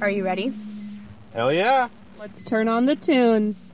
[0.00, 0.52] Are you ready?
[1.34, 1.88] Hell yeah.
[2.18, 3.72] Let's turn on the tunes.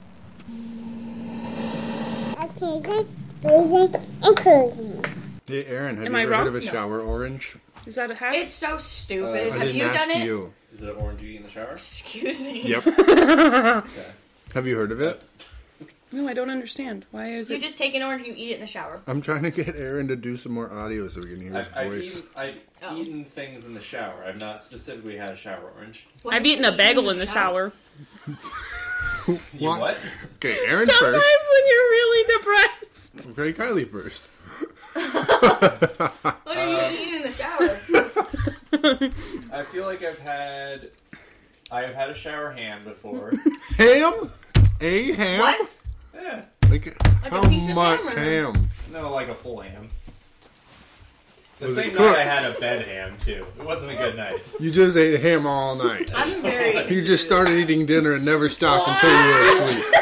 [2.38, 3.06] Accusing,
[3.42, 5.03] breathing, and.
[5.47, 6.40] Hey, Aaron, have Am you I ever wrong?
[6.47, 6.72] heard of a No.
[6.72, 7.56] shower orange?
[7.87, 8.35] Is that a hat?
[8.35, 9.28] It's so stupid.
[9.28, 10.24] Uh, I Have didn't you ask done it?
[10.26, 10.53] you.
[10.72, 11.72] Is it an orange you eat in the shower?
[11.72, 12.63] Excuse me.
[12.63, 12.85] Yep.
[14.54, 15.04] have you heard of it?
[15.04, 15.49] That's
[16.12, 17.05] no, I don't understand.
[17.11, 17.55] Why is it?
[17.55, 17.62] You it?
[17.62, 19.01] just take an orange and you eat it in the shower.
[19.06, 21.66] I'm trying to get Aaron to do some more audio so we can hear his
[21.69, 22.19] I've, I've, voice.
[22.19, 22.95] eaten, I've Oh.
[22.97, 24.23] eaten things in the shower.
[24.27, 26.06] I've not specifically had a shower orange.
[26.23, 27.73] What I've eaten a bagel in the shower.
[29.27, 29.80] You What?
[29.80, 29.97] what?
[30.37, 31.27] Okay, Aaron Sometimes first.
[31.50, 33.27] when you're really depressed.
[33.38, 34.28] Okay, Kylie first.
[34.97, 37.80] What are you Uh, eating in the shower?
[39.52, 40.91] I feel like I've had.
[41.73, 43.33] I have had a shower ham before.
[43.78, 44.12] Ham?
[44.80, 45.41] A ham?
[45.41, 45.69] what?
[46.20, 46.43] Yeah.
[46.70, 46.87] Like,
[47.23, 48.70] Like a how piece of much ham ham?
[48.93, 49.88] No, like a full ham.
[51.59, 52.19] The Was it same night cooked?
[52.19, 53.47] I had a bed ham too.
[53.59, 54.41] It wasn't a good night.
[54.61, 56.11] You just ate ham all night.
[56.15, 56.87] I'm very.
[56.95, 59.84] You just started eating dinner and never stopped until you were asleep.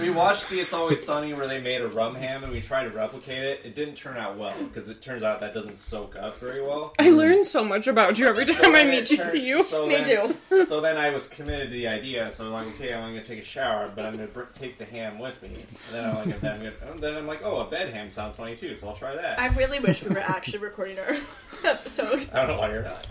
[0.00, 2.84] We watched the It's Always Sunny where they made a rum ham and we tried
[2.84, 3.60] to replicate it.
[3.64, 6.92] It didn't turn out well because it turns out that doesn't soak up very well.
[6.98, 9.30] I learn so much about you every So time I then meet it you turned-
[9.32, 9.62] to you.
[9.62, 10.64] So Me then, too.
[10.66, 12.30] So then I was committed to the idea.
[12.30, 14.42] So I'm like, okay, I'm going to take a shower, but I'm going to br-
[14.52, 15.48] take the ham with me.
[15.48, 18.36] And then I'm like, then I'm, gonna, then I'm like, oh, a bed ham sounds
[18.36, 19.38] funny too, so I'll try that.
[19.38, 21.16] I really wish we were actually recording our
[21.64, 22.28] episode.
[22.32, 23.06] I don't know why you're not.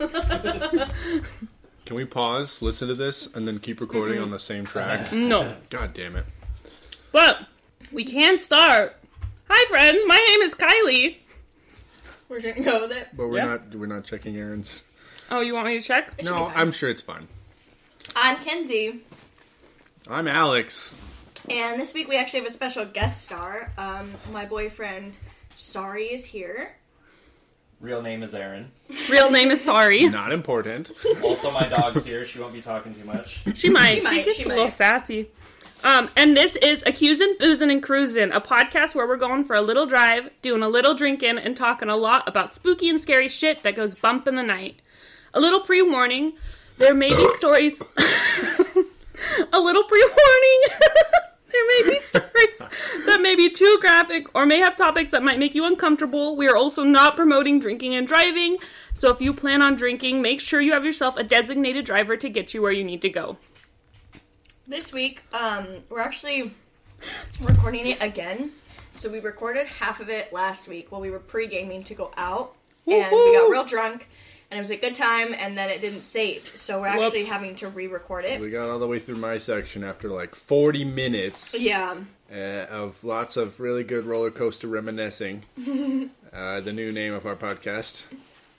[1.84, 5.12] Can we pause, listen to this, and then keep recording on the same track?
[5.12, 5.54] No.
[5.70, 6.24] God damn it.
[7.10, 7.38] But
[7.90, 8.96] we can start.
[9.50, 11.16] Hi friends, my name is Kylie.
[12.28, 13.08] We're just gonna go with it.
[13.14, 13.44] But we're Yeah.
[13.44, 14.82] not we're not checking Aaron's.
[15.30, 16.12] Oh, you want me to check?
[16.18, 16.54] It should No, fine.
[16.56, 17.28] I'm sure it's fine.
[18.16, 19.00] I'm Kenzie,
[20.08, 20.92] I'm Alex.
[21.50, 23.72] and this week we actually have a special guest star.
[23.76, 25.18] Um, my boyfriend
[25.56, 26.76] Sari is here.
[27.82, 28.70] Real name is Aaron.
[29.10, 30.08] Real name is Sorry.
[30.08, 30.92] Not important.
[31.22, 32.24] Also, my dog's here.
[32.24, 33.42] She won't be talking too much.
[33.56, 33.94] She might.
[33.96, 34.72] She She, might, gets she a little might.
[34.72, 35.28] sassy.
[35.82, 39.60] Um, and this is Accusing, Boozing, and Cruising, a podcast where we're going for a
[39.60, 43.64] little drive, doing a little drinking, and talking a lot about spooky and scary shit
[43.64, 44.80] that goes bump in the night.
[45.34, 46.34] A little pre warning
[46.78, 47.82] there may be stories.
[49.52, 50.62] a little pre warning.
[51.52, 52.70] there may be stories
[53.06, 56.36] that may be too graphic or may have topics that might make you uncomfortable.
[56.36, 58.58] We are also not promoting drinking and driving,
[58.94, 62.28] so if you plan on drinking, make sure you have yourself a designated driver to
[62.28, 63.36] get you where you need to go.
[64.66, 66.52] This week, um, we're actually
[67.40, 68.52] recording it again.
[68.94, 72.54] So we recorded half of it last week while we were pre-gaming to go out,
[72.86, 74.08] and we got real drunk,
[74.52, 76.52] and it was a good time, and then it didn't save.
[76.56, 77.30] So we're actually Whoops.
[77.30, 78.38] having to re-record it.
[78.38, 81.96] We got all the way through my section after like 40 minutes Yeah,
[82.30, 85.44] uh, of lots of really good roller coaster reminiscing.
[86.34, 88.02] uh, the new name of our podcast,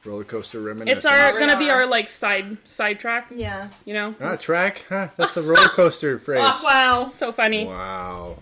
[0.03, 0.97] Roller Coaster Reminiscing.
[0.97, 3.69] It's our gonna be our like side sidetrack, yeah.
[3.85, 4.15] you know.
[4.19, 4.85] ah, track?
[4.89, 6.41] Huh, that's a roller coaster phrase.
[6.43, 7.11] Oh, wow.
[7.13, 7.65] So funny.
[7.65, 8.37] Wow.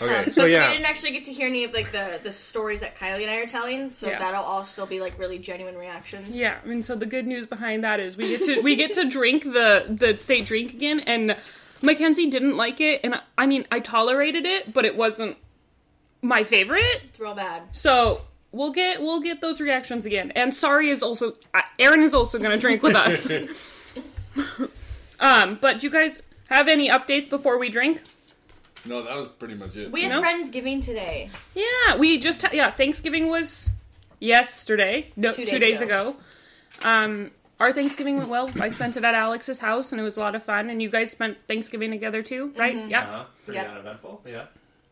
[0.00, 0.70] Um, Okay, but so we yeah.
[0.70, 3.36] didn't actually get to hear any of like the the stories that Kylie and I
[3.36, 4.18] are telling, so Yeah.
[4.18, 6.36] that'll all still be like really genuine reactions.
[6.36, 8.92] Yeah, I mean, so the good news behind that is we get to we get
[8.94, 11.36] to drink the the state drink again, and
[11.82, 15.36] Mackenzie didn't like it, and I mean, I tolerated it, but it wasn't
[16.22, 17.02] my favorite.
[17.04, 17.62] it's real bad.
[17.72, 20.30] So we'll get we'll get those reactions again.
[20.32, 23.28] And sorry is also uh, Aaron is also gonna drink with us.
[25.20, 28.02] um, but do you guys have any updates before we drink?
[28.86, 29.90] No, that was pretty much it.
[29.90, 30.22] We had No?
[30.22, 31.30] Friendsgiving today.
[31.54, 32.70] Yeah, we just ha- yeah.
[32.70, 33.68] Thanksgiving was
[34.20, 35.10] yesterday.
[35.16, 36.16] No, Two two days days, ago.
[36.82, 38.50] Um, our Thanksgiving went well.
[38.60, 40.68] I spent it at Alex's house, and it was a lot of fun.
[40.70, 42.74] And you guys spent Thanksgiving together too, right?
[42.76, 42.90] Mm-hmm.
[42.90, 43.00] Yeah.
[43.02, 43.24] Uh-huh.
[43.44, 43.70] Pretty Yeah.
[43.70, 44.22] uneventful.
[44.26, 44.44] Yeah.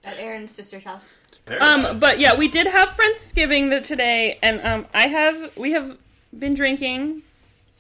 [0.05, 1.13] At Aaron's sister's house.
[1.47, 2.01] Very Um, nice.
[2.01, 5.97] but yeah, we did have Friendsgiving the, today, and um, I have we have
[6.39, 7.23] been drinking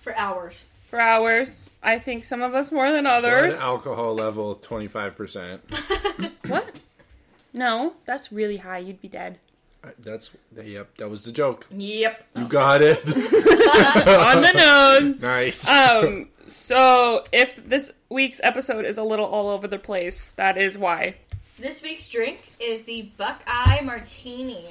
[0.02, 0.64] For hours.
[0.90, 1.63] for hours.
[1.84, 3.60] I think some of us more than Blood others.
[3.60, 5.60] alcohol level 25%.
[6.48, 6.76] What?
[7.52, 8.78] No, that's really high.
[8.78, 9.38] You'd be dead.
[9.82, 10.30] Uh, That's,
[10.62, 11.66] yep, that was the joke.
[11.70, 12.26] Yep.
[12.36, 12.98] You got it.
[13.06, 15.20] On the nose.
[15.20, 15.68] nice.
[15.68, 20.76] Um, so if this week's episode is a little all over the place, that is
[20.76, 21.16] why.
[21.58, 24.68] This week's drink is the Buckeye Martini.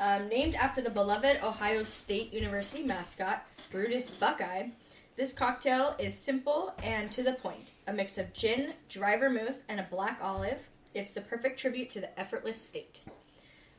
[0.00, 4.68] Um, named after the beloved Ohio State University mascot, Brutus Buckeye,
[5.18, 7.72] this cocktail is simple and to the point.
[7.86, 10.68] A mix of gin, dry vermouth, and a black olive.
[10.94, 13.02] It's the perfect tribute to the effortless state.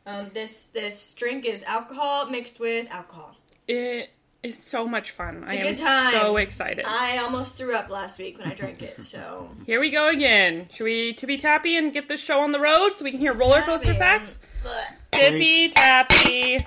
[0.06, 3.36] Um, this this drink is alcohol mixed with alcohol.
[3.68, 5.44] It is so much fun.
[5.48, 6.12] I a am good time.
[6.14, 6.86] so excited.
[6.88, 10.68] I almost threw up last week when I drank it, so Here we go again.
[10.72, 13.34] Should we tippy tappy and get this show on the road so we can hear
[13.34, 14.40] roller coaster facts?
[14.64, 14.96] Blech.
[15.12, 16.58] Tippy tappy.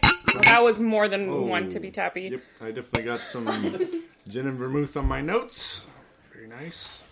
[0.44, 1.42] That was more than Oh.
[1.42, 2.22] one tippy tappy.
[2.30, 3.46] Yep, I definitely got some
[4.28, 5.84] Gin and vermouth on my notes.
[6.32, 7.02] Very nice.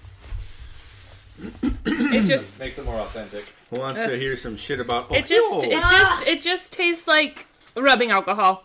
[1.83, 3.45] It just Makes it more authentic.
[3.71, 5.11] Who wants to hear some shit about?
[5.11, 5.69] it just Ohio?
[5.69, 7.47] it just it just tastes like
[7.77, 8.65] rubbing alcohol.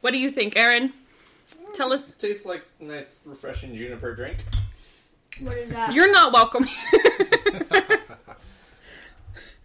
[0.00, 0.92] What do you think, Aaron?
[1.74, 2.12] Tell us.
[2.12, 4.36] Tastes like nice, refreshing juniper drink.
[5.40, 5.92] What is that?
[5.92, 6.66] You're not welcome.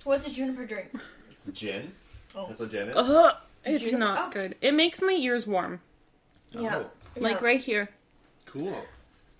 [0.04, 0.92] What's a juniper drink?
[1.32, 1.92] It's gin.
[2.36, 2.48] Oh.
[2.48, 2.96] That's what gin is.
[2.98, 4.30] Ugh, it's Juniper- not oh.
[4.32, 4.56] good.
[4.62, 5.80] It makes my ears warm,
[6.56, 6.62] oh.
[6.62, 6.78] Yeah.
[6.78, 7.46] Oh, like Yeah.
[7.48, 7.90] right here.
[8.46, 8.86] cool.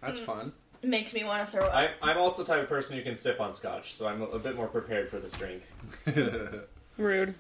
[0.02, 0.26] That's Mm.
[0.26, 0.54] fun.
[0.84, 1.74] Makes me want to throw up.
[1.74, 4.26] I, I'm also the type of person who can sip on scotch, so I'm a,
[4.26, 5.64] a bit more prepared for this drink.
[6.98, 7.34] Rude.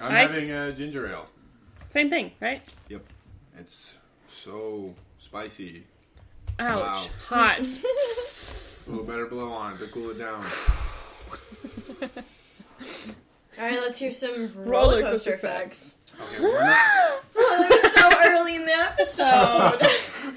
[0.00, 1.26] I'm I- having a ginger ale.
[1.90, 2.62] Same thing, right?
[2.88, 3.02] Yep.
[3.58, 3.94] It's
[4.28, 5.84] so spicy.
[6.58, 6.80] Ouch.
[6.82, 7.06] Wow.
[7.28, 7.58] Hot.
[8.88, 10.44] A little better blow on it to cool it down.
[13.58, 15.96] All right, let's hear some Roller roller coaster coaster facts.
[16.20, 16.78] Okay, we're not.
[17.38, 19.86] Oh, that was so early in the episode.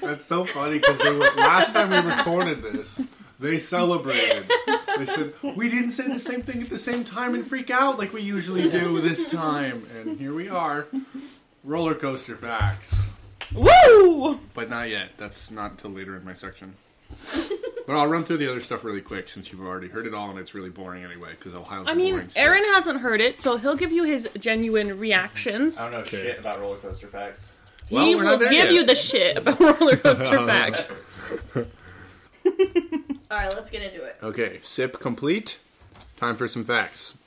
[0.02, 1.00] That's so funny because
[1.34, 3.00] last time we recorded this,
[3.38, 4.50] they celebrated.
[4.98, 7.98] They said we didn't say the same thing at the same time and freak out
[7.98, 10.88] like we usually do this time, and here we are.
[11.64, 13.08] Roller coaster facts,
[13.54, 14.40] Woo!
[14.52, 15.12] but not yet.
[15.16, 16.74] That's not until later in my section.
[17.90, 20.30] But I'll run through the other stuff really quick since you've already heard it all,
[20.30, 22.40] and it's really boring anyway because Ohio's I a mean, boring state.
[22.40, 25.76] Aaron hasn't heard it, so he'll give you his genuine reactions.
[25.76, 26.22] I don't know Okay.
[26.22, 27.56] shit about roller coaster facts.
[27.90, 28.72] Well, he we're will not there give yet.
[28.74, 30.86] you the shit about roller coaster facts.
[31.56, 31.64] All
[33.36, 34.18] right, let's get into it.
[34.22, 35.58] Okay, sip complete.
[36.16, 37.18] Time for some facts.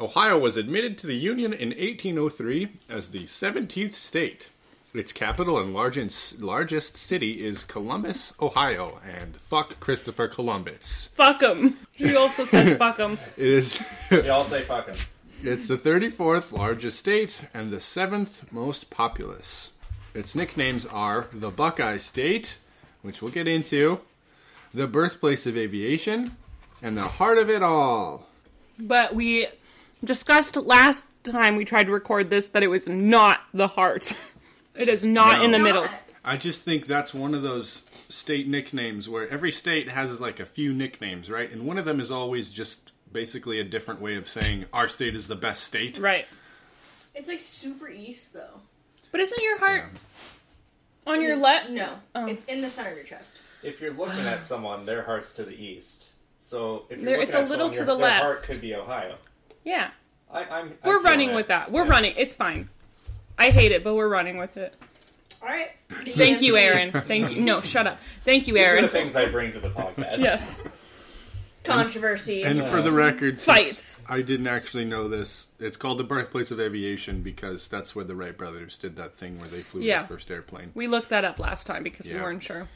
[0.00, 4.50] Ohio was admitted to the Union in 1803 as the 17th state.
[4.94, 11.08] Its capital and largest, largest city is Columbus, Ohio, and fuck Christopher Columbus.
[11.14, 11.78] Fuck him.
[11.92, 13.18] He also says fuck him.
[13.38, 13.80] It is
[14.10, 14.96] They all say fuck him.
[15.42, 19.70] it's the 34th largest state and the 7th most populous.
[20.14, 22.58] Its nicknames are the Buckeye State,
[23.00, 24.00] which we'll get into,
[24.74, 26.36] the birthplace of aviation,
[26.82, 28.26] and the heart of it all.
[28.78, 29.46] But we
[30.04, 34.12] discussed last time we tried to record this that it was not the heart.
[34.74, 35.44] It is not No.
[35.44, 35.88] in the Not- middle.
[36.24, 40.46] I just think that's one of those state nicknames where every state has like a
[40.46, 41.50] few nicknames, right?
[41.50, 45.14] And one of them is always just basically a different way of saying our state
[45.16, 45.98] is the best state.
[45.98, 46.26] Right.
[47.14, 48.60] It's like super east, though.
[49.10, 49.90] But isn't your heart
[51.06, 51.70] on your This- left?
[51.70, 52.26] No, Oh.
[52.26, 53.36] it's in the center of your chest.
[53.62, 56.10] If you're looking at someone, their heart's to the east.
[56.38, 58.20] So if you're There- looking it's a at little someone, to your, the their left.
[58.22, 59.18] heart could be Ohio.
[59.64, 59.90] Yeah.
[60.32, 60.78] I, I'm.
[60.82, 61.34] I We're feel running it.
[61.34, 61.70] with that.
[61.70, 61.90] We're Yeah.
[61.90, 62.14] running.
[62.16, 62.68] It's fine.
[63.38, 64.74] I hate it, but we're running with it.
[65.42, 65.70] All right.
[65.90, 66.92] Thank you, Aaron.
[66.92, 67.42] Thank you.
[67.42, 67.98] No, shut up.
[68.24, 68.82] Thank you, These are Aaron.
[68.82, 70.18] the things I bring to the podcast.
[70.18, 70.62] Yes.
[71.64, 72.42] Controversy.
[72.42, 74.04] And for the record, since Fights.
[74.08, 75.46] I didn't actually know this.
[75.60, 79.38] It's called the birthplace of aviation because that's where the Wright brothers did that thing
[79.38, 79.98] where they flew Yeah.
[80.00, 80.72] their first airplane.
[80.74, 82.22] We looked that up last time because we Yeah.
[82.22, 82.68] weren't sure.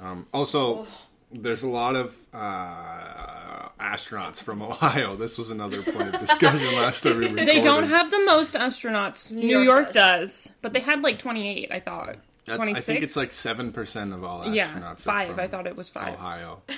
[0.00, 0.86] Um, also,
[1.32, 5.16] there's a lot of uh, astronauts from Ohio.
[5.16, 7.48] This was another point of discussion last time we recorded.
[7.48, 9.32] They don't have the most astronauts.
[9.32, 10.44] New, York York, does.
[10.44, 10.52] does.
[10.62, 11.70] but they had like 28.
[11.72, 12.16] I thought.
[12.46, 12.78] That's, 26.
[12.88, 14.54] I think it's like seven percent of all astronauts.
[14.54, 15.28] yeah, are five.
[15.28, 16.14] from I thought it was five.
[16.14, 16.62] Ohio.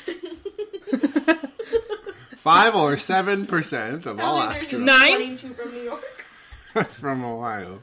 [2.37, 5.37] five or seven percent of all Apparently there's astronauts Nine?
[5.55, 6.25] from New York.
[6.91, 7.83] from Ohio.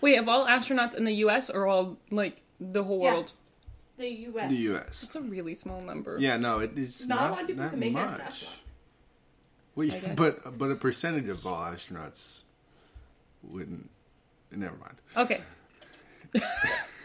[0.00, 1.50] Wait, of all astronauts in the U.S.
[1.50, 3.12] or all like the whole Yeah.
[3.14, 3.32] world?
[3.98, 4.50] The U.S.
[4.50, 5.02] The U.S.
[5.02, 6.16] It's a really small number.
[6.18, 8.18] Yeah, no, it is Not a lot of people that can make it as an
[8.18, 8.26] much.
[8.26, 8.56] astronaut.
[9.74, 12.40] Well, yeah, but but a percentage of all astronauts
[13.42, 13.90] wouldn't.
[14.50, 14.94] Never mind.
[15.16, 15.40] Okay.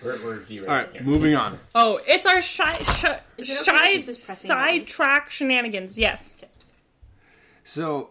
[0.03, 1.01] We're, we're derailing All right, here.
[1.01, 1.57] moving on.
[1.73, 4.89] Oh, it's our shy, shy, it okay shy if this is pressing buttons?
[4.89, 5.97] sidetrack shenanigans.
[5.97, 6.33] Yes.
[7.63, 8.09] So,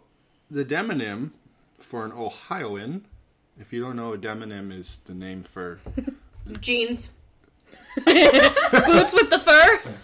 [0.50, 1.32] the demonym
[1.78, 3.04] for an Ohioan,
[3.60, 5.80] if you don't know, a demonym is the name for
[6.60, 7.10] Jeans.
[8.04, 9.80] Boots with the fur.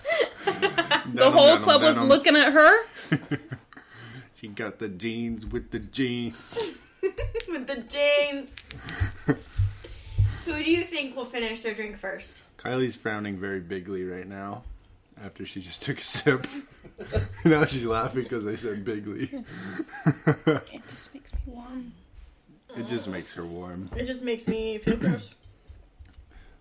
[1.15, 2.85] The whole club was looking at her.
[4.37, 6.71] She got the jeans with the jeans.
[7.49, 8.55] With the jeans.
[10.45, 12.43] Who do you think will finish their drink first?
[12.57, 14.63] Kylie's frowning very bigly right now
[15.25, 16.47] after she just took a sip.
[17.45, 19.29] now she's laughing because I said bigly.
[20.47, 21.93] It just makes me warm.
[22.77, 23.91] It just makes her warm.
[23.97, 25.35] It just makes me feel gross.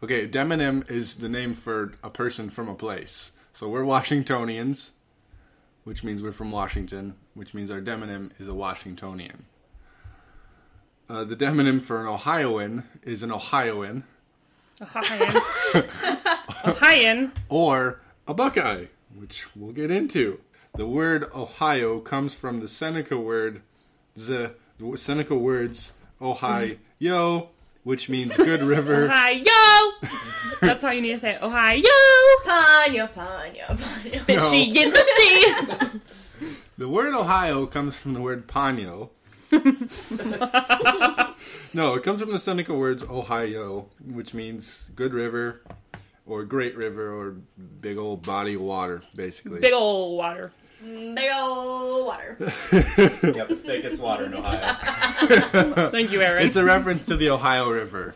[0.04, 3.32] Okay, demonym is the name for a person from a place.
[3.54, 4.92] So we're Washingtonians,
[5.84, 9.46] which means we're from Washington, which means our demonym is a Washingtonian.
[11.10, 14.04] Uh, the demonym for an Ohioan is an Ohioan
[14.82, 15.42] Ohioan.
[16.66, 17.32] Ohioan.
[17.50, 18.86] or a Buckeye,
[19.16, 20.40] which we'll get into.
[20.76, 23.62] The word Ohio comes from the Seneca word,
[24.16, 24.54] the
[24.96, 27.50] Seneca words Ohio,
[27.88, 29.06] which means good river.
[29.10, 29.40] Ohio.
[30.60, 31.42] That's how you need to say it.
[31.42, 31.82] Ohio.
[32.46, 34.20] Ponyo, ponyo, ponyo.
[34.26, 36.00] Fishy in the sea.
[36.78, 39.10] The word Ohio comes from the word Ponyo.
[41.74, 45.64] no, it comes from the Seneca words Ohio, which means good river,
[46.28, 47.38] or great river, or
[47.82, 49.60] big old body of water, basically.
[49.60, 50.52] Big old water.
[50.82, 52.38] Big ol' water.
[52.72, 55.90] Yep, the thickest water in Ohio.
[55.92, 56.46] Thank you, Aaron.
[56.46, 58.16] It's a reference to the Ohio River.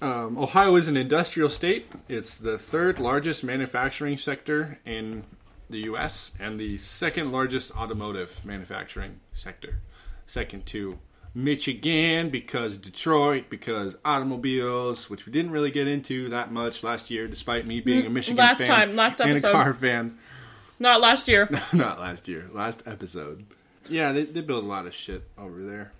[0.00, 1.86] Um, Ohio is an industrial state.
[2.08, 5.24] It's the third largest manufacturing sector in
[5.70, 6.32] the U.S.
[6.40, 9.80] and the second largest automotive manufacturing sector.
[10.26, 10.98] Second to
[11.34, 17.28] Michigan because Detroit, because automobiles, which we didn't really get into that much last year,
[17.28, 20.18] despite me being a Michigan last fan time, last and a car fan.
[20.82, 21.48] Not last year.
[21.72, 23.44] Not last year, last episode.
[23.88, 25.92] Yeah, they, they build a lot of shit over there.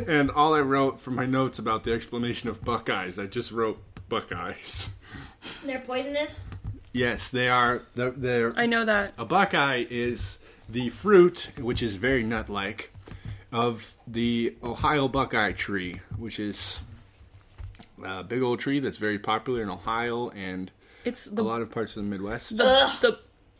[0.08, 3.78] and all I wrote for my notes about the explanation of Buckeyes, I just wrote
[4.08, 4.88] Buckeyes.
[5.66, 6.48] They're poisonous.
[6.94, 7.82] Yes, they are.
[7.94, 9.12] They're, they're I know that.
[9.18, 10.38] a Buckeye is
[10.70, 12.90] the fruit, which is very nut-like,
[13.52, 16.80] of the Ohio Buckeye tree, which is
[18.02, 20.70] a big old tree that's very popular in Ohio and
[21.04, 22.56] It's a lot of parts of the Midwest.
[22.56, 23.18] the, the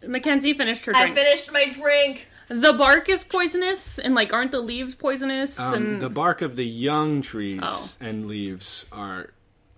[0.09, 1.13] Mackenzie finished her drink.
[1.13, 2.29] I finished my drink.
[2.49, 5.59] the bark is poisonous, and like, aren't the leaves poisonous?
[5.59, 7.91] Um, and the bark of the young trees Oh.
[8.01, 9.31] and leaves are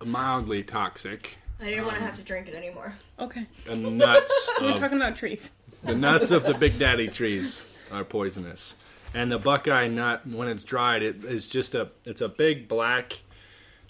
[0.05, 1.37] mildly toxic.
[1.61, 2.95] I didn't want to have to drink it anymore.
[3.19, 5.51] okay, The nuts we're of talking about trees.
[5.83, 8.75] the nuts of the Big Daddy trees are poisonous,
[9.13, 13.19] and the Buckeye nut, when it's dried, it is just a it's a big black,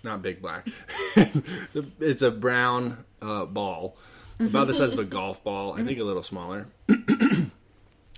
[0.04, 0.68] not big black,
[2.00, 3.98] it's a brown uh, ball,
[4.40, 5.74] about the size of a golf ball.
[5.74, 6.68] I think a little smaller.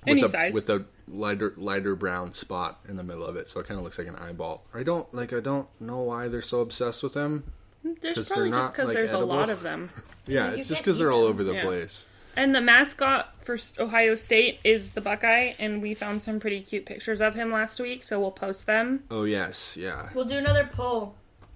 [0.08, 0.54] Any with a, size.
[0.54, 3.84] with a lighter lighter brown spot in the middle of it, so it kind of
[3.84, 4.64] looks like an eyeball.
[4.74, 5.32] I don't like.
[5.32, 7.44] I don't know why they're so obsessed with them.
[7.84, 9.26] There's 'Cause probably they're just not, because like, there's edible.
[9.32, 9.90] a lot of them.
[10.28, 11.64] Yeah, it's just because they're all over the Yeah.
[11.64, 12.06] place.
[12.36, 16.86] And the mascot for Ohio State is the Buckeye, and we found some pretty cute
[16.86, 19.04] pictures of him last week, so we'll post them.
[19.10, 20.10] Oh yes, yeah.
[20.14, 21.16] We'll do another poll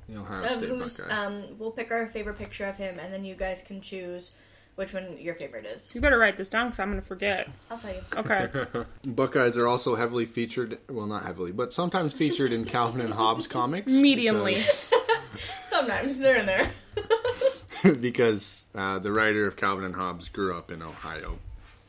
[0.10, 0.98] The Ohio of State who's.
[0.98, 1.15] Buckeye.
[1.25, 4.31] Um, we'll pick our favorite picture of him, and then you guys can choose
[4.75, 5.94] which one your favorite is.
[5.96, 7.48] You better write this down because I'm going to forget.
[7.72, 8.01] I'll tell you.
[8.17, 8.86] Okay.
[9.05, 10.77] Buckeyes are also heavily featured.
[10.89, 13.91] Well, not heavily, but sometimes featured in Calvin and Hobbes comics.
[13.91, 14.58] Mediumly.
[15.65, 16.72] Sometimes they're in there.
[16.96, 21.39] Because, because uh, the writer of Calvin and Hobbes grew up in Ohio.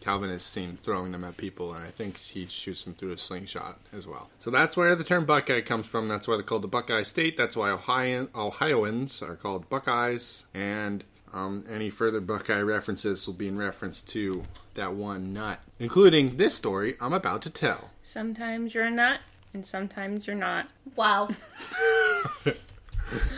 [0.01, 3.19] Calvin is seen throwing them at people, and I think he shoots them through a
[3.19, 4.31] slingshot as well.
[4.39, 6.07] So that's where the term Buckeye comes from.
[6.07, 7.37] That's why they're called the Buckeye State.
[7.37, 10.47] That's why Ohio- Ohioans are called Buckeyes.
[10.55, 11.03] And
[11.33, 16.55] um, any further Buckeye references will be in reference to that one nut, including this
[16.55, 17.91] story I'm about to tell.
[18.03, 19.21] sometimes you're a nut,
[19.53, 20.69] and sometimes you're not.
[20.95, 21.29] Wow,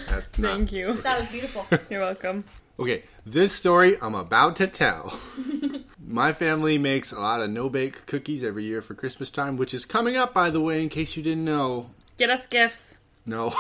[0.08, 0.94] That's not Thank you.
[0.94, 1.66] that was beautiful.
[1.90, 2.44] You're welcome.
[2.80, 5.18] Okay, this story I'm about to tell.
[6.06, 9.74] My family makes a lot of no bake cookies every year for Christmas time, which
[9.74, 11.90] is coming up, by the way, in case you didn't know.
[12.16, 12.96] Get us gifts.
[13.26, 13.52] No,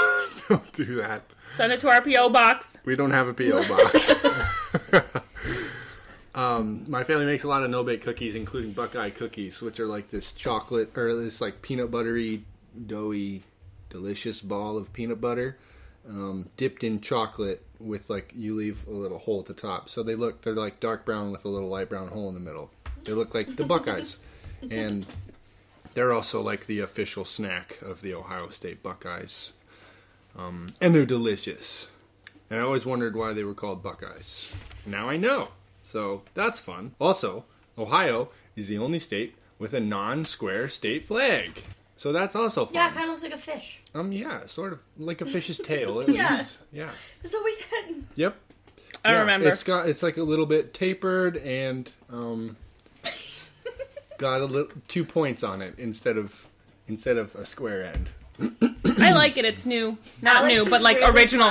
[0.48, 1.22] don't do that.
[1.56, 2.28] Send it to our P.O.
[2.30, 2.76] box.
[2.84, 3.68] We don't have a P.O.
[3.68, 4.24] box.
[6.34, 9.86] um, my family makes a lot of no bake cookies, including Buckeye cookies, which are
[9.86, 12.44] like this chocolate or this like peanut buttery,
[12.86, 13.42] doughy,
[13.90, 15.58] delicious ball of peanut butter
[16.08, 19.88] um, dipped in chocolate with like you leave a little hole at the top.
[19.88, 22.40] So they look they're like dark brown with a little light brown hole in the
[22.40, 22.70] middle.
[23.04, 24.18] They look like the Buckeyes,
[24.70, 25.06] and
[25.94, 29.52] they're also like the official snack of the Ohio State Buckeyes,
[30.36, 31.90] um, and they're delicious.
[32.50, 34.54] And I always wondered why they were called Buckeyes.
[34.86, 35.48] Now I know.
[35.82, 36.94] So that's fun.
[37.00, 37.44] Also,
[37.76, 41.62] Ohio is the only state with a non-square state flag.
[41.96, 42.74] So that's also fun.
[42.74, 43.80] yeah, it kind of looks like a fish.
[43.94, 46.30] Um, yeah, sort of like a fish's tail at Yeah.
[46.30, 46.58] least.
[46.72, 46.90] Yeah.
[47.22, 48.04] That's what we said.
[48.14, 48.36] Yep.
[49.04, 49.48] I Yeah, remember.
[49.48, 52.56] It's got it's like a little bit tapered and um,
[54.18, 56.48] got a little two points on it instead of
[56.86, 58.10] instead of a square end.
[59.00, 59.44] I like it.
[59.44, 59.96] It's new.
[60.22, 61.50] Not Alex new, but like really original.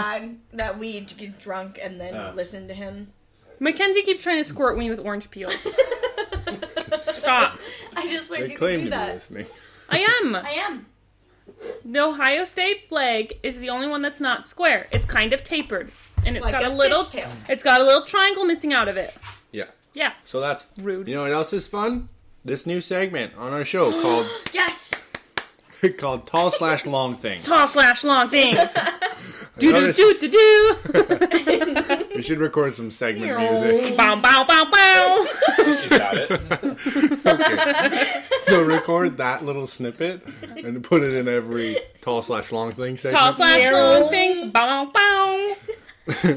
[0.54, 2.34] That we get drunk and then Oh.
[2.36, 3.12] listen to him.
[3.60, 5.66] Mackenzie keeps trying to squirt me with orange peels.
[7.02, 7.60] Stop.
[7.96, 9.16] I just learned They you claim can to do be that.
[9.16, 9.48] listening.
[9.90, 10.36] I am.
[10.36, 10.86] I am.
[11.84, 14.88] The Ohio State flag is the only one that's not square.
[14.92, 15.92] It's kind of tapered,
[16.26, 17.04] and it's Like got a, a little.
[17.04, 17.30] fishtail.
[17.50, 19.14] It's got a little triangle missing out of it.
[19.52, 19.66] Yeah.
[19.94, 21.08] Yeah, So that's rude.
[21.08, 22.10] You know what else is fun?
[22.46, 24.92] This new segment on our show called Yes.
[25.98, 27.46] called Tall Slash Long Things.
[27.46, 28.58] Tall slash long things.
[29.58, 30.28] do do do do
[30.94, 32.08] do.
[32.16, 33.98] We should record some segment music.
[33.98, 35.28] Bow bow bow bow.
[35.58, 36.32] She's got it.
[37.26, 38.24] Okay.
[38.44, 43.20] So record that little snippet and put it in every Tall Slash Long Thing segment.
[43.20, 44.52] Tall slash long things.
[44.52, 45.56] Bow bow bow.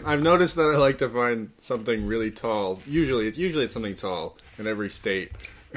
[0.04, 2.80] I've noticed that I like to find something really tall.
[2.87, 5.30] Usually, it's usually it's something tall in every state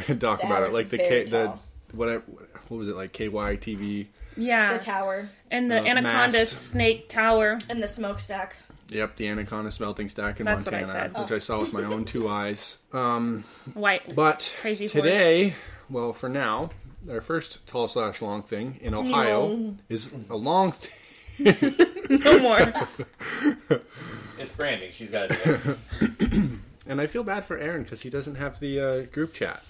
[0.08, 0.74] and talk Dallas about it.
[0.74, 1.62] Like is the very K, the tall.
[1.94, 2.24] Whatever.
[2.68, 3.14] What was it like?
[3.14, 4.08] KY TV.
[4.36, 4.74] Yeah.
[4.74, 6.70] The tower and the Uh, Anaconda mast.
[6.70, 7.60] Snake Tower.
[7.70, 8.56] and the smokestack.
[8.90, 11.22] Yep, the Anaconda smelting stack in That's what I Montana, said.
[11.22, 12.78] which I saw with my own two eyes.
[12.92, 14.14] Um, White.
[14.16, 14.92] but Crazy horse.
[14.92, 15.56] today,
[15.90, 16.70] well, for now,
[17.10, 20.72] our first tall slash long thing in Ohio is a long.
[20.74, 20.94] thing.
[22.10, 22.74] No more.
[24.40, 24.92] It's branding.
[24.92, 26.50] She's got to do it.
[26.88, 29.64] and I feel bad for Aaron because he doesn't have the uh, group chat.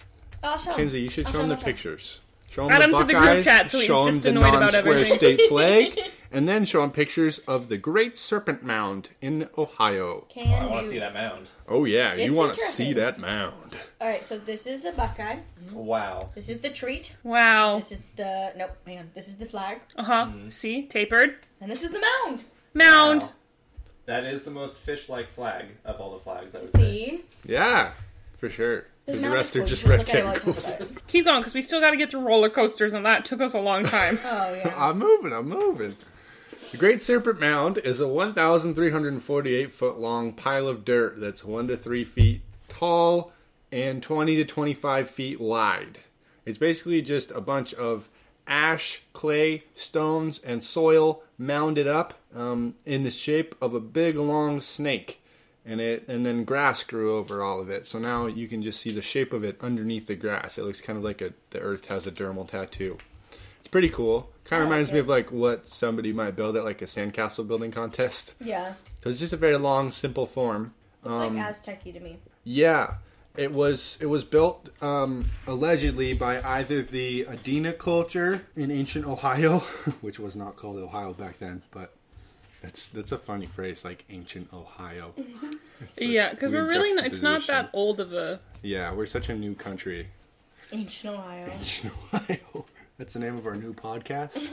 [0.43, 0.77] I'll show him.
[0.77, 2.19] Kinsey, you should I'll show him the I'll pictures.
[2.49, 4.21] Show him Add the him to the group Buckeyes, chat so he's show him just
[4.23, 5.17] the annoyed about non-square everything.
[5.17, 5.99] state flag,
[6.31, 10.27] and then show him pictures of the Great Serpent Mound in Ohio.
[10.29, 11.47] Can I want you- to see that mound.
[11.67, 12.85] Oh yeah, you It's want to interesting.
[12.87, 13.75] see that mound?
[13.99, 15.37] All right, so this is a buckeye.
[15.71, 16.29] Wow.
[16.35, 17.15] This is the treat.
[17.23, 17.77] Wow.
[17.77, 18.77] This is the nope.
[18.85, 19.09] Hang on.
[19.15, 20.25] This is the flag, Uh huh.
[20.27, 20.49] Mm-hmm.
[20.51, 20.83] See?
[20.83, 21.37] Tapered.
[21.59, 22.43] and this is the mound.
[22.75, 23.21] Mound.
[23.23, 23.31] Wow.
[24.05, 26.53] That is the most fish-like flag of all the flags.
[26.53, 26.79] I would say.
[26.81, 27.93] See, Yeah,
[28.37, 28.85] for sure.
[29.05, 30.81] This Because the rest are just should look at it while I talk rectangles.
[31.07, 33.53] Keep going because we still got to get through roller coasters, and that took us
[33.53, 34.17] a long time.
[34.25, 34.73] Oh yeah.
[34.77, 35.33] I'm moving.
[35.33, 35.95] I'm moving.
[36.71, 41.77] The Great Serpent Mound is a 1,348 foot long pile of dirt that's one to
[41.77, 43.31] three feet tall
[43.71, 45.99] and 20 to 25 feet wide.
[46.45, 48.09] It's basically just a bunch of
[48.47, 54.61] ash, clay, stones, and soil mounded up um, in the shape of a big long
[54.61, 55.21] snake.
[55.65, 57.87] And it and then grass grew over all of it.
[57.87, 60.57] So now you can just see the shape of it underneath the grass.
[60.57, 62.97] It looks kind of like a the earth has a dermal tattoo.
[63.59, 64.29] It's pretty cool.
[64.43, 67.47] Kind of like reminds me of like what somebody might build at like a sandcastle
[67.47, 68.33] building contest.
[68.43, 68.73] Yeah.
[69.03, 70.73] So it's just a very long, simple form.
[71.03, 72.17] Looks Um, like Aztec-y to me.
[72.45, 72.95] Yeah,
[73.37, 79.59] it was it was built um, allegedly by either the Adena culture in ancient Ohio,
[80.01, 81.93] which was not called Ohio back then, but
[82.63, 85.13] that's that's a funny phrase, like ancient Ohio.
[85.81, 87.65] It's a yeah, because we're weird really not, it's not juxtaposition.
[87.73, 88.39] that old of a.
[88.61, 90.07] Yeah, we're such a new country.
[90.71, 91.51] Ancient Ohio.
[91.51, 92.65] Ancient Ohio.
[92.97, 94.47] That's the name of our new podcast.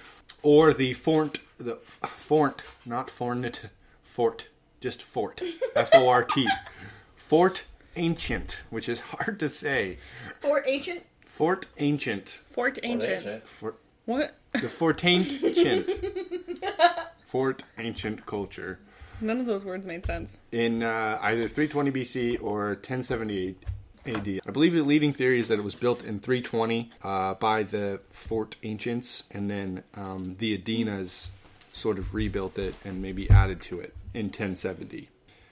[0.42, 3.68] or the Fort, the f- Fort, not Fornit,
[4.04, 4.46] Fort,
[4.80, 5.42] just Fort,
[5.76, 6.48] F O R T,
[7.14, 7.64] Fort
[7.96, 9.98] Ancient, which is hard to say.
[10.42, 11.02] Or ancient.
[11.26, 13.46] Fort Ancient, Fort Ancient.
[13.46, 14.34] Fort, What?
[14.54, 15.88] the Fort Ancient,
[17.30, 18.80] Fort Ancient culture
[19.20, 20.38] None of those words made sense.
[20.50, 23.62] in uh, either 320 BC or 1078
[24.06, 24.40] AD.
[24.46, 28.00] I believe the leading theory is that it was built in 320 uh, by the
[28.08, 31.30] Fort Ancients, and then um, the Adenas
[31.72, 35.08] sort of rebuilt it and maybe added to it in 1070.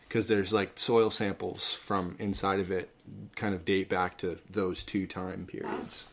[0.09, 2.91] Because there's like soil samples from inside of it
[3.37, 6.07] kind of date back to those two time periods.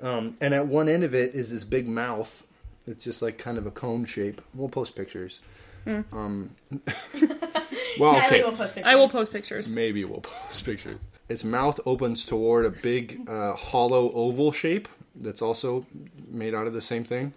[0.00, 2.44] Um, and at one end of it is this big mouth.
[2.88, 4.40] It's just like kind of a cone shape.
[4.54, 5.40] We'll post pictures.
[5.86, 6.50] Um,
[7.98, 8.42] well, Natalie okay.
[8.42, 8.92] will post pictures.
[8.92, 9.68] I will post pictures.
[9.68, 10.98] Maybe we'll post pictures.
[11.28, 15.86] Its mouth opens toward a big uh, hollow oval shape that's also
[16.28, 17.34] made out of the same thing.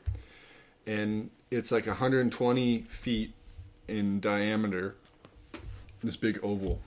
[0.88, 3.34] And it's like 120 feet
[3.88, 4.96] in diameter,
[6.02, 6.80] this big oval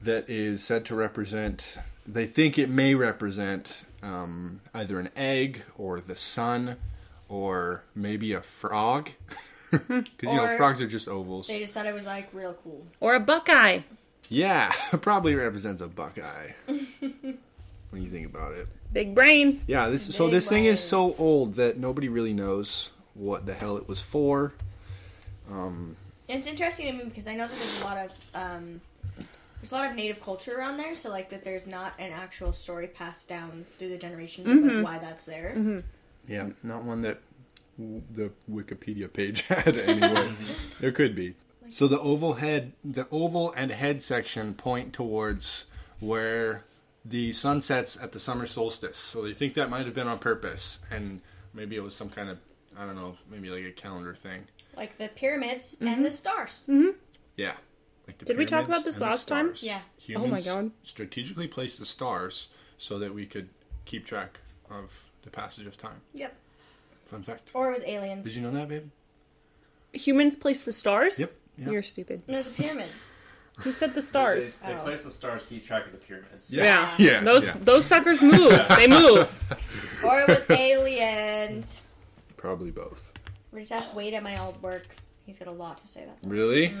[0.00, 6.00] that is said to represent, they think it may represent um, either an egg or
[6.00, 6.76] the sun
[7.28, 9.10] or maybe a frog.
[9.70, 11.48] Because, you know, Or- frogs are just ovals.
[11.48, 12.86] They just thought it was like real cool.
[13.00, 13.80] Or a Buckeye.
[14.28, 16.52] Yeah, probably represents a Buckeye.
[16.66, 18.68] when you think about it.
[18.92, 19.62] Big brain.
[19.66, 23.54] Yeah, this so Big this thing is so old that nobody really knows what the
[23.54, 24.52] hell it was for.
[25.48, 25.96] And
[26.28, 28.80] it's interesting to me because I know that there's a lot of um,
[29.60, 30.94] there's a lot of native culture around there.
[30.96, 34.70] So like that, there's not an actual story passed down through the generations of like
[34.70, 34.82] mm-hmm.
[34.82, 35.54] why that's there.
[35.56, 35.78] Mm-hmm.
[36.26, 37.20] Yeah, not one that
[37.78, 40.34] the Wikipedia page had anyway.
[40.80, 41.34] there could be.
[41.70, 45.64] So the oval head, the oval and head section point towards
[45.98, 46.64] where
[47.04, 48.96] the sun sets at the summer solstice.
[48.96, 51.20] So they think that might have been on purpose, and
[51.52, 52.38] maybe it was some kind of
[52.76, 54.46] I don't know, maybe like a calendar thing.
[54.76, 56.60] Like the pyramids and the stars.
[56.68, 56.96] Mm-hmm.
[57.36, 57.54] Yeah.
[58.06, 59.56] Like the Did we talk about this last time?
[59.56, 59.80] stars.
[60.08, 60.16] Yeah.
[60.16, 60.72] Oh my God.
[60.82, 63.48] strategically placed the stars so that we could
[63.84, 66.00] keep track of the passage of time.
[66.14, 66.34] Yep.
[67.06, 67.50] Fun fact.
[67.54, 68.24] Or it was aliens.
[68.26, 68.88] Did you know that, babe?
[69.92, 71.18] Humans place the stars?
[71.18, 71.32] Yep.
[71.58, 71.68] Yep.
[71.72, 72.22] You're stupid.
[72.28, 73.06] No, the pyramids.
[73.62, 74.62] He said the It's, stars.
[74.62, 74.78] they Oh.
[74.78, 76.52] place the stars to keep track of the pyramids.
[76.52, 76.90] Yeah.
[76.98, 77.56] Yeah, Those yeah.
[77.60, 78.50] those suckers move.
[78.76, 79.30] they move.
[80.04, 81.82] or it was aliens.
[82.36, 83.12] Probably both.
[83.52, 84.88] We just asked Wade at my old work.
[85.24, 86.28] He's got a lot to say about that.
[86.28, 86.74] Really?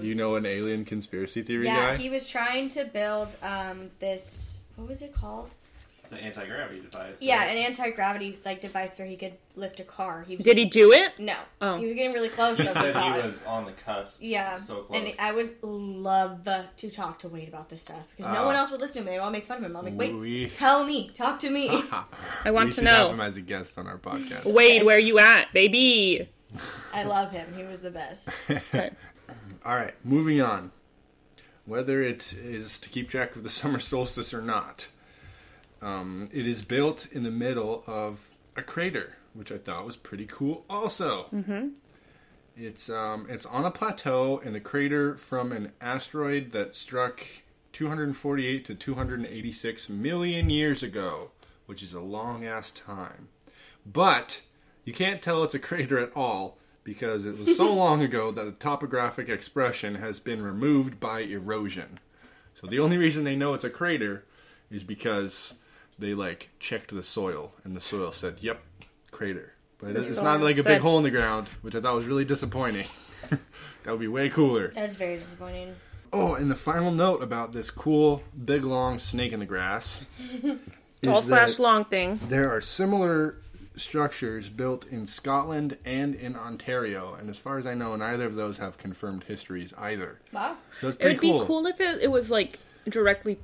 [0.00, 1.76] You know an alien conspiracy theory Mm-hmm.
[1.76, 1.96] Yeah, guy?
[1.96, 4.60] he was trying to build um, this.
[4.76, 5.52] What was it called?
[6.10, 7.22] It's an anti gravity device.
[7.22, 7.50] Yeah, right?
[7.50, 10.24] an anti gravity like device where he could lift a car.
[10.26, 11.12] He was Did he do it?
[11.20, 11.36] no.
[11.60, 11.78] Oh.
[11.78, 12.58] He was getting really close.
[12.58, 13.16] He though, said thought.
[13.16, 14.20] he was on the cusp.
[14.22, 15.00] Yeah, so close.
[15.00, 18.46] and I would love to talk to Wade about this stuff because no Ah.
[18.46, 19.16] one else would listen to me.
[19.16, 19.76] They all make fun of him.
[19.76, 21.68] I'm like, wait, We- tell me, talk to me.
[22.44, 23.12] I want we to should have know.
[23.12, 24.44] him as a guest on our podcast.
[24.52, 26.28] Wade, where you at, baby?
[26.92, 27.54] I love him.
[27.56, 28.28] He was the best.
[28.50, 28.90] Okay.
[29.64, 30.72] All right, moving on.
[31.66, 34.88] Whether it is to keep track of the summer solstice or not,
[35.82, 40.26] um, it is built in the middle of a crater, which I thought was pretty
[40.26, 40.64] cool.
[40.68, 41.68] Also, mm-hmm.
[42.56, 47.24] it's um, it's on a plateau in the crater from an asteroid that struck
[47.72, 51.30] 248 to 286 million years ago,
[51.66, 53.28] which is a long ass time.
[53.86, 54.42] But
[54.84, 58.44] you can't tell it's a crater at all because it was so long ago that
[58.44, 62.00] the topographic expression has been removed by erosion.
[62.54, 64.24] So the only reason they know it's a crater
[64.70, 65.54] is because
[66.00, 68.60] they like checked the soil and the soil said, "Yep,
[69.10, 71.94] crater." But it's, it's not like a big hole in the ground, which I thought
[71.94, 72.86] was really disappointing.
[73.30, 73.38] that
[73.90, 74.68] would be way cooler.
[74.68, 75.74] That is very disappointing.
[76.12, 80.04] Oh, and the final note about this cool big long snake in the grass
[81.02, 82.18] Tall slash long thing.
[82.28, 83.36] there are similar
[83.76, 88.34] structures built in Scotland and in Ontario, and as far as I know, neither of
[88.34, 90.18] those have confirmed histories either.
[90.32, 90.56] Wow.
[90.80, 91.40] So It would cool.
[91.40, 92.58] be cool if it, it was like
[92.88, 93.38] directly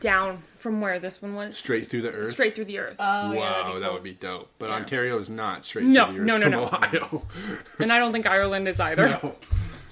[0.00, 2.32] down from where this one was, Straight through the earth.
[2.32, 2.96] straight through the earth.
[2.98, 4.48] Oh wow, that'd be that would be dope.
[4.58, 4.76] But Yeah.
[4.76, 6.62] Ontario is not straight No, to the earth no, no, from no.
[6.64, 7.22] Ohio.
[7.78, 9.08] And I don't think Ireland is either.
[9.08, 9.34] no.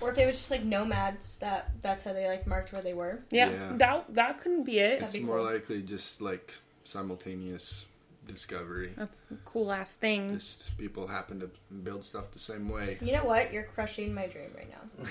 [0.00, 2.94] Or if it was just like nomads, that that's how they like marked where they
[2.94, 3.20] were.
[3.30, 3.72] Yeah, Yeah.
[3.76, 5.02] that that couldn't be it.
[5.02, 5.44] It's be more cool.
[5.52, 6.54] likely just like
[6.84, 7.84] simultaneous
[8.26, 8.92] discovery.
[8.98, 9.08] A
[9.44, 10.34] cool ass thing.
[10.34, 11.50] Just people happen to
[11.82, 12.98] build stuff the same way.
[13.00, 13.52] You know what?
[13.52, 15.00] You're crushing my dream right now.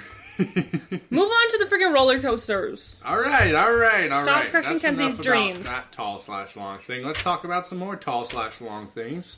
[1.09, 2.97] Move on to the freaking roller coasters.
[3.05, 4.25] All right, all right, all right.
[4.25, 5.67] Stop crushing That's Kenzie's enough about dreams.
[5.67, 7.05] That tall slash long thing.
[7.05, 9.37] Let's talk about some more tall slash long things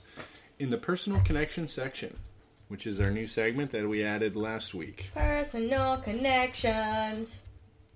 [0.59, 2.17] in the personal connection section,
[2.67, 5.09] which is our new segment that we added last week.
[5.13, 7.41] Personal connections.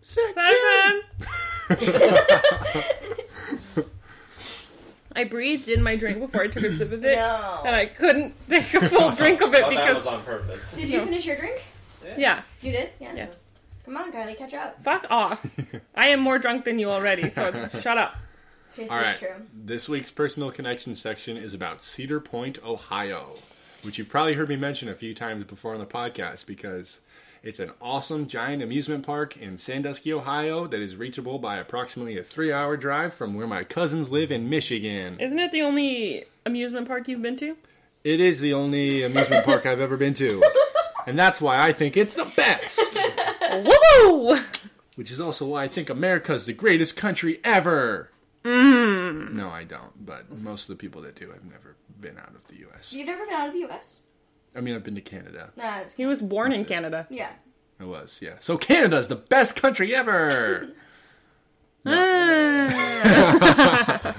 [0.02, 1.02] Seven.
[5.18, 7.64] I breathed in my drink before I took a sip of it, No.
[7.66, 10.74] and I couldn't take a full drink of it thought that was because on purpose.
[10.74, 11.62] Did you finish your drink?
[12.18, 12.92] yeah, You did?
[13.00, 13.14] Yeah.
[13.16, 13.28] Yeah.
[13.84, 14.82] Come on, Kylie, catch up.
[14.84, 15.46] fuck off.
[15.96, 18.16] I am more drunk than you already, so shut up.
[18.76, 19.30] This All is true.
[19.54, 23.36] This week's personal connection section is about Cedar Point, Ohio,
[23.82, 27.00] which you've probably heard me mention a few times before on the podcast because
[27.44, 32.24] it's an awesome giant amusement park in Sandusky, Ohio that is reachable by approximately a
[32.24, 35.20] three hour drive from where my cousins live in Michigan.
[35.20, 37.58] Isn't it the only amusement park you've been to?
[38.04, 40.44] It is the only amusement park I've ever been to.
[41.06, 42.98] And that's why I think it's the best.
[44.02, 44.38] Woo!
[44.96, 48.10] Which is also why I think America's the greatest country ever.
[48.44, 49.36] Mm-hmm.
[49.36, 50.06] No, I don't.
[50.06, 52.92] But most of the people that do have never been out of the U.S.
[52.92, 53.98] You've never been out of the U.S.?
[54.56, 55.50] I mean, I've been to Canada.
[55.56, 56.68] Nah, it's He was born in it.
[56.68, 57.08] Canada.
[57.10, 57.32] yeah.
[57.80, 58.38] I was, yeah.
[58.40, 60.70] So Canada's the best country ever.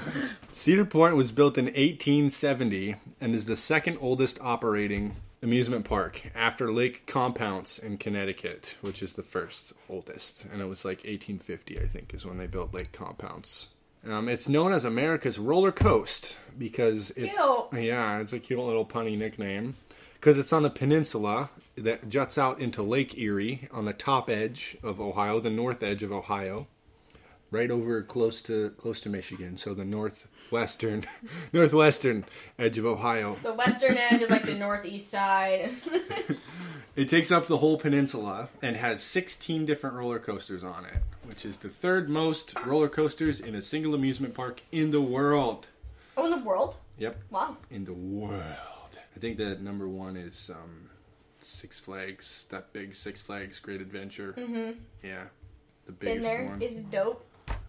[0.53, 6.73] Cedar Point was built in 1870 and is the second oldest operating amusement park after
[6.73, 10.45] Lake Compounce in Connecticut, which is the first oldest.
[10.53, 13.69] And it was like 1850, I think, is when they built Lake Compounce.
[14.09, 17.85] Um, it's known as America's Roller Coast because it's Cute.
[17.85, 19.75] yeah, it's a cute little punny nickname
[20.21, 24.77] because it's on the peninsula that juts out into Lake Erie on the top edge
[24.83, 26.67] of Ohio, the north edge of Ohio,
[27.51, 29.57] right over close to close to Michigan.
[29.57, 31.05] So the northwestern
[31.53, 32.25] northwestern
[32.59, 33.37] edge of Ohio.
[33.43, 35.71] The western edge of like the northeast side.
[36.97, 41.45] It takes up the whole peninsula and has 16 different roller coasters on it, which
[41.45, 45.69] is the third most roller coasters in a single amusement park in the world.
[46.17, 46.75] oh, in the world?
[46.99, 47.57] Yep, Wow.
[47.71, 48.43] in the world.
[49.19, 50.91] I think that number one is um,
[51.41, 54.33] Six Flags, that big Six Flags Great Adventure.
[54.39, 54.79] Mm-hmm.
[55.03, 55.25] Yeah,
[55.87, 56.63] the Been biggest there one.
[56.63, 57.25] is dope.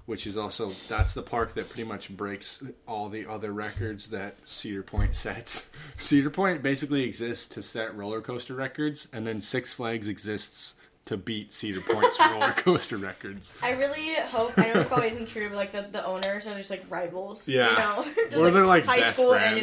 [0.06, 4.36] which is also that's the park that pretty much breaks all the other records that
[4.46, 5.72] Cedar Point sets.
[5.98, 11.18] Cedar Point basically exists to set roller coaster records, and then Six Flags exists to
[11.18, 13.52] beat Cedar Point's roller coaster records.
[13.64, 14.54] I really hope.
[14.58, 17.48] I know this probably isn't true, but like the, the owners are just like rivals.
[17.48, 17.72] Yeah.
[17.72, 18.14] You know?
[18.30, 19.58] just, Or they're, like, high best school friends.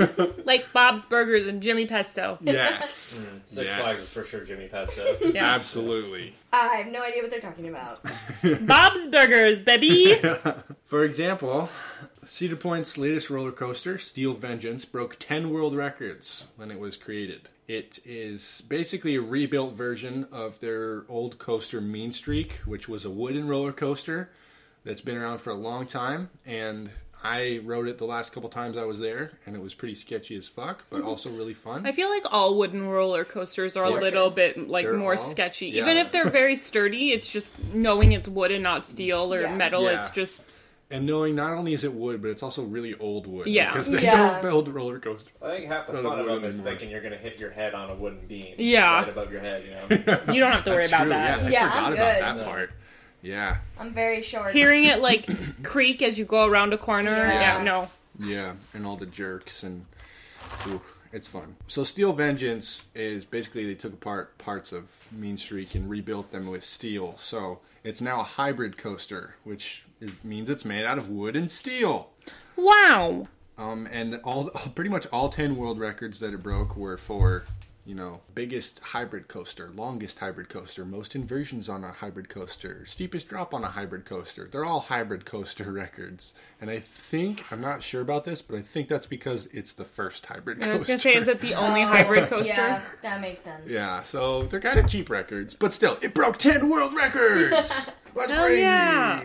[0.44, 2.38] Like Bob's Burgers and Jimmy Pesto.
[2.40, 3.80] Yes, mm, Six Yes.
[3.80, 5.16] Flags is for sure Jimmy Pesto.
[5.32, 5.44] Yeah.
[5.54, 6.34] absolutely.
[6.52, 8.02] I have no idea what they're talking about.
[8.66, 10.18] Bob's Burgers, baby.
[10.84, 11.68] For example,
[12.26, 17.50] Cedar Point's latest roller coaster, Steel Vengeance, broke 10 world records when it was created.
[17.68, 23.10] It is basically a rebuilt version of their old coaster Mean Streak, which was a
[23.10, 24.30] wooden roller coaster
[24.84, 26.88] that's been around for a long time, and
[27.22, 30.36] I rode it the last couple times I was there, and it was pretty sketchy
[30.36, 31.08] as fuck, but mm-hmm.
[31.08, 31.84] also really fun.
[31.84, 35.12] I feel like all wooden roller coasters are a For little bit like They're more
[35.12, 35.66] all- sketchy.
[35.66, 35.82] yeah.
[35.82, 39.56] Even if they're very sturdy, it's just knowing it's wood and not steel or Yeah.
[39.56, 39.82] metal.
[39.84, 39.98] Yeah.
[39.98, 40.42] It's just
[40.90, 43.46] and knowing not only is it wood, but it's also really old wood.
[43.46, 43.68] Yeah.
[43.68, 44.32] because they Yeah.
[44.32, 45.32] don't build roller coasters.
[45.42, 46.70] I think half the Not fun of them is anymore.
[46.72, 48.54] thinking you're going to hit your head on a wooden beam.
[48.58, 49.00] Yeah.
[49.00, 49.70] Right above your head, you
[50.06, 50.20] know?
[50.32, 51.40] you don't have to worry That's about true, that.
[51.40, 52.22] Yeah, I Yeah, forgot I'm about good.
[52.22, 52.44] that No.
[52.44, 52.70] part.
[53.20, 54.54] Yeah, I'm very short.
[54.54, 55.28] Hearing it like
[55.64, 57.10] creak as you go around a corner.
[57.10, 57.58] Yeah.
[57.58, 57.90] Yeah, no.
[58.20, 59.86] yeah, and all the jerks and
[60.68, 60.80] ooh,
[61.12, 61.56] it's fun.
[61.66, 66.46] So Steel Vengeance is basically they took apart parts of Mean Streak and rebuilt them
[66.48, 67.16] with steel.
[67.18, 71.50] So it's now a hybrid coaster, which is, means it's made out of wood and
[71.50, 72.10] steel.
[72.56, 73.28] Wow.
[73.56, 77.44] Um, and all pretty much all ten world records that it broke were for
[77.88, 83.28] you know biggest hybrid coaster, longest hybrid coaster, most inversions on a hybrid coaster, steepest
[83.28, 84.46] drop on a hybrid coaster.
[84.52, 88.62] They're all hybrid coaster records, and I think I'm not sure about this, but I
[88.62, 90.70] think that's because it's the first hybrid coaster.
[90.70, 92.48] I was gonna say, is it the only hybrid coaster?
[92.48, 93.72] Yeah, that makes sense.
[93.72, 97.88] Yeah, so they're kind of cheap records, but still, it broke 10 world records!
[98.14, 99.24] Let's Hell bring yeah.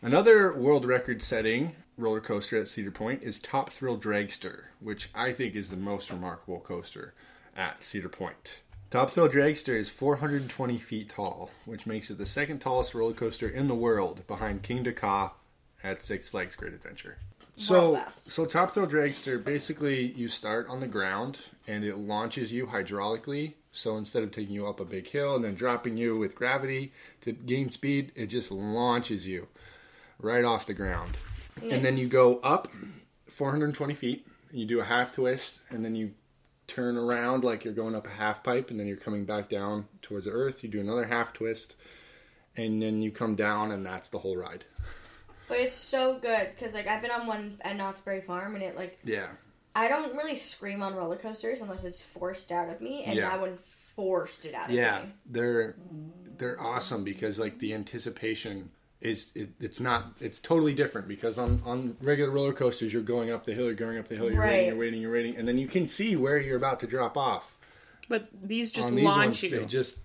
[0.00, 5.30] Another world record setting roller coaster at Cedar Point is Top Thrill Dragster, which I
[5.32, 7.14] think is the most remarkable coaster
[7.56, 8.60] at Cedar Point.
[8.90, 13.48] Top Thrill Dragster is 420 feet tall, which makes it the second tallest roller coaster
[13.48, 15.32] in the world behind Kingda Ka
[15.82, 17.16] at Six Flags Great Adventure.
[17.56, 22.66] So, so Top Thrill Dragster, basically, you start on the ground and it launches you
[22.66, 23.54] hydraulically.
[23.72, 26.92] So instead of taking you up a big hill and then dropping you with gravity
[27.22, 29.48] to gain speed, it just launches you
[30.18, 31.16] right off the ground.
[31.62, 32.68] And then you go up
[33.28, 34.26] 420 feet.
[34.50, 36.12] You do a half twist, and then you
[36.66, 39.86] turn around like you're going up a half pipe, and then you're coming back down
[40.00, 40.62] towards the earth.
[40.62, 41.76] You do another half twist,
[42.56, 44.64] and then you come down, and that's the whole ride.
[45.48, 48.64] But it's so good because like I've been on one at Knott's Berry Farm and
[48.64, 49.28] it like Yeah.
[49.74, 53.28] I don't really scream on roller coasters unless it's forced out of me, and Yeah.
[53.30, 53.58] that one
[53.96, 55.06] forced it out of Yeah, me.
[55.06, 55.76] Yeah, they're
[56.38, 58.70] they're awesome because like the anticipation
[59.02, 63.30] is it, it's not it's totally different because on on regular roller coasters you're going
[63.30, 65.46] up the hill, you're going up the hill, you're waiting, you're waiting, you're waiting, and
[65.46, 67.58] then you can see where you're about to drop off.
[68.08, 69.50] But these just on these launch ones, you.
[69.50, 69.98] they just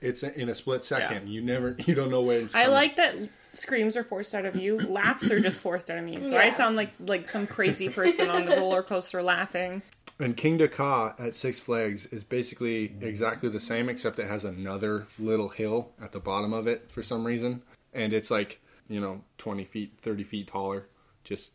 [0.00, 1.28] it's in a split second.
[1.28, 2.54] You never you don't know where it's.
[2.54, 3.16] I like that
[3.54, 4.78] screams are forced out of you.
[4.78, 6.22] Laughs are just forced out of me.
[6.22, 9.82] So I sound like like some crazy person on the roller coaster laughing.
[10.18, 15.06] And Kingda Ka at Six Flags is basically exactly the same, except it has another
[15.18, 17.62] little hill at the bottom of it for some reason,
[17.96, 20.86] and it's like you know twenty feet, thirty feet taller,
[21.24, 21.52] just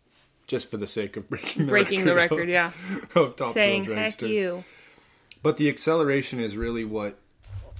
[0.47, 2.71] just for the sake of breaking the Breaking the record, of- yeah.
[3.15, 4.63] of Top Saying Thrill heck you.
[5.43, 7.17] But the acceleration is really what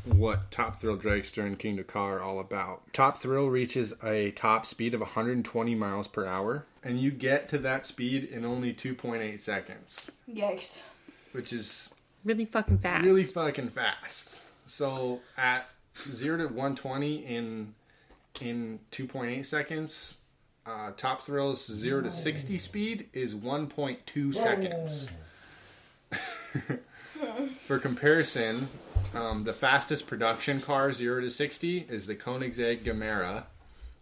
[0.06, 2.92] what Top Thrill Dragster and Kingda Ka are all about.
[2.94, 7.58] Top Thrill reaches a top speed of 120 miles per hour, and you get to
[7.60, 10.82] that speed in only 2.8 seconds, Yikes!
[11.34, 11.94] which is
[12.24, 13.04] Really fucking fast.
[13.06, 14.40] really fucking fast.
[14.66, 15.70] So at
[16.12, 17.76] 0 to 120 in
[18.40, 20.18] in 2.8 seconds,
[20.66, 25.10] uh, Top Thrill's 0 to 60 speed is 1.2 seconds.
[27.60, 28.70] For comparison,
[29.14, 33.44] um, the fastest production car 0 to 60 is the Koenigsegg Gemera,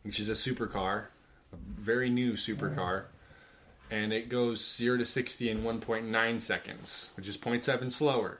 [0.04, 1.06] which is a supercar,
[1.52, 3.04] a very new supercar.
[3.92, 8.40] And it goes 0 to 60 in 1.9 seconds, which is 0.7 slower.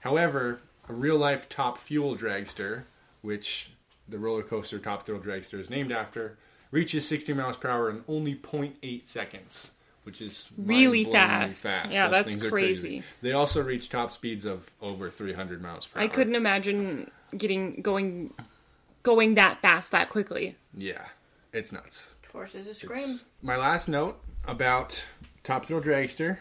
[0.00, 2.82] However, a real life top fuel dragster,
[3.22, 3.70] which
[4.08, 6.36] the roller coaster Top Thrill Dragster is named after,
[6.70, 9.70] reaches 60 miles per hour in only 0.8 seconds,
[10.02, 11.92] which is Really mind-blowingly fast.
[11.92, 13.02] Yeah, Those that's things are crazy.
[13.22, 16.10] They also reach top speeds of over 300 miles per I hour.
[16.10, 18.32] I couldn't imagine getting going
[19.04, 20.56] going that fast that quickly.
[20.76, 21.06] Yeah,
[21.52, 22.14] it's nuts.
[22.22, 23.20] Forces a scream.
[23.42, 25.04] My last note about
[25.44, 26.38] Top Thrill Dragster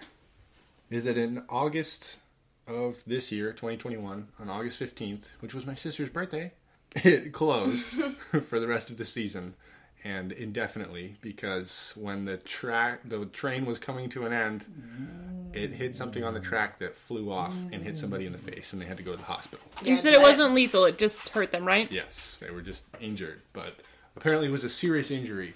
[0.90, 2.18] is that in August
[2.66, 6.52] of this year, 2021, on August 15th, which was my sister's birthday,
[6.96, 8.00] it closed
[8.44, 9.56] for the rest of the season
[10.04, 14.66] and indefinitely because when the track the train was coming to an end,
[15.54, 18.74] it hit something on the track that flew off and hit somebody in the face
[18.74, 19.66] and they had to go to the hospital.
[19.84, 21.92] You said it wasn't lethal, it just hurt them, right?
[21.92, 23.80] Yes, they were just injured, but
[24.18, 25.54] apparently it was a serious injury.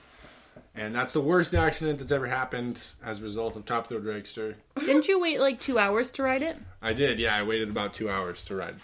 [0.75, 4.55] And that's the worst accident that's ever happened as a result of Top Thrill Dragster.
[4.79, 6.55] Didn't you wait like two hours to ride it?
[6.83, 7.35] I did, yeah.
[7.35, 8.75] I waited about two hours to ride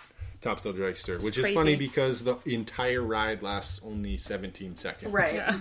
[0.43, 5.13] Top Thrill Dragster, which is funny because the entire ride lasts only 17 seconds.
[5.13, 5.33] Right.
[5.33, 5.57] Yeah.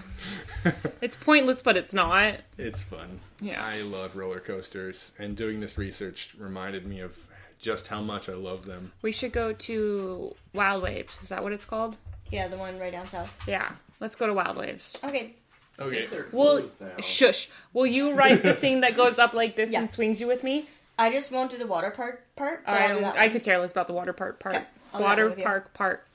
[1.00, 2.40] it's pointless, but it's not.
[2.58, 3.20] It's fun.
[3.40, 3.62] Yeah.
[3.64, 7.16] I love roller coasters, and doing this research reminded me of
[7.60, 8.90] just how much I love them.
[9.02, 11.16] We should go to Wild Waves.
[11.22, 11.96] Is that what it's called?
[12.32, 13.46] Yeah, the one right down south.
[13.46, 13.70] Yeah.
[14.00, 14.98] Let's go to Wild Waves.
[15.04, 15.36] Okay.
[15.78, 16.08] Okay.
[16.32, 16.66] Well,
[17.00, 17.48] shush.
[17.72, 19.82] Will you write the thing that goes up like this Yeah.
[19.82, 20.66] and swings you with me?
[20.98, 22.64] I just won't do the water park part.
[22.64, 24.56] But I, I'll do that I could care less about the water park part.
[24.56, 24.64] Okay,
[24.94, 25.44] I'll do that water one with you.
[25.44, 26.08] park park.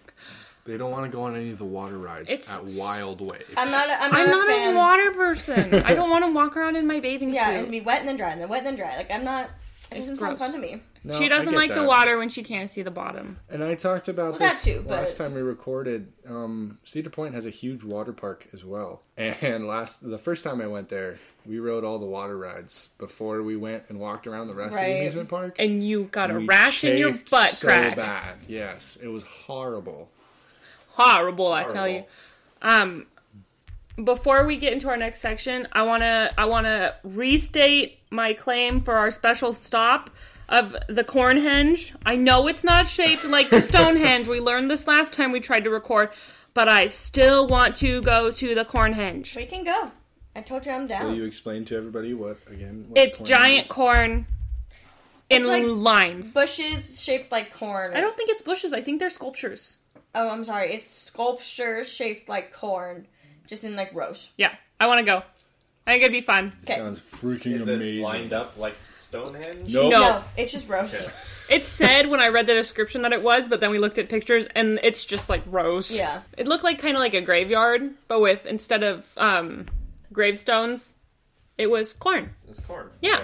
[0.65, 3.45] They don't want to go on any of the water rides It's- at Wild Waves.
[3.55, 3.87] I'm not.
[3.87, 4.73] A, I'm not, I'm a, not fan.
[4.73, 5.73] a water person.
[5.85, 7.55] I don't want to walk around in my bathing Yeah, suit.
[7.59, 8.97] it'd be wet and then dry, and then wet and then dry.
[8.97, 9.49] Like I'm not.
[9.91, 10.81] It doesn't sound fun to me.
[11.07, 13.37] No, she doesn't get like the water when she can't see the bottom.
[13.49, 16.11] And I talked about Well, that this too, last but- time we recorded.
[16.27, 19.01] Um, Cedar Point has a huge water park as well.
[19.17, 23.41] And last the first time I went there, we rode all the water rides before
[23.43, 25.55] we went and walked around the rest of the amusement park.
[25.59, 27.95] And you got a We rash in your chafed butt so crack.
[27.95, 28.35] bad.
[28.47, 30.09] Yes, it was horrible.
[30.89, 32.03] Horrible, I tell you.
[32.61, 33.05] Um,
[34.03, 38.95] before we get into our next section, I wanna I wanna restate my claim for
[38.95, 40.09] our special stop
[40.49, 41.93] of the Cornhenge.
[42.05, 44.27] I know it's not shaped like the Stonehenge.
[44.27, 46.09] we learned this last time we tried to record,
[46.53, 49.35] but I still want to go to the Cornhenge.
[49.35, 49.91] We can go.
[50.35, 51.07] I told you I'm down.
[51.07, 52.85] Will you explain to everybody what again?
[52.89, 53.71] what It's corn giant is?
[53.71, 54.11] corn
[55.29, 56.33] in It's like- lines.
[56.33, 57.93] Bushes shaped like corn.
[57.95, 58.71] I don't think it's bushes.
[58.71, 59.77] I think they're sculptures.
[60.15, 60.73] Oh, I'm sorry.
[60.73, 63.07] It's sculptures shaped like corn,
[63.47, 64.31] just in like rows.
[64.37, 65.23] Yeah, I want to go.
[65.87, 66.51] I think it'd be fun.
[66.65, 66.75] Okay.
[66.75, 67.99] Sounds freaking Is amazing.
[67.99, 69.73] it lined up like Stonehenge?
[69.73, 69.93] Nope.
[69.93, 69.99] No.
[70.01, 70.93] No, it's just rows.
[70.93, 71.13] Okay.
[71.49, 74.09] It said when I read the description that it was, but then we looked at
[74.09, 75.89] pictures and it's just like rows.
[75.89, 76.23] Yeah.
[76.37, 79.67] It looked like kind of like a graveyard, but with instead of um,
[80.11, 80.95] gravestones,
[81.57, 82.31] it was corn.
[82.49, 82.89] It's corn.
[82.99, 83.23] Yeah.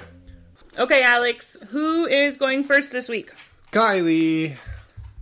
[0.78, 3.32] Okay, Alex, who is going first this week?
[3.74, 4.56] Kylie.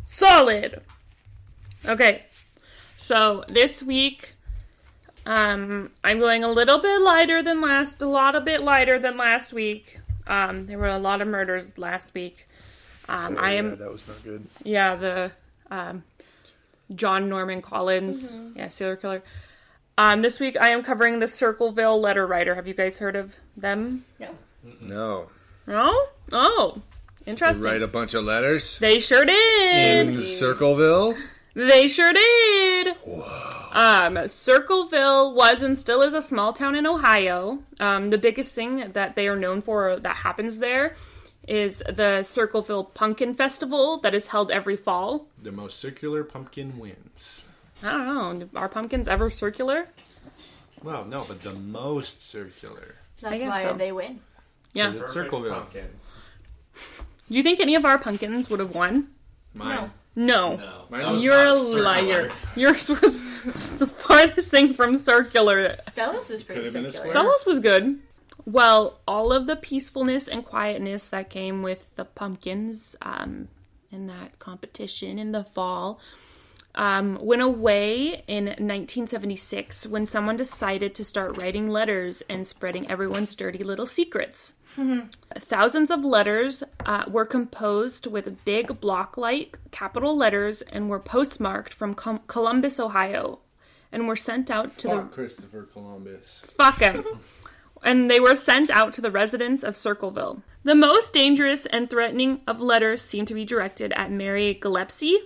[0.05, 0.81] Solid.
[1.87, 2.23] Okay.
[2.99, 4.35] So this week,
[5.25, 9.17] um, I'm going a little bit lighter than last, a lot a bit lighter than
[9.17, 9.99] last week.
[10.27, 12.47] Um, there were a lot of murders last week.
[13.09, 14.47] Um, I am Yeah, that was not good.
[14.63, 15.31] Yeah, the
[15.69, 16.03] um,
[16.95, 18.57] John Norman Collins, Mm-hmm.
[18.59, 19.23] yeah, serial killer.
[19.97, 22.55] Um, this week I am covering the Circleville letter writer.
[22.55, 24.05] Have you guys heard of them?
[24.19, 24.29] No.
[24.81, 25.27] No.
[25.67, 26.01] No?
[26.31, 26.81] Oh,
[27.25, 27.65] They interesting.
[27.65, 30.07] write a bunch of letters They sure did.
[30.09, 31.15] in Circleville.
[31.53, 32.95] They sure did.
[33.71, 37.59] Um, Circleville was and still is a small town in Ohio.
[37.79, 40.95] Um, the biggest thing that they are known for that happens there
[41.47, 45.27] is the Circleville Pumpkin Festival that is held every fall.
[45.41, 47.43] The most circular pumpkin wins.
[47.83, 48.49] I don't know.
[48.55, 49.87] Are pumpkins ever circular?
[50.83, 52.95] Well, no, but the most circular.
[53.21, 53.73] That's guess why so.
[53.73, 54.19] they win.
[54.73, 54.89] Yeah.
[54.89, 55.53] Is it Perfect Circleville?
[55.53, 55.87] pumpkin.
[57.29, 59.07] Do you think any of our pumpkins would have won?
[59.53, 59.75] Mine.
[59.75, 59.91] No.
[60.15, 60.59] No.
[60.89, 61.83] Mine was You're a not circular.
[61.83, 62.31] liar.
[62.55, 63.21] Yours was
[63.77, 65.69] the farthest thing from circular.
[65.89, 67.07] Stella's was pretty Could've been a circular.
[67.09, 67.23] square.
[67.23, 67.99] Stella's was good.
[68.45, 73.47] Well, all of the peacefulness and quietness that came with the pumpkins um,
[73.91, 75.99] in that competition in the fall
[76.73, 83.35] um, went away in 1976 when someone decided to start writing letters and spreading everyone's
[83.35, 84.55] dirty little secrets.
[85.37, 91.93] Thousands of letters uh, were composed with big block-like capital letters and were postmarked from
[91.93, 93.39] Com- Columbus, Ohio,
[93.91, 96.41] and were sent out to the Christopher Columbus.
[96.45, 97.05] Fuck him.
[97.83, 100.43] and they were sent out to the residents of Circleville.
[100.63, 105.17] The most dangerous and threatening of letters seemed to be directed at Mary Gillispie.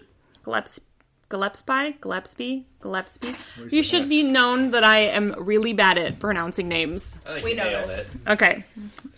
[0.44, 0.82] Gillispie.
[1.30, 2.00] Gillispie?
[2.00, 2.64] Gillispie?
[2.82, 3.72] Gillispie?
[3.72, 7.20] You should be known that I am really bad at pronouncing names.
[7.26, 8.14] I think We you know nailed this.
[8.16, 8.22] it.
[8.28, 8.64] Okay.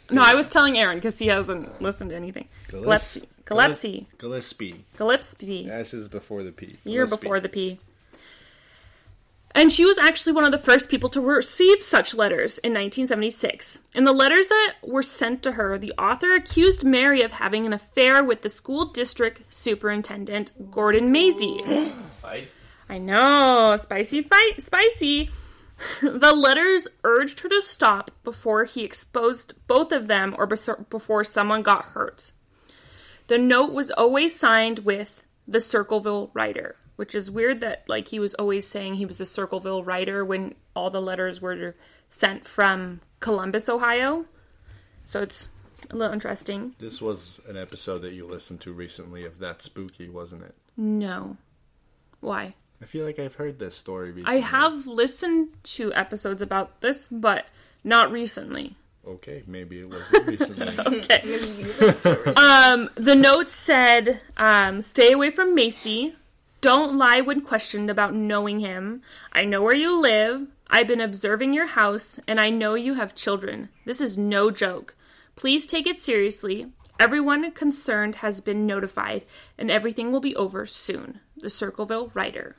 [0.10, 2.48] No, I was telling Aaron because he hasn't listened to anything.
[2.70, 3.26] Gillispie.
[3.46, 4.06] Gillispie.
[4.18, 4.76] Gillispie.
[4.98, 5.70] Gillispie.
[5.70, 6.78] S is before the P.
[6.86, 7.10] year Gillispie.
[7.10, 7.80] before the P.
[9.56, 13.82] And she was actually one of the first people to receive such letters in 1976.
[13.96, 17.74] In the letters that were sent to her, the author accused Mary of having an
[17.74, 21.62] affair with the school district superintendent, Gordon Maisie.
[22.08, 22.56] Spice.
[22.90, 25.30] I know, spicy fight, spicy.
[26.02, 31.64] the letters urged her to stop before he exposed both of them or before someone
[31.64, 32.32] got hurt.
[33.28, 38.20] The note was always signed with the Circleville writer, which is weird that like he
[38.20, 41.76] was always saying he was a Circleville writer when all the letters were
[42.10, 44.26] sent from Columbus, Ohio.
[45.06, 45.48] So it's
[45.90, 46.76] a little interesting.
[46.80, 50.56] This was an episode that you listened to recently of That Spooky, wasn't it?
[50.76, 51.38] No.
[52.20, 52.56] Why?
[52.82, 54.38] I feel like I've heard this story recently.
[54.38, 57.46] I have listened to episodes about this, but
[57.84, 58.76] not recently.
[59.08, 60.28] Okay, maybe it wasn't
[61.88, 62.34] recently.
[62.38, 66.16] Um, the note said, um, "Stay away from Macy.
[66.68, 69.02] Don't lie when questioned about knowing him.
[69.32, 70.48] I know where you live.
[70.70, 73.70] I've been observing your house, and I know you have children.
[73.86, 74.94] This is no joke.
[75.38, 76.68] Please take it seriously.
[77.00, 79.24] Everyone concerned has been notified,
[79.58, 82.58] and everything will be over soon." The Circleville writer.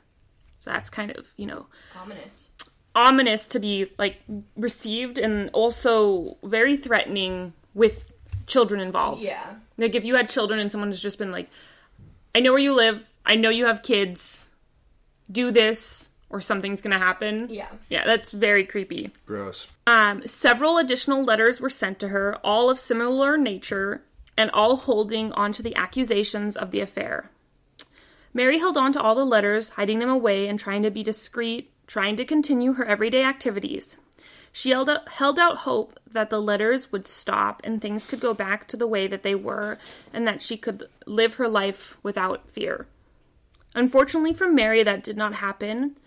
[0.61, 2.47] So that's kind of you know Ominous.
[2.95, 4.23] ominous to be like
[4.57, 8.11] received and also very threatening with
[8.47, 9.21] children involved.
[9.21, 9.57] Yeah.
[9.77, 11.51] Like if you had children and someone has just been like,
[12.33, 14.49] I know where you live, I know you have kids,
[15.31, 17.47] do this or something's gonna happen.
[17.49, 17.69] Yeah.
[17.89, 19.11] Yeah, that's very creepy.
[19.25, 19.67] Gross.
[19.87, 24.03] Um, several additional letters were sent to her, all of similar nature,
[24.37, 27.31] and all holding onto the accusations of the affair.
[28.33, 31.71] Mary held on to all the letters, hiding them away and trying to be discreet,
[31.87, 33.97] trying to continue her everyday activities.
[34.51, 38.33] She held out, held out hope that the letters would stop and things could go
[38.33, 39.79] back to the way that they were,
[40.13, 42.87] and that she could live her life without fear.
[43.75, 45.97] Unfortunately for Mary, that did not happen.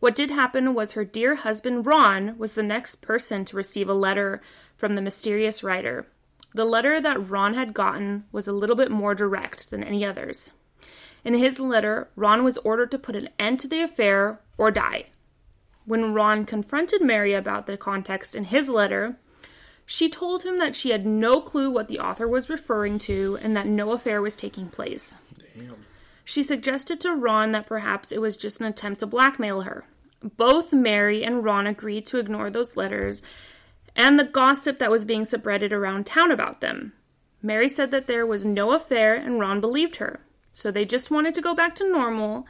[0.00, 3.94] What did happen was her dear husband Ron was the next person to receive a
[3.94, 4.40] letter
[4.76, 6.06] from the mysterious writer.
[6.54, 10.52] The letter that Ron had gotten was a little bit more direct than any others.
[11.22, 15.06] In his letter, Ron was ordered to put an end to the affair or die.
[15.84, 19.16] When Ron confronted Mary about the context in his letter,
[19.84, 23.54] she told him that she had no clue what the author was referring to and
[23.56, 25.16] that no affair was taking place.
[26.30, 29.82] She suggested to Ron that perhaps it was just an attempt to blackmail her.
[30.22, 33.20] Both Mary and Ron agreed to ignore those letters
[33.96, 36.92] and the gossip that was being spreaded around town about them.
[37.42, 40.20] Mary said that there was no affair and Ron believed her.
[40.52, 42.46] So they just wanted to go back to normal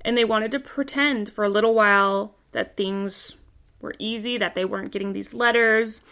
[0.00, 3.36] and they wanted to pretend for a little while that things
[3.80, 6.02] were easy, that they weren't getting these letters.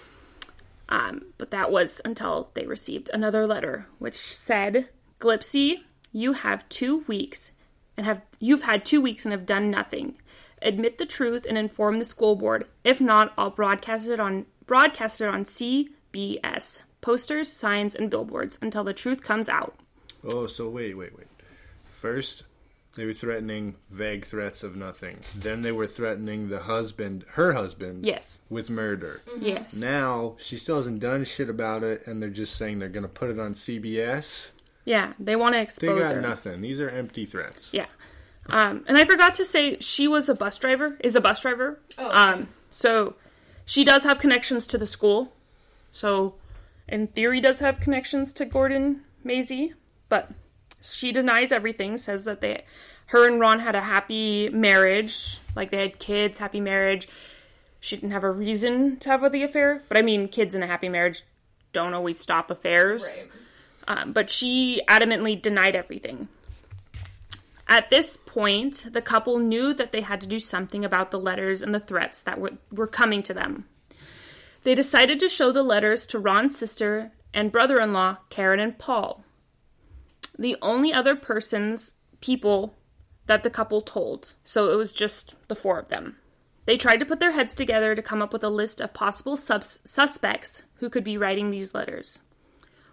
[0.88, 5.80] Um, but that was until they received another letter, which said, Glipsy,
[6.12, 7.52] you have two weeks
[7.96, 10.14] and have you've had two weeks and have done nothing.
[10.62, 12.66] Admit the truth and inform the school board.
[12.84, 18.84] If not, I'll broadcast it on broadcast it on CBS, posters, signs, and billboards until
[18.84, 19.74] the truth comes out.
[20.24, 21.26] Oh, so wait, wait, wait.
[21.84, 22.44] First,
[22.94, 25.18] they were threatening vague threats of nothing.
[25.34, 28.38] Then they were threatening the husband, her husband, Yes.
[28.50, 29.20] with murder.
[29.28, 29.42] Mm-hmm.
[29.42, 29.74] Yes.
[29.74, 33.30] Now she still hasn't done shit about it, and they're just saying they're gonna put
[33.30, 34.50] it on CBS.
[34.90, 36.20] Yeah, they want to expose They got her.
[36.20, 36.62] nothing.
[36.62, 37.72] These are empty threats.
[37.72, 37.86] Yeah.
[38.48, 41.78] Um, and I forgot to say she was a bus driver, is a bus driver.
[41.96, 42.10] Oh.
[42.10, 43.14] Um, so
[43.64, 45.32] she does have connections to the school.
[45.92, 46.34] So
[46.88, 49.74] in theory does have connections to Gordon Maisie,
[50.08, 50.32] but
[50.82, 52.64] she denies everything, says that they
[53.06, 57.08] her and Ron had a happy marriage, like they had kids, happy marriage.
[57.78, 60.66] She didn't have a reason to have the affair, but I mean kids in a
[60.66, 61.22] happy marriage
[61.72, 63.04] don't always stop affairs.
[63.04, 63.28] Right.
[63.88, 66.28] Um, but she adamantly denied everything.
[67.68, 71.62] At this point, the couple knew that they had to do something about the letters
[71.62, 73.66] and the threats that were, were coming to them.
[74.64, 78.76] They decided to show the letters to Ron's sister and brother in law, Karen and
[78.76, 79.24] Paul.
[80.36, 82.76] The only other persons, people
[83.26, 86.16] that the couple told, so it was just the four of them.
[86.66, 89.36] They tried to put their heads together to come up with a list of possible
[89.36, 92.20] subs- suspects who could be writing these letters.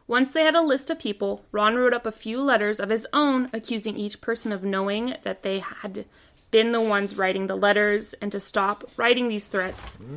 [0.07, 3.05] Once they had a list of people, Ron wrote up a few letters of his
[3.11, 6.05] own accusing each person of knowing that they had
[6.49, 9.99] been the ones writing the letters and to stop writing these threats.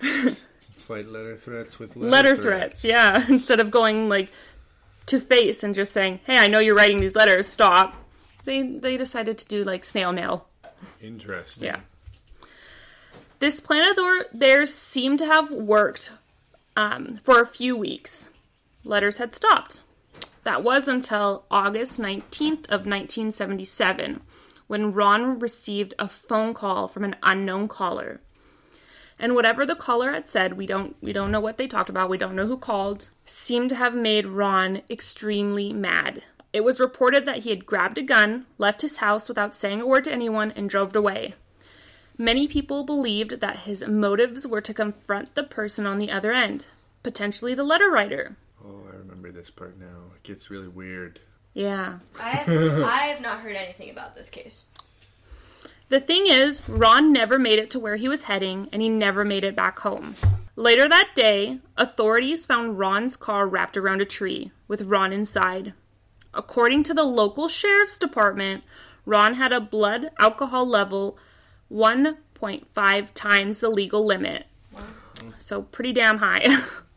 [0.00, 3.24] Fight letter threats with letter, Letter threats, yeah.
[3.28, 4.30] Instead of going like
[5.06, 7.46] to face and just saying, "Hey, I know you're writing these letters.
[7.46, 7.94] Stop."
[8.44, 10.48] They they decided to do like snail mail.
[11.00, 11.64] Interesting.
[11.64, 11.80] Yeah.
[13.38, 16.12] This plan of their- theirs seemed to have worked
[16.76, 18.30] um, for a few weeks.
[18.84, 19.80] Letters had stopped.
[20.44, 24.20] That was until August 19th of 1977,
[24.66, 28.20] when Ron received a phone call from an unknown caller.
[29.18, 32.10] And whatever the caller had said, we don't we don't know what they talked about.
[32.10, 33.08] We don't know who called.
[33.24, 36.24] Seemed to have made Ron extremely mad.
[36.52, 39.86] It was reported that he had grabbed a gun, left his house without saying a
[39.86, 41.34] word to anyone, and drove away.
[42.18, 46.66] Many people believed that his motives were to confront the person on the other end,
[47.02, 48.36] potentially the letter writer.
[49.24, 50.12] I remember this part now.
[50.14, 51.18] It gets really weird.
[51.54, 52.00] Yeah.
[52.20, 52.48] I have,
[52.84, 54.66] I have not heard anything about this case.
[55.88, 59.24] The thing is, Ron never made it to where he was heading, and he never
[59.24, 60.14] made it back home.
[60.56, 65.72] Later that day, authorities found Ron's car wrapped around a tree, with Ron inside.
[66.34, 68.62] According to the local sheriff's department,
[69.06, 71.16] Ron had a blood alcohol level
[71.72, 74.46] 1.5 times the legal limit.
[75.38, 76.44] So, pretty damn high.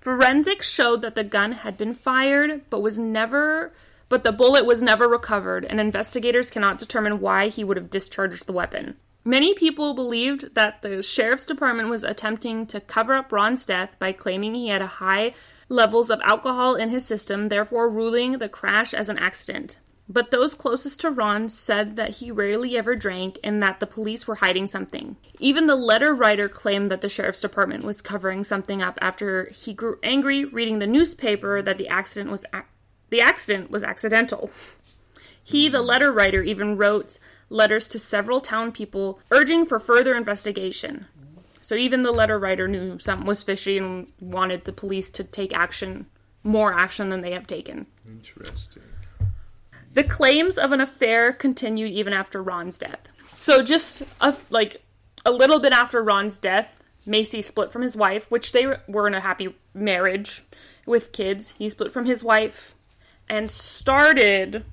[0.00, 3.72] Forensics showed that the gun had been fired, but was never
[4.08, 8.46] but the bullet was never recovered, and investigators cannot determine why he would have discharged
[8.46, 8.96] the weapon.
[9.24, 14.12] Many people believed that the sheriff's department was attempting to cover up Ron's death by
[14.12, 15.34] claiming he had high
[15.68, 19.76] levels of alcohol in his system, therefore ruling the crash as an accident.
[20.10, 24.26] But those closest to Ron said that he rarely ever drank and that the police
[24.26, 25.16] were hiding something.
[25.38, 29.74] Even the letter writer claimed that the sheriff's department was covering something up after he
[29.74, 32.44] grew angry reading the newspaper that the accident was
[33.10, 34.50] the accident was accidental.
[35.42, 37.18] He, the letter writer, even wrote
[37.50, 41.06] letters to several town people urging for further investigation.
[41.60, 45.54] So even the letter writer knew something was fishy and wanted the police to take
[45.54, 46.06] action,
[46.42, 47.86] more action than they have taken.
[48.06, 48.82] Interesting.
[49.98, 53.08] The claims of an affair continued even after Ron's death.
[53.36, 54.80] So just a, like
[55.26, 59.14] a little bit after Ron's death, Macy split from his wife, which they were in
[59.14, 60.44] a happy marriage
[60.86, 61.54] with kids.
[61.58, 62.76] He split from his wife
[63.28, 64.64] and started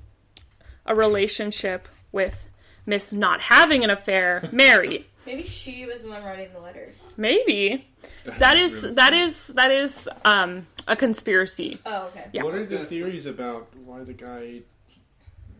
[0.84, 2.46] a relationship with
[2.86, 5.08] Miss not having an affair, Mary.
[5.26, 7.02] Maybe she was the one writing the letters.
[7.16, 7.88] Maybe
[8.26, 11.80] that is really that is that is um a conspiracy.
[11.84, 12.26] Oh, okay.
[12.32, 12.44] Yeah.
[12.44, 14.60] What are the theories about why the guy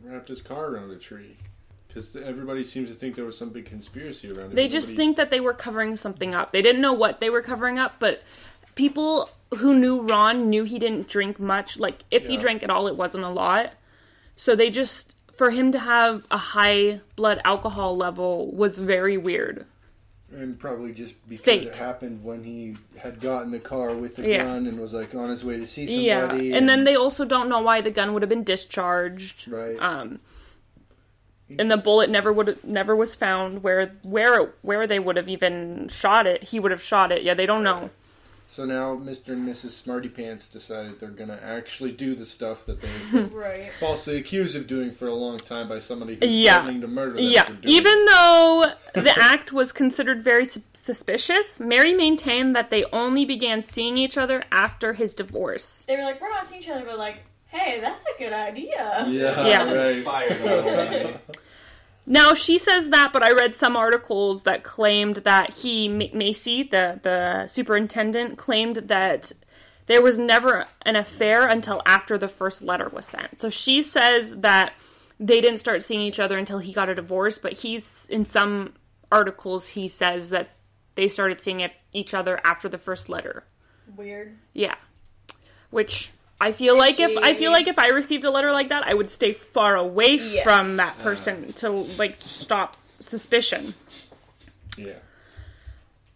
[0.09, 1.37] wrapped his car around a tree?
[1.89, 4.55] Because everybody seems to think there was some big conspiracy around it.
[4.55, 6.53] They just nobody- think that they were covering something up.
[6.53, 8.23] They didn't know what they were covering up, but
[8.75, 11.79] people who knew Ron knew he didn't drink much.
[11.79, 13.73] Like if he drank at all, it wasn't a lot.
[14.35, 19.67] So they just for him to have a high blood alcohol level was very weird.
[20.37, 21.62] And probably just because Fake.
[21.62, 24.45] it happened when he had gotten the car with the Yeah.
[24.45, 26.05] gun and was like on his way to see somebody.
[26.07, 26.53] Yeah, somebody.
[26.53, 29.49] and then they also don't know why the gun would have been discharged.
[29.49, 29.76] right.
[29.80, 30.20] Um,
[31.59, 35.89] and the bullet never would never was found where where where they would have even
[35.89, 36.43] shot it.
[36.45, 37.22] He would have shot it.
[37.22, 37.89] Yeah, they don't know.
[38.49, 39.28] So now Mr.
[39.32, 39.70] and Mrs.
[39.70, 43.70] Smarty Pants decided they're gonna actually do the stuff that they've been Right.
[43.80, 46.57] falsely accused of doing for a long time by somebody who's Yeah.
[46.62, 47.24] threatening to murder them.
[47.24, 52.70] Yeah, for doing even though the act was considered very su- suspicious, Mary maintained that
[52.70, 55.84] they only began seeing each other after his divorce.
[55.88, 57.18] They were like, we're not seeing each other, but like,
[57.49, 59.05] hey, that's a good idea.
[59.09, 59.72] Yeah, Yeah.
[59.72, 59.88] right.
[59.97, 61.18] Inspired by the whole thing.
[62.07, 67.01] Now she says that, but I read some articles that claimed that he, Macy, the
[67.03, 69.33] the superintendent, claimed that
[69.87, 73.41] there was never an affair until after the first letter was sent.
[73.41, 74.75] So she says that
[75.19, 78.75] they didn't start seeing each other until he got a divorce, but he's in some
[79.11, 80.51] articles he says that
[80.95, 83.45] they started seeing it, each other after the first letter.
[83.97, 84.37] Weird.
[84.53, 84.75] Yeah.
[85.71, 88.87] Which I feel like if I feel like if I received a letter like that,
[88.87, 90.45] I would stay far away Yes.
[90.45, 93.74] from that person to like stop suspicion.
[94.76, 94.95] Yeah.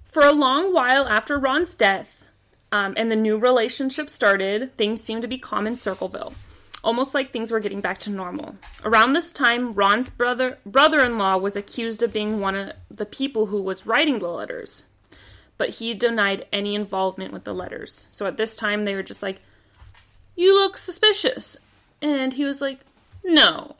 [0.04, 2.24] For a long while after Ron's death,
[2.72, 6.34] um, and the new relationship started, things seemed to be calm in Circleville,
[6.84, 8.56] almost like things were getting back to normal.
[8.84, 13.62] Around this time, Ron's brother brother-in-law was accused of being one of the people who
[13.62, 14.84] was writing the letters,
[15.58, 18.06] but he denied any involvement with the letters.
[18.12, 19.40] So at this time, they were just like,
[20.36, 21.56] "You look suspicious,"
[22.00, 22.80] and he was like,
[23.24, 23.76] "No,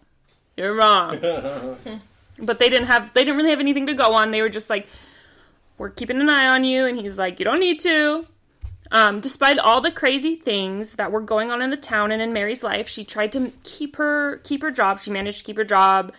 [0.56, 1.20] you're wrong."
[2.42, 4.30] but they didn't have they didn't really have anything to go on.
[4.30, 4.86] They were just like,
[5.78, 6.86] we're keeping an eye on you.
[6.86, 8.26] And he's like you don't need to.
[8.92, 12.32] Um, despite all the crazy things that were going on in the town and in
[12.32, 15.00] mary's life she tried to keep her keep her job.
[15.00, 16.12] She managed to keep her job.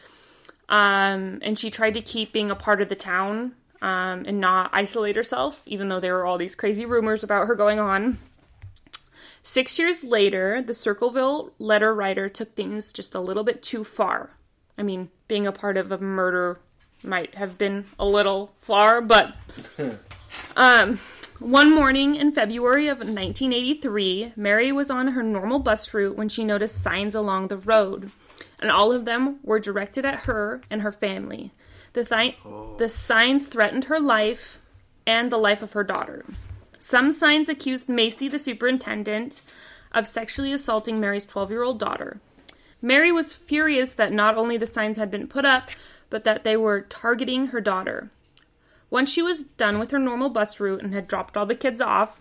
[0.69, 4.69] Um, and she tried to keep being a part of the town um, and not
[4.73, 8.17] isolate herself even though there were all these crazy rumors about her going on
[9.43, 14.37] six years later the circleville letter writer took things just a little bit too far
[14.77, 16.59] i mean being a part of a murder
[17.03, 19.35] might have been a little far, but
[20.55, 20.99] um,
[21.39, 26.43] one morning in February of 1983, Mary was on her normal bus route when she
[26.43, 28.11] noticed signs along the road,
[28.59, 31.51] and all of them were directed at her and her family.
[31.93, 32.37] The, thi-
[32.77, 34.59] the signs threatened her life
[35.05, 36.25] and the life of her daughter.
[36.81, 39.41] Some signs accused Macy, the superintendent,
[39.91, 42.19] of sexually assaulting Mary's 12 year old daughter.
[42.81, 45.69] Mary was furious that not only the signs had been put up,
[46.09, 48.09] but that they were targeting her daughter.
[48.89, 51.79] Once she was done with her normal bus route and had dropped all the kids
[51.79, 52.19] off,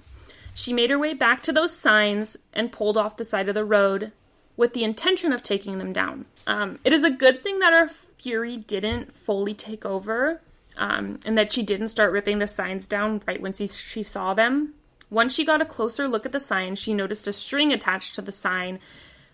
[0.52, 3.64] she made her way back to those signs and pulled off the side of the
[3.64, 4.12] road
[4.58, 6.26] with the intention of taking them down.
[6.46, 10.42] Um, it is a good thing that her fury didn't fully take over
[10.80, 14.32] um, and that she didn't start ripping the signs down right when she, she saw
[14.32, 14.74] them.
[15.10, 18.22] Once she got a closer look at the sign, she noticed a string attached to
[18.22, 18.78] the sign,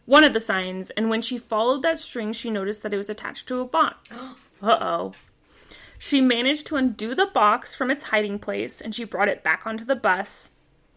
[0.06, 3.08] one of the signs, and when she followed that string, she noticed that it was
[3.08, 4.26] attached to a box.
[4.62, 5.12] Uh oh.
[5.98, 9.66] She managed to undo the box from its hiding place and she brought it back
[9.66, 10.52] onto the bus.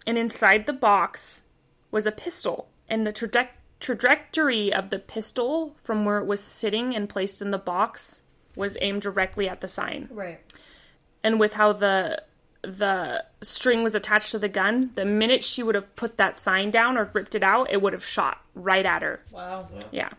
[0.08, 1.44] And inside the box
[1.92, 2.70] was a pistol.
[2.88, 3.50] And the traje-
[3.82, 8.22] trajectory of the pistol from where it was sitting and placed in the box
[8.56, 10.08] was aimed directly at the sign.
[10.12, 10.40] Right.
[11.24, 12.24] And with how the
[12.62, 16.72] the string was attached to the gun, the minute she would have put that sign
[16.72, 19.22] down or ripped it out, it would have shot right at her.
[19.32, 19.70] Wow.
[19.92, 20.10] Yeah.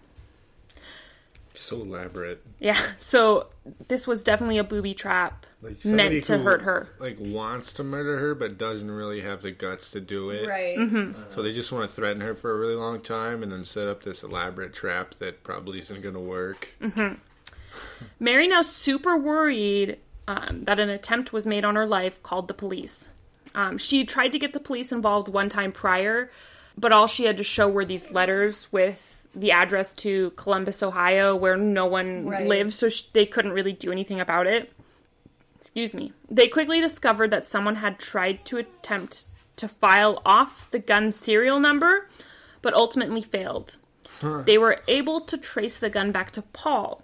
[1.55, 2.43] So elaborate.
[2.59, 3.49] Yeah, so
[3.89, 6.89] this was definitely a booby trap Like meant to who, hurt her.
[6.99, 10.49] Like wants to murder her, but doesn't really have the guts to do it.
[10.49, 10.79] Right.
[10.79, 11.23] Mm-hmm.
[11.31, 13.87] So they just want to threaten her for a really long time, and then set
[13.89, 16.71] up this elaborate trap that probably isn't going to work.
[18.19, 19.99] Mary, now super worried
[20.29, 23.09] um, that an attempt was made on her life, called the police.
[23.55, 26.31] Um, she tried to get the police involved one time prior,
[26.79, 31.35] but all she had to show were these letters with the address to Columbus, Ohio,
[31.37, 32.47] where no one Right.
[32.47, 34.73] lives, so sh- they couldn't really do anything about it.
[35.57, 36.13] Excuse me.
[36.31, 41.61] They quickly discovered that someone had tried to attempt to file off the gun's serial
[41.61, 42.09] number,
[42.63, 43.77] but ultimately failed.
[44.23, 47.03] They were able to trace the gun back to Paul,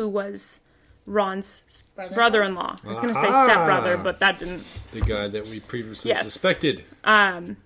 [0.00, 0.60] who was
[1.04, 1.62] Ron's
[1.94, 2.14] Brother-in-law?
[2.14, 2.76] brother-in-law.
[2.84, 3.44] I was going to say Ah.
[3.44, 4.62] stepbrother, but that didn't.
[4.92, 6.24] The guy that we previously Yes.
[6.24, 6.84] suspected.
[7.04, 7.58] Um,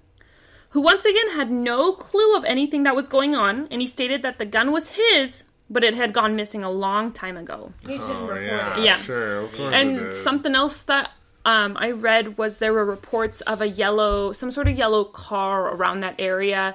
[0.70, 4.22] who once again had no clue of anything that was going on, and he stated
[4.22, 7.72] that the gun was his, but it had gone missing a long time ago.
[7.86, 8.78] He just Oh, yeah.
[8.78, 8.96] Yeah.
[8.96, 9.42] sure.
[9.44, 11.12] Of And something else that
[11.44, 15.68] um, I read was there were reports of a yellow, some sort of yellow car
[15.76, 16.74] around that area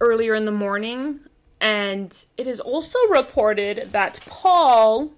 [0.00, 1.20] earlier in the morning.
[1.60, 5.10] And it is also reported that Paul,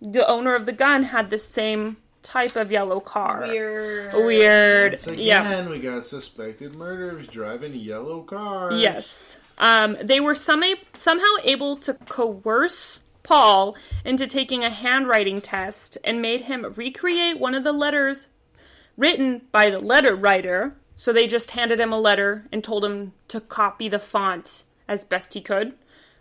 [0.00, 3.40] the owner of the gun, had the same type of yellow car.
[3.40, 4.12] Weird.
[4.14, 4.92] Weird.
[4.92, 5.68] Once again, Yeah.
[5.68, 8.80] we got suspected murderers driving yellow cars.
[8.80, 9.38] Yes.
[9.58, 10.62] Um, they were some,
[10.94, 17.54] somehow able to coerce Paul into taking a handwriting test and made him recreate one
[17.54, 18.26] of the letters
[18.96, 20.76] written by the letter writer.
[20.96, 25.04] So they just handed him a letter and told him to copy the font as
[25.04, 25.74] best he could,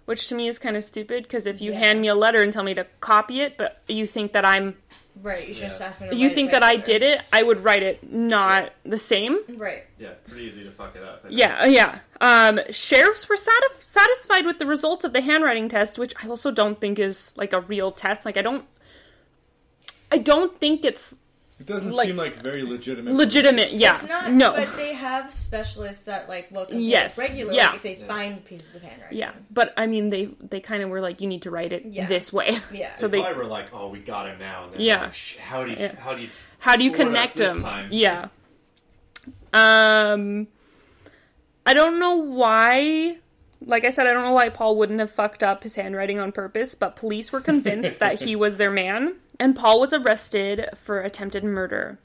[0.05, 1.79] which to me is kind of stupid because if you Yeah.
[1.79, 4.77] hand me a letter and tell me to copy it, but you think that I'm
[5.21, 5.49] Right.
[5.49, 7.83] You just asked me to you think it that I did it, I would write
[7.83, 9.37] it not the same.
[9.57, 9.83] Right.
[9.97, 11.25] Yeah, pretty easy to fuck it up.
[11.27, 11.99] Yeah, yeah.
[12.21, 16.51] Um, sheriffs were satis- satisfied with the results of the handwriting test, which I also
[16.51, 18.23] don't think is like a real test.
[18.23, 18.63] Like I don't,
[20.11, 21.15] I don't think it's
[21.59, 23.13] It doesn't Like- seem like very legitimate.
[23.15, 23.73] legitimate.
[23.73, 24.31] Yeah, It's not.
[24.31, 24.53] no.
[24.53, 27.75] But they have specialists that like look at Yes, regularly yeah.
[27.75, 29.17] if they find pieces of handwriting.
[29.17, 31.83] yeah, but I mean, they they kind of were like, you need to write it
[31.85, 32.07] Yeah.
[32.07, 32.57] this way.
[32.71, 32.95] Yeah.
[32.95, 35.03] So they they, were like, "Oh, we got him now." And then Yeah.
[35.03, 35.77] like, how do you?
[35.77, 35.95] Yeah.
[35.99, 36.29] How do you?
[36.59, 37.61] how do you connect them?
[37.91, 38.27] Yeah.
[39.53, 40.47] Um,
[41.65, 43.17] I don't know why.
[43.65, 46.31] Like I said, I don't know why Paul wouldn't have fucked up his handwriting on
[46.31, 50.99] purpose, but police were convinced that he was their man, and Paul was arrested for
[50.99, 51.97] attempted murder.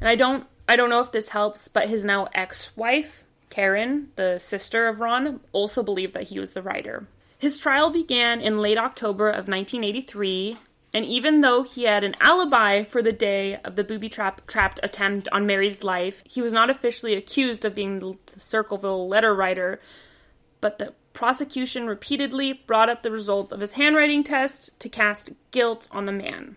[0.00, 4.38] And I don't, I don't know if this helps, but his now ex-wife, Karen, the
[4.38, 7.06] sister of Ron, also believed that he was the writer.
[7.38, 10.58] His trial began in late October of 1983,
[10.92, 14.80] and even though he had an alibi for the day of the booby trap trapped
[14.82, 19.80] attempt on Mary's life, he was not officially accused of being the Circleville letter writer,
[20.60, 25.88] but the prosecution repeatedly brought up the results of his handwriting test to cast guilt
[25.90, 26.56] on the man.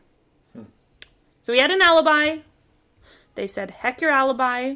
[1.44, 2.38] So he had an alibi.
[3.36, 4.76] They said, "Heck your alibi,"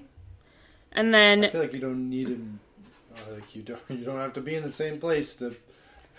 [0.91, 2.59] and then I feel like you don't need him.
[3.15, 3.80] Uh, like you don't.
[3.89, 5.55] You don't have to be in the same place to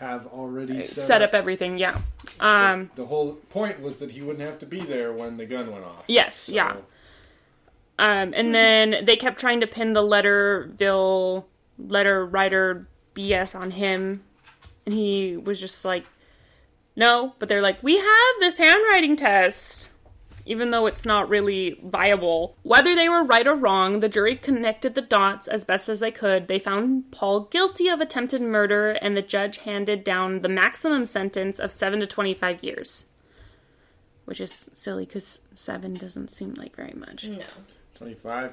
[0.01, 1.78] have already set, set up everything.
[1.78, 2.01] Yeah.
[2.40, 2.90] Um.
[2.94, 5.84] The whole point was that he wouldn't have to be there when the gun went
[5.84, 6.05] off.
[6.09, 6.36] Yes.
[6.36, 6.76] So, Yeah.
[8.01, 11.44] Um, and then they kept trying to pin the letterville
[11.78, 14.22] letter writer BS on him,
[14.86, 16.07] and he was just like,
[16.96, 19.88] "No," but they're like, "We have this handwriting test."
[20.49, 22.57] Even though it's not really viable.
[22.62, 26.11] Whether they were right or wrong, the jury connected the dots as best as they
[26.11, 26.49] could.
[26.49, 31.59] They found Paul guilty of attempted murder, and the judge handed down the maximum sentence
[31.59, 33.05] of 7 to 25 years.
[34.24, 37.42] Which is silly because 7 doesn't seem like very much No.
[37.94, 38.53] Twenty-five,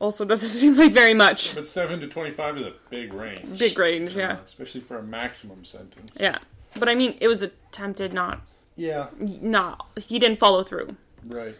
[0.00, 1.54] also doesn't seem like very much.
[1.54, 3.58] but seven to twenty-five is a big range.
[3.58, 4.36] Big range, Uh, yeah.
[4.44, 6.18] especially for a maximum sentence.
[6.20, 6.38] Yeah.
[6.78, 8.40] But I mean, it was attempted, not,
[8.76, 9.06] Yeah.
[9.18, 10.96] not, he didn't follow through.
[11.26, 11.56] Right.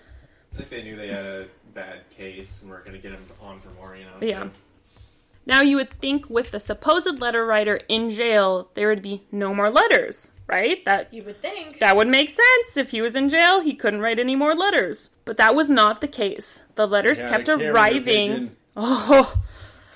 [0.53, 3.25] I think they knew they had a bad case and were going to get him
[3.41, 3.97] on for more.
[3.97, 4.11] You know.
[4.21, 4.49] Yeah.
[5.47, 9.53] Now you would think with the supposed letter writer in jail, there would be no
[9.55, 10.85] more letters, right?
[10.85, 11.81] That You would think.
[11.81, 12.77] that would make sense.
[12.77, 15.11] If he was in jail, he couldn't write any more letters.
[15.25, 16.63] But that was not the case.
[16.77, 18.55] The letters Yeah, kept arriving.
[18.77, 19.43] Oh,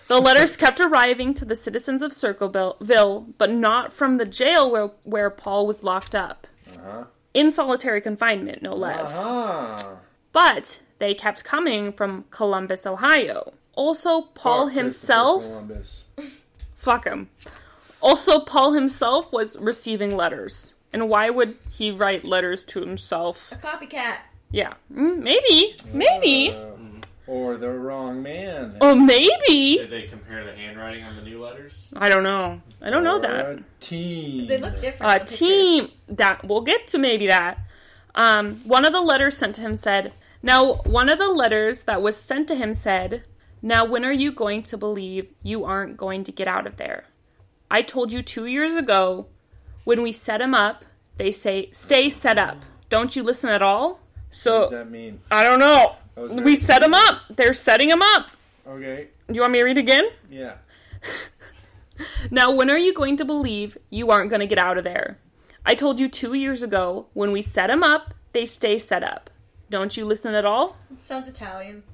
[0.08, 4.90] the letters kept arriving to the citizens of Circleville, but not from the jail where,
[5.04, 6.46] where Paul was locked up.
[6.74, 7.04] Uh-huh.
[7.36, 9.12] In solitary confinement, no less.
[9.14, 9.98] Ah.
[10.32, 13.52] But they kept coming from Columbus, Ohio.
[13.74, 15.42] Also, Paul Fuck himself.
[15.44, 16.04] Columbus.
[16.76, 17.28] Fuck him.
[18.00, 20.72] Also, Paul himself was receiving letters.
[20.94, 23.52] And why would he write letters to himself?
[23.52, 24.16] A copycat.
[24.50, 26.54] Yeah, Mm, maybe, maybe.
[26.56, 26.75] Uh,
[27.28, 28.76] Or the wrong man.
[28.80, 29.78] Oh, maybe.
[29.78, 31.92] Did they compare the handwriting on the new letters?
[31.96, 32.60] I don't know.
[32.80, 33.46] I don't know Or that.
[33.46, 34.46] A team.
[34.46, 35.12] They look different.
[35.12, 35.38] A pictures.
[35.38, 37.58] team that we'll get to maybe that.
[38.14, 40.12] Um, one of the letters sent to him said,
[40.42, 43.24] "Now one of the letters that was sent to him said,
[43.60, 47.06] "Now when are you going to believe you aren't going to get out of there?
[47.70, 49.26] I told you 2 years ago
[49.84, 50.84] when we set him up,
[51.16, 52.62] they say stay set up.
[52.88, 55.20] Don't you listen at all?" What does So that mean?
[55.30, 55.96] I don't know.
[56.16, 57.20] That was very We set them up.
[57.30, 58.30] They're setting them up.
[58.66, 59.08] Okay.
[59.28, 60.04] Do you want me to read again?
[60.28, 60.54] Yeah.
[62.30, 65.16] Now, when are you going to believe you aren't going to get out of there?
[65.64, 69.30] I told you two years ago when we set them up, they stay set up.
[69.70, 70.76] Don't you listen at all?
[71.00, 71.84] Sounds Italian.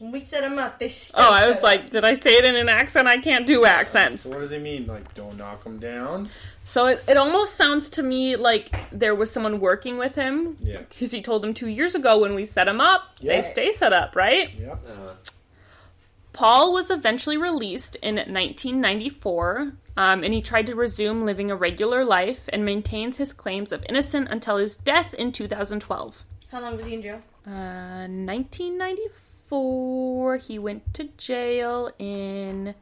[0.00, 0.88] When we set them up, they.
[0.88, 1.62] Stay Oh, I set was up.
[1.62, 3.06] like, did I say it in an accent?
[3.06, 4.22] I can't do accents.
[4.24, 4.86] So what does he mean?
[4.88, 6.28] Like, don't knock them down?
[6.68, 10.80] So it, it almost sounds to me like there was someone working with him Yeah.
[10.80, 13.92] because he told them two years ago when we set them up, they stay set
[13.92, 14.52] up, right?
[14.58, 14.84] Yep.
[14.86, 15.14] Uh,
[16.32, 22.04] Paul was eventually released in 1994, um, and he tried to resume living a regular
[22.04, 26.24] life and maintains his claims of innocent until his death in 2012.
[26.50, 27.22] How long was he in jail?
[27.46, 32.74] Uh, 1994, he went to jail in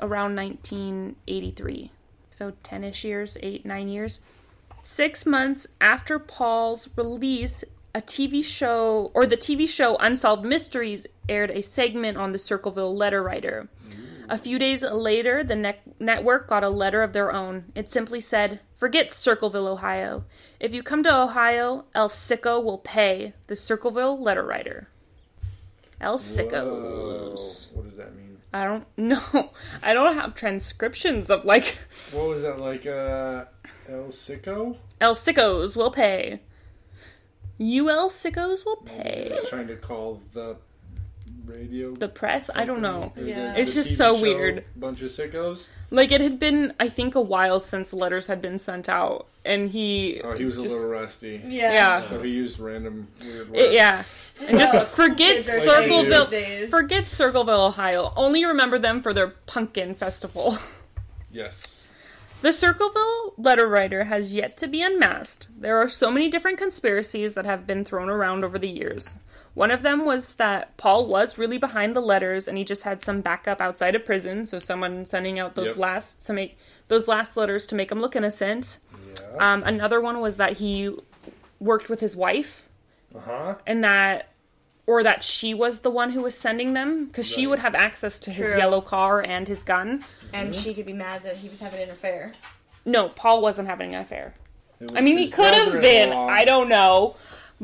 [0.00, 1.90] around 1983.
[2.34, 4.20] So 10 ish years, 8, 9 years.
[4.82, 7.62] Six months after Paul's release,
[7.94, 12.92] a TV show, or the TV show Unsolved Mysteries, aired a segment on the Circleville
[12.92, 13.68] letter writer.
[14.28, 17.66] A few days later, the ne- network got a letter of their own.
[17.76, 20.24] It simply said, Forget Circleville, Ohio.
[20.58, 23.34] If you come to Ohio, El Sicko will pay.
[23.46, 24.88] The Circleville letter writer.
[26.00, 26.18] El Whoa.
[26.18, 27.72] Sickos.
[27.72, 28.33] What does that mean?
[28.54, 29.50] I don't know.
[29.82, 31.76] I don't have transcriptions of like
[32.12, 32.86] What was that like?
[32.86, 33.46] Uh,
[33.88, 34.76] El Sicko?
[35.00, 36.40] El Sickos will pay.
[37.58, 39.26] You El Sickos will pay.
[39.34, 40.56] Just trying to call the
[41.46, 41.94] radio.
[41.94, 42.50] The press?
[42.54, 43.12] I don't know.
[43.16, 43.52] Or the- Yeah.
[43.54, 44.64] the It's just TV so weird.
[44.76, 45.66] Bunch of sickos.
[45.90, 49.70] Like it had been, I think, a while since letters had been sent out, and
[49.70, 50.20] he.
[50.24, 51.40] Oh, he was a little rusty.
[51.46, 51.72] Yeah.
[51.72, 52.08] Yeah.
[52.08, 53.64] So he used random weird words.
[53.64, 54.04] It- yeah,
[54.46, 56.24] and just Well, forget Circleville.
[56.26, 56.70] these days.
[56.70, 58.12] Forget Circleville, Ohio.
[58.16, 60.58] Only remember them for their pumpkin festival.
[61.30, 61.86] Yes.
[62.42, 65.48] The Circleville letter writer has yet to be unmasked.
[65.60, 69.16] There are so many different conspiracies that have been thrown around over the years.
[69.54, 73.02] One of them was that Paul was really behind the letters and he just had
[73.02, 75.76] some backup outside of prison, so someone sending out those Yep.
[75.76, 78.78] last to make those last letters to make him look innocent.
[79.16, 79.52] Yeah.
[79.54, 80.94] Um, another one was that he
[81.60, 82.68] worked with his wife
[83.14, 83.54] Uh huh.
[83.66, 84.28] and that
[84.86, 88.18] or that she was the one who was sending them because she would have access
[88.18, 88.58] to his True.
[88.58, 90.04] yellow car and his gun.
[90.34, 92.32] And she could be mad that he was having an affair.
[92.84, 94.34] No, Paul wasn't having an affair.
[94.94, 96.12] I mean, he could have been.
[96.12, 97.16] I don't know,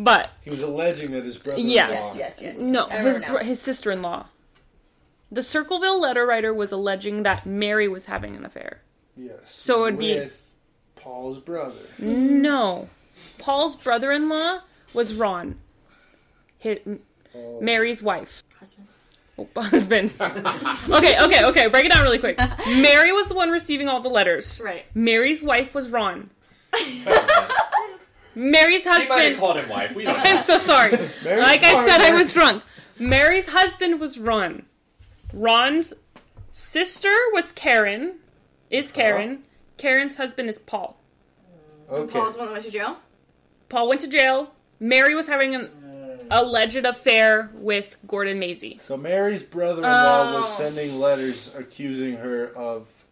[0.05, 1.61] but He was alleging that his brother.
[1.61, 2.16] Yes.
[2.16, 2.59] Yes, yes, yes.
[2.61, 4.26] no, I his br- his sister in law.
[5.32, 8.82] The Circleville letter writer was alleging that Mary was having an affair.
[9.16, 9.53] Yes.
[9.55, 10.28] So it would be-
[10.96, 11.78] Paul's brother.
[11.98, 12.88] No,
[13.38, 14.61] Paul's brother-in-law
[14.92, 15.59] was Ron,
[16.59, 16.78] his,
[17.34, 17.61] Oh.
[17.61, 18.42] Mary's wife.
[18.59, 18.88] Husband.
[19.38, 20.12] Oh, husband.
[20.20, 21.68] okay, okay, okay.
[21.68, 22.36] Break it down really quick.
[22.66, 24.61] Mary was the one receiving all the letters.
[24.62, 24.84] Right.
[24.94, 26.30] Mary's wife was Ron.
[28.35, 29.39] Mary's she might have husband.
[29.39, 29.95] called him wife.
[29.95, 30.43] We don't I'm know.
[30.43, 30.91] so sorry.
[31.24, 32.62] Mary's like I said, I was drunk.
[32.99, 34.64] Mary's husband was Ron.
[35.33, 35.95] Ron's
[36.51, 38.14] sister was Karen.
[38.70, 39.43] Is Karen.
[39.78, 40.97] Karen's husband is Paul.
[41.91, 42.12] Okay.
[42.12, 42.99] Paul's the one that went to jail?
[43.68, 44.53] Paul went to jail.
[44.78, 46.26] Mary was having an uh.
[46.31, 48.78] alleged affair with Gordon Maisie.
[48.81, 50.55] So Mary's brother-in-law was Oh.
[50.59, 53.05] sending letters accusing her of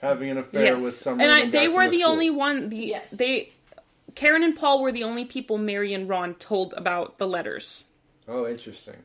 [0.00, 0.82] having an affair Yes.
[0.82, 2.12] with some and I, they were the the school.
[2.12, 2.68] only one.
[2.70, 3.10] The Yes.
[3.12, 3.52] they,
[4.14, 7.84] Karen and Paul were the only people Mary and Ron told about the letters.
[8.28, 8.96] Oh, interesting.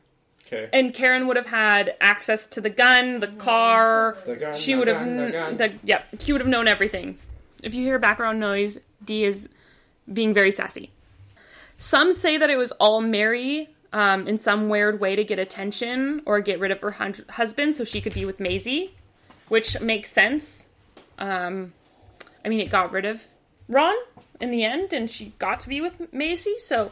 [0.46, 0.68] Okay.
[0.72, 4.16] And Karen would have had access to the gun, the car.
[4.26, 5.56] The gun, she the would have, gun, the gun.
[5.58, 7.18] the, yeah, she would have known everything.
[7.62, 9.48] If you hear background noise, Dee is
[10.12, 10.90] being very sassy.
[11.78, 16.22] Some say that it was all Mary um, in some weird way to get attention
[16.26, 18.94] or get rid of her hun- husband so she could be with Maisie,
[19.48, 20.68] which makes sense.
[21.18, 21.74] Um,
[22.44, 23.26] I mean, it got rid of
[23.70, 23.94] Ron
[24.40, 26.90] in the end, and she got to be with Maisie, so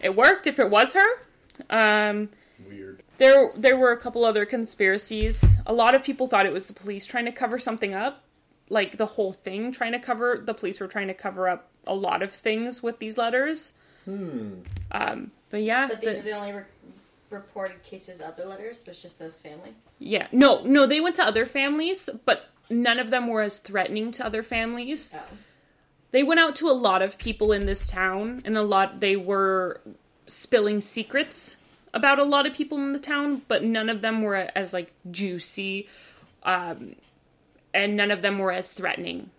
[0.00, 1.06] it worked if it was her.
[1.70, 2.28] Um,
[2.68, 3.02] Weird.
[3.18, 5.56] there, there were a couple other conspiracies.
[5.66, 8.22] A lot of people thought it was the police trying to cover something up,
[8.68, 10.40] like the whole thing trying to cover.
[10.44, 13.72] The police were trying to cover up a lot of things with these letters.
[14.04, 14.54] Hmm.
[14.90, 16.62] Um, but yeah, But these the- are the only re-
[17.30, 19.74] reported cases of the letters, was just those family.
[19.98, 24.10] yeah, no, no, they went to other families, but none of them were as threatening
[24.12, 25.14] to other families.
[25.16, 25.20] Oh.
[26.12, 29.16] They went out to a lot of people in this town, and a lot they
[29.16, 29.80] were
[30.26, 31.56] spilling secrets
[31.94, 34.92] about a lot of people in the town, but none of them were as like
[35.10, 35.88] juicy,
[36.44, 36.96] um,
[37.74, 39.30] and none of them were as threatening.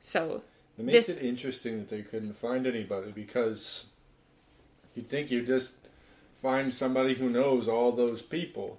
[0.00, 0.42] So
[0.78, 3.84] It makes This- it interesting that they couldn't find anybody because
[4.94, 5.76] you'd think you'd just
[6.40, 8.78] find somebody who knows all those people.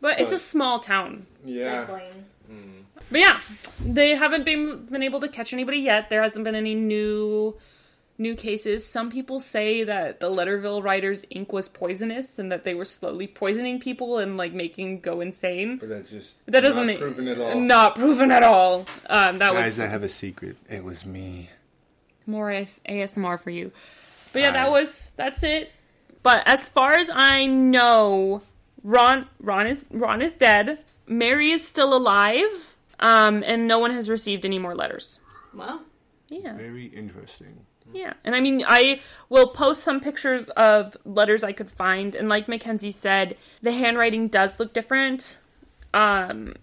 [0.00, 1.26] But it's a small town.
[1.44, 2.00] Yeah.
[2.50, 2.86] Blaine.
[3.10, 3.40] But yeah,
[3.84, 6.10] they haven't been been able to catch anybody yet.
[6.10, 7.56] There hasn't been any new
[8.18, 8.86] new cases.
[8.86, 13.26] Some people say that the Letterville writers' ink was poisonous and that they were slowly
[13.26, 15.78] poisoning people and like making go insane.
[15.78, 17.60] But that's just That doesn't not proven at all.
[17.60, 18.86] Not proven at all.
[19.08, 20.56] Um, that was Guys, I have a secret.
[20.68, 21.48] It was me.
[22.26, 23.72] more AS- ASMR for you.
[24.32, 25.72] But yeah, that was that's it.
[26.22, 28.42] But as far as I know,
[28.84, 30.84] Ron Ron is Ron is dead.
[31.10, 32.76] Mary is still alive.
[33.02, 35.20] Um, and no one has received any more letters.
[35.54, 35.82] Well,
[36.28, 36.54] Yeah.
[36.56, 37.64] Very interesting.
[37.92, 38.12] Yeah.
[38.24, 39.00] And I mean, I
[39.30, 42.14] will post some pictures of letters I could find.
[42.14, 45.38] And like Mackenzie said, the handwriting does look different.
[45.94, 46.54] Um,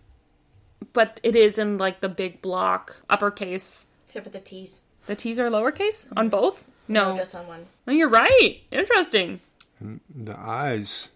[0.94, 3.88] but it is in like the big block, uppercase.
[4.08, 4.82] except for the T's.
[5.08, 6.64] The T's are lowercase on both?
[6.88, 7.16] No.
[7.18, 7.66] just on one.
[7.88, 8.60] Oh, you're right.
[8.72, 9.42] Interesting.
[9.82, 11.10] The eyes.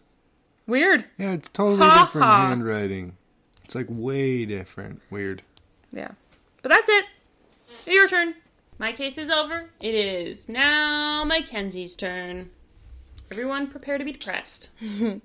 [0.68, 1.06] Weird.
[1.18, 2.48] Yeah, it's totally Ha different ha.
[2.50, 3.18] handwriting.
[3.72, 5.02] It's like way different.
[5.10, 5.44] Weird.
[5.94, 6.12] Yeah.
[6.62, 7.06] But that's it.
[7.88, 8.36] Your turn.
[8.78, 9.70] My case is over.
[9.80, 12.50] It is now Mackenzie's turn.
[13.32, 14.70] Everyone prepare to be depressed.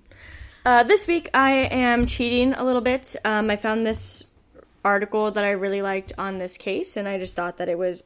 [0.65, 3.15] Uh, this week I am cheating a little bit.
[3.25, 4.25] Um, I found this
[4.85, 8.03] article that I really liked on this case, and I just thought that it was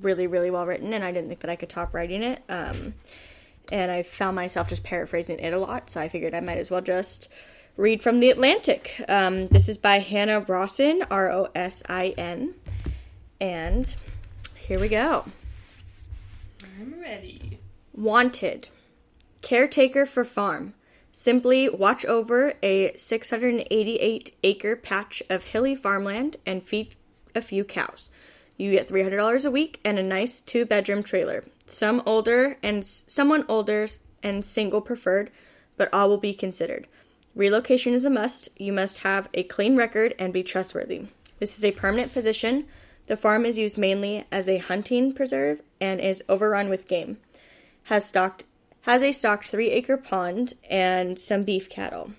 [0.00, 2.42] really, really well written, and I didn't think that I could top writing it.
[2.48, 2.94] Um,
[3.70, 6.70] and I found myself just paraphrasing it a lot, so I figured I might as
[6.70, 7.28] well just
[7.76, 9.02] read from The Atlantic.
[9.08, 12.54] Um, this is by Hannah Rosin, R O S I N.
[13.40, 13.94] And
[14.58, 15.24] here we go.
[16.62, 17.58] I'm ready.
[17.94, 18.68] Wanted.
[19.42, 20.74] Caretaker for farm.
[21.12, 26.94] Simply watch over a 688 acre patch of hilly farmland and feed
[27.34, 28.10] a few cows.
[28.56, 31.44] You get $300 a week and a nice two bedroom trailer.
[31.66, 33.88] Some older and someone older
[34.22, 35.30] and single preferred,
[35.76, 36.86] but all will be considered.
[37.34, 38.48] Relocation is a must.
[38.58, 41.06] You must have a clean record and be trustworthy.
[41.38, 42.66] This is a permanent position.
[43.06, 47.18] The farm is used mainly as a hunting preserve and is overrun with game
[47.90, 48.44] has stocked
[48.82, 52.12] has a stocked three acre pond and some beef cattle.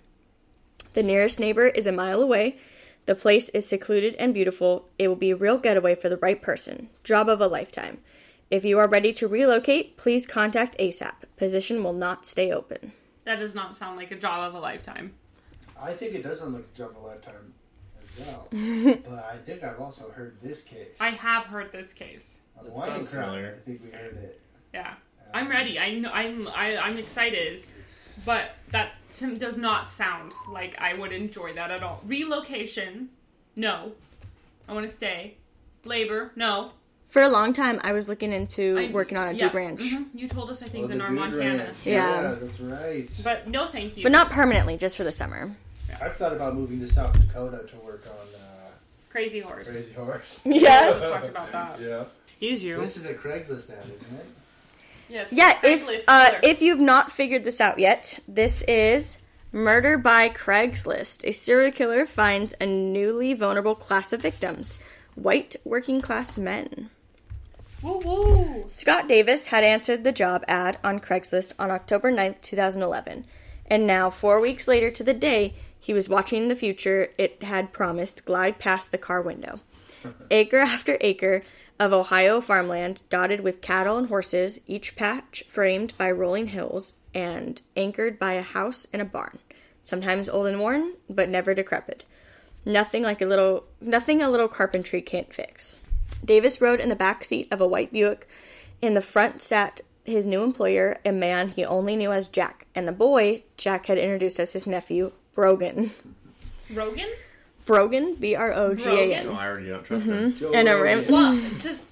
[0.93, 2.57] The nearest neighbor is a mile away.
[3.07, 4.89] The place is secluded and beautiful.
[4.99, 6.89] It will be a real getaway for the right person.
[7.03, 7.99] Job of a lifetime.
[8.51, 11.13] If you are ready to relocate, please contact ASAP.
[11.35, 12.91] Position will not stay open.
[13.25, 15.13] That does not sound like a job of a lifetime.
[15.79, 17.53] I think it does sound like a job of a lifetime
[18.03, 18.47] as well.
[18.51, 20.97] but I think I've also heard this case.
[20.99, 22.39] I have heard this case.
[22.57, 23.57] On That Wine sounds Crown, familiar.
[23.57, 24.41] I think we heard it.
[24.73, 24.89] Yeah.
[24.89, 24.95] Um,
[25.33, 25.79] I'm ready.
[25.79, 27.63] I know, I'm I, I'm excited.
[28.25, 32.01] But that to does not sound like I would enjoy that at all.
[32.05, 33.09] Relocation?
[33.55, 33.93] No.
[34.67, 35.37] I want to stay.
[35.83, 36.31] Labor?
[36.35, 36.71] No.
[37.11, 39.81] For a long time, I was looking into I- working on a yeah, dude ranch,
[39.81, 40.05] mhm.
[40.15, 41.63] You told us I think Oh, in the our Montana.
[41.65, 41.77] Ranch.
[41.85, 42.35] Yeah.
[42.41, 43.21] that's right.
[43.23, 44.03] But no thank you.
[44.03, 45.55] but not permanently, just for the summer.
[46.01, 48.47] I've thought about moving to South Dakota to work on uh,
[49.09, 49.69] Crazy horse.
[49.69, 50.41] Crazy Horse.
[50.45, 50.93] Yeah.
[50.95, 51.79] We talked about that.
[51.81, 52.03] yeah.
[52.23, 52.79] Excuse you.
[52.79, 54.25] This is a Craigslist ad, isn't it?
[55.09, 59.17] Yeah, it's Yeah, if uh, if you've not figured this out yet, this is
[59.51, 61.25] Murder by Craigslist.
[61.27, 64.77] A serial killer finds a newly vulnerable class of victims:
[65.15, 66.89] white working class men.
[67.81, 68.65] Woo woo.
[68.67, 73.25] Scott Davis had answered the job ad on Craigslist on October 9th, 2011,
[73.67, 77.73] and now, four weeks later to the day, he was watching the future it had
[77.73, 79.59] promised glide past the car window.
[80.31, 81.41] Acre after acre
[81.79, 87.61] of Ohio farmland dotted with cattle and horses, each patch framed by rolling hills and
[87.75, 89.39] anchored by a house and a barn,
[89.81, 92.05] sometimes old and worn, but never decrepit.
[92.63, 95.79] Nothing like a little nothing a little carpentry can't fix.
[96.23, 98.27] Davis rode in the back seat of a white Buick.
[98.81, 102.87] In the front sat his new employer, a man he only knew as Jack, and
[102.87, 105.91] the boy Jack had introduced as his nephew, Brogan.
[106.71, 107.09] Rogan?
[107.65, 109.27] Brogan, B R O G A No, N.
[109.29, 110.31] Oh, I already don't trust him.
[110.31, 110.37] Mm-hmm.
[110.39, 110.83] Joe And a Rogan.
[111.03, 111.11] rim.
[111.11, 111.83] Well, just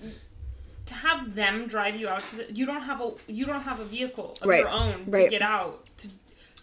[0.88, 3.80] to have them drive you out to the, you don't have a you don't have
[3.80, 5.30] a vehicle of Right, your own to right.
[5.30, 6.08] get out to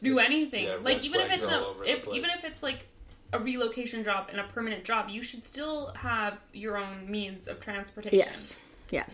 [0.03, 0.65] do It's- anything.
[0.65, 2.19] yeah, like red even if flags it's all a over the if, place.
[2.19, 2.87] even if it's like
[3.33, 7.61] a relocation job and a permanent job, you should still have your own means of
[7.61, 8.19] transportation.
[8.19, 8.57] Yes.
[8.91, 9.05] Yeah.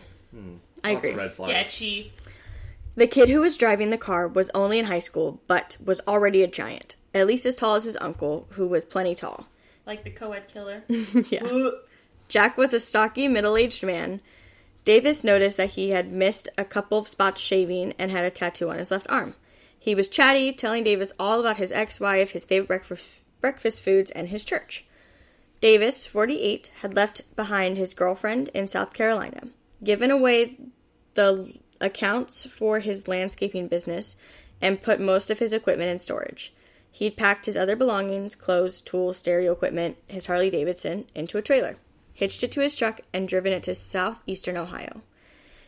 [0.83, 1.15] I agree.
[1.15, 1.31] Red.
[1.31, 2.13] Sketchy.
[2.95, 6.43] The kid who was driving the car was only in high school, but was already
[6.43, 9.47] a giant, at least as tall as his uncle, who was plenty tall.
[9.85, 10.83] Like the co-ed killer.
[10.87, 11.71] yeah.
[12.27, 14.21] Jack was a stocky, middle aged man.
[14.85, 18.69] Davis noticed that he had missed a couple of spots shaving and had a tattoo
[18.69, 19.35] on his left arm.
[19.77, 24.09] He was chatty, telling Davis all about his ex wife, his favorite breakfast, breakfast foods,
[24.09, 24.85] and his church.
[25.59, 29.49] Davis, 48, had left behind his girlfriend in South Carolina,
[29.83, 30.55] given away
[31.15, 34.15] the accounts for his landscaping business,
[34.61, 36.53] and put most of his equipment in storage.
[36.89, 41.75] He'd packed his other belongings, clothes, tools, stereo equipment, his Harley Davidson, into a trailer,
[42.13, 45.01] hitched it to his truck, and driven it to southeastern Ohio.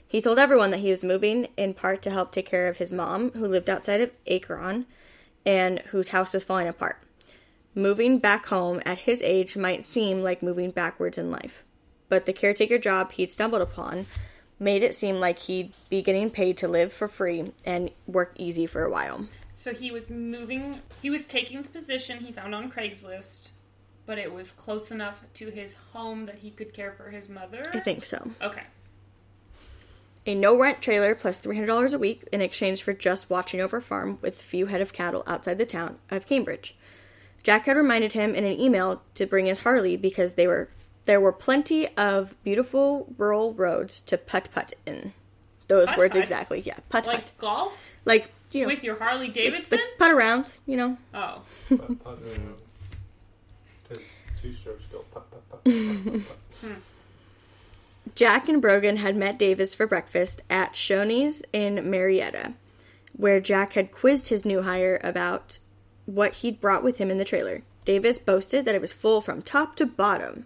[0.08, 2.94] He told everyone that he was moving in part to help take care of his
[2.94, 4.86] mom, who lived outside of Akron
[5.46, 7.05] and whose house was falling apart.
[7.78, 11.66] Moving back home at his age might seem like moving backwards in life,
[12.08, 14.06] but the caretaker job he'd stumbled upon
[14.58, 18.66] made it seem like he'd be getting paid to live for free and work easy
[18.66, 19.28] for a while.
[19.58, 20.80] So he was moving.
[21.02, 23.52] He was taking the position he found on Craigslist,
[24.06, 27.66] but it was close enough to his home that he could care for his mother.
[27.74, 28.32] I think so.
[28.42, 28.64] Okay.
[30.26, 33.82] A no rent trailer plus $300 a week in exchange for just watching over a
[33.82, 36.76] farm with a few head of cattle outside the town of Cambridge.
[37.46, 40.68] Jack had reminded him in an email to bring his Harley because they were
[41.04, 45.14] there were plenty of beautiful rural roads to putt putt in.
[45.68, 47.08] Those Putt words exactly, yeah, putt putt.
[47.14, 49.78] Like golf Like you know, with your Harley Davidson.
[49.78, 50.98] like putt around, you know.
[51.14, 52.20] Oh, Putt, putt,
[53.92, 53.96] uh,
[54.42, 56.72] two strokes go putt, putt, putt, putt, putt, putt.
[58.16, 62.54] Jack and Brogan had met Davis for breakfast at Shoney's in Marietta,
[63.16, 65.60] where Jack had quizzed his new hire about
[66.06, 67.64] what he'd brought with him in the trailer.
[67.84, 70.46] Davis boasted that it was full from top to bottom.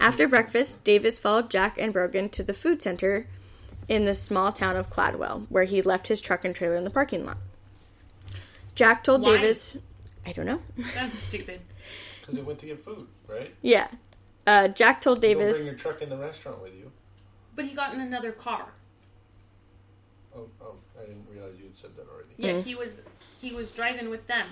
[0.00, 3.26] After breakfast, Davis followed Jack and Brogan to the food center
[3.88, 6.90] in the small town of Caldwell, where he left his truck and trailer in the
[6.90, 7.38] parking lot.
[8.74, 9.36] Jack told Why?
[9.38, 9.76] Davis,
[10.24, 10.60] I don't know.
[10.94, 11.60] that's stupid.
[12.20, 13.52] Because it went to get food, right?
[13.62, 13.88] Yeah.
[14.46, 15.34] Uh, Jack told Davis.
[15.36, 15.56] You Don't Davis.
[15.64, 16.92] bring your truck in the restaurant with you.
[17.56, 18.66] But he got in another car.
[20.36, 22.28] Oh, oh, I didn't realize you had said that already.
[22.36, 22.64] Yeah, Mm.
[22.64, 23.00] he was
[23.40, 24.46] he was driving with them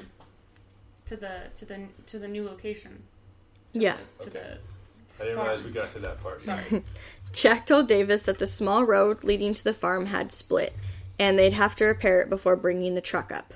[1.07, 3.03] to the to the to the new location.
[3.73, 3.97] To Yeah.
[4.19, 4.57] the, to Okay.
[5.19, 6.43] I didn't realize we got to that part.
[6.43, 6.83] sorry.
[7.33, 10.75] Jack told Davis that the small road leading to the farm had split,
[11.19, 13.55] and they'd have to repair it before bringing the truck up.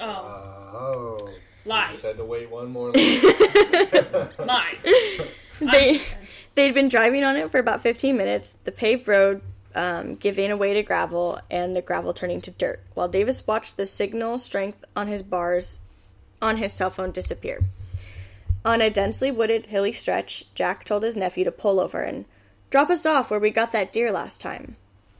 [0.00, 1.16] Oh, Oh.
[1.64, 2.90] You lies, just had to wait one more.
[4.38, 4.84] lies.
[5.60, 6.00] they
[6.54, 8.52] they'd been driving on it for about 15 minutes.
[8.64, 9.40] The paved road
[9.74, 12.80] um, giving away to gravel, and the gravel turning to dirt.
[12.94, 15.78] While Davis watched the signal strength on his bars
[16.44, 17.60] on his cell phone disappear.
[18.64, 22.24] On a densely wooded hilly stretch, Jack told his nephew to pull over and
[22.70, 24.76] drop us off where we got that deer last time.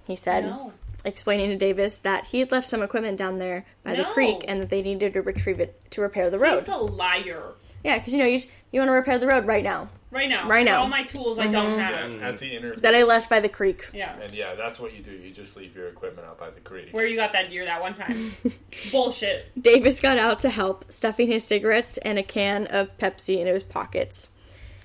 [0.07, 0.45] He said.
[0.45, 0.73] No.
[1.05, 4.61] explaining to Davis that he had left some equipment down there by the creek and
[4.61, 6.61] that they needed to retrieve it to repair the road.
[6.61, 7.53] He's a liar.
[7.83, 10.29] Yeah, because you know you just, you want to repair the road right now Right
[10.29, 10.49] now.
[10.49, 10.81] Right For now.
[10.83, 12.23] All my tools I don't have.
[12.23, 12.81] At the interview.
[12.83, 13.89] that I left by the creek.
[13.93, 14.15] Yeah.
[14.21, 15.11] And yeah, that's what you do.
[15.11, 16.91] You just leave your equipment out by the creek.
[16.93, 18.33] Where you got that deer that one time.
[18.93, 19.51] Bullshit.
[19.61, 23.65] Davis got out to help, stuffing his cigarettes and a can of Pepsi into his
[23.65, 24.31] pockets.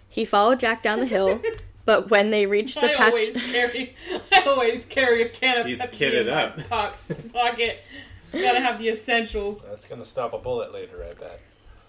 [0.08, 1.40] He followed Jack down the hill,
[1.86, 3.96] but when they reached the I patch, always carry
[4.34, 6.70] I always carry a can of He's Pepsi kitted in my up.
[6.70, 7.84] pox- pocket.
[8.32, 9.64] Gotta have the essentials.
[9.64, 11.40] That's gonna stop a bullet later, I bet.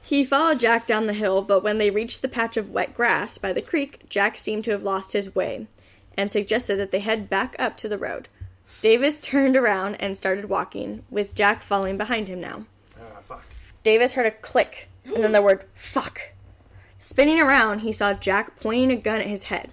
[0.03, 3.38] He followed Jack down the hill, but when they reached the patch of wet grass
[3.38, 5.66] by the creek, Jack seemed to have lost his way
[6.16, 8.28] and suggested that they head back up to the road.
[8.82, 12.66] Davis turned around and started walking, with Jack following behind him now.
[12.98, 13.44] Ah, fuck.
[13.82, 16.32] Davis heard a click and then the word fuck.
[16.98, 19.70] Spinning around, he saw Jack pointing a gun at his head.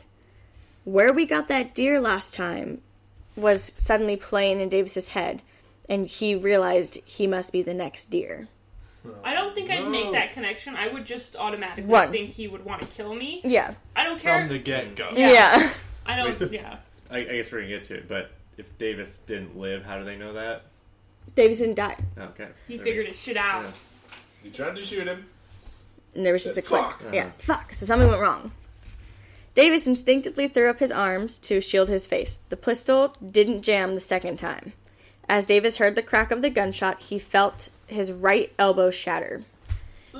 [0.84, 2.82] Where we got that deer last time
[3.36, 5.41] was suddenly playing in Davis's head,
[5.89, 8.47] and he realized he must be the next deer.
[9.24, 10.76] I don't think I'd make that connection.
[10.76, 12.12] I would just automatically Run.
[12.12, 13.41] think he would want to kill me.
[13.43, 13.74] Yeah.
[13.95, 14.39] I don't care.
[14.39, 15.12] From the get go.
[15.16, 15.32] Yeah.
[15.32, 15.74] Yeah.
[16.06, 16.52] I don't.
[16.52, 16.78] Yeah.
[17.10, 20.04] I, I guess we're gonna get to it, but if Davis didn't live, how do
[20.04, 20.64] they know that?
[21.36, 21.98] Davis didn't die.
[22.18, 22.48] Okay.
[22.68, 23.64] He There figured his shit out.
[23.64, 23.72] Yeah.
[24.43, 25.26] You tried to shoot him.
[26.16, 26.82] And there was just a click.
[26.82, 27.04] Fuck.
[27.14, 27.30] Yeah.
[27.38, 27.74] Fuck.
[27.74, 28.52] So something went wrong.
[29.54, 32.41] Davis instinctively threw up his arms to shield his face.
[32.50, 34.74] The pistol didn't jam the second time.
[35.28, 39.43] As Davis heard the crack of the gunshot, he felt his right elbow shatter.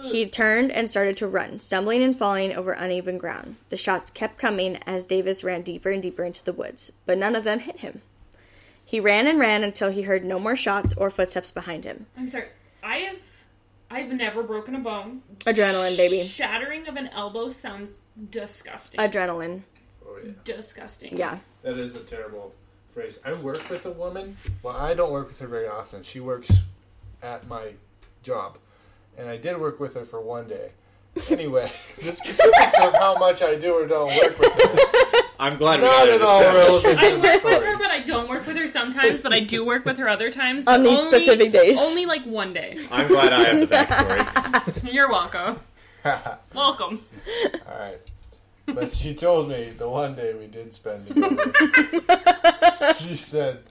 [0.04, 3.58] He turned and started to run, stumbling and falling over uneven ground.
[3.70, 7.36] The shots kept coming as Davis ran deeper and deeper into the woods, but none
[7.36, 8.02] of them hit him.
[8.86, 12.06] He ran and ran until he heard no more shots or footsteps behind him.
[12.16, 12.50] I'm sorry.
[12.84, 13.18] I have.
[13.90, 15.24] I've never broken a bone.
[15.46, 16.24] Adrenaline, baby.
[16.26, 18.00] Shattering of an elbow sounds
[18.30, 19.00] disgusting.
[19.00, 19.64] Adrenaline.
[20.06, 20.32] Oh yeah.
[20.44, 21.18] disgusting.
[21.18, 21.40] Yeah.
[21.64, 22.54] That is a terrible
[22.88, 23.20] phrase.
[23.26, 24.38] I work with a woman.
[24.64, 26.04] Well, I don't work with her very often.
[26.04, 26.50] She works
[27.22, 27.74] at my
[28.24, 28.58] job,
[29.18, 30.72] and I did work with her for one day.
[31.32, 35.80] Anyway, the specifics of how much I do or don't work with her I'm glad
[35.80, 37.66] we not got at all relevant I to the work with story.
[37.66, 40.08] her, but I don't don't work with her sometimes, but I do work with her
[40.10, 40.66] other times.
[40.68, 41.78] On these only- specific days.
[41.80, 42.86] Only like one day.
[42.92, 44.94] I'm glad I have the backstory.
[44.94, 45.60] You're welcome.
[46.54, 47.02] welcome.
[47.68, 48.00] All right.
[48.68, 52.94] But she told me the one day we did spend together.
[53.00, 53.64] she said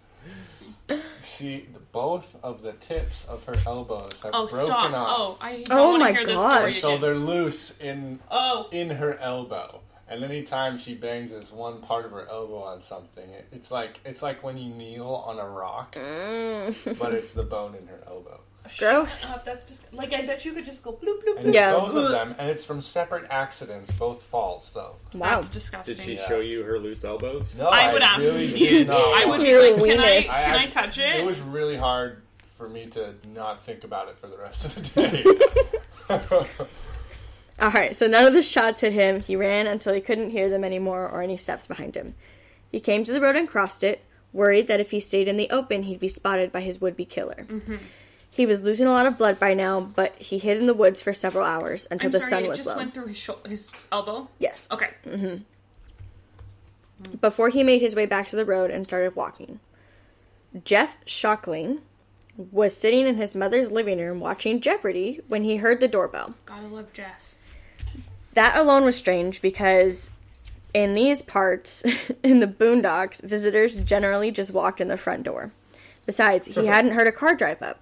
[1.23, 4.93] she both of the tips of her elbows have Oh, broken stop.
[4.93, 5.09] off.
[5.11, 7.01] Oh, I don't Oh want my to hear this story So again.
[7.01, 9.81] they're loose in Oh, in her elbow.
[10.09, 13.99] And anytime she bangs this one part of her elbow on something, it, it's like
[14.05, 16.99] it's like when you kneel on a rock, mm.
[16.99, 18.41] but it's the bone in her elbow.
[18.79, 19.25] Gross.
[19.25, 21.49] uh, that's just like I bet you could just go bloop bloop And bloop.
[21.49, 21.73] it's Yeah.
[21.73, 24.97] both of them, and it's from separate accidents, both falls though.
[25.15, 25.37] Wow.
[25.37, 25.97] That's disgusting.
[25.97, 26.29] Did she Yeah.
[26.29, 27.59] show you her loose elbows?
[27.59, 28.87] No, I would ask really to see did it.
[28.89, 28.99] not.
[28.99, 30.29] I would be Your like, can I, weenus.
[30.45, 31.17] can I act- touch it?
[31.17, 32.23] It was really hard
[32.57, 35.25] for me to not think about it for the rest of the day.
[37.59, 39.21] All right, so none of the shots hit him.
[39.21, 42.15] He ran until he couldn't hear them anymore or any steps behind him.
[42.71, 44.03] He came to the road and crossed it,
[44.33, 47.07] worried that if he stayed in the open, he'd be spotted by his would be
[47.07, 47.47] killer.
[48.37, 48.43] Mm-hmm.
[48.43, 51.01] He was losing a lot of blood by now, but he hid in the woods
[51.03, 52.77] for several hours until I'm the sorry, sun it was just low.
[52.77, 54.29] went through his shou- his elbow.
[54.39, 54.69] Yes.
[54.71, 54.91] Okay.
[57.21, 59.61] Before he made his way back to the road and started walking.
[60.65, 61.81] Jeff Schockling
[62.51, 66.35] was sitting in his mother's living room watching Jeopardy when he heard the doorbell.
[66.47, 67.35] Gotta love Jeff.
[68.35, 70.11] That alone was strange because
[70.75, 71.85] in these parts,
[72.23, 75.53] in the boondocks, visitors generally just walked in the front door.
[76.07, 77.81] Besides, he hadn't heard a car drive up.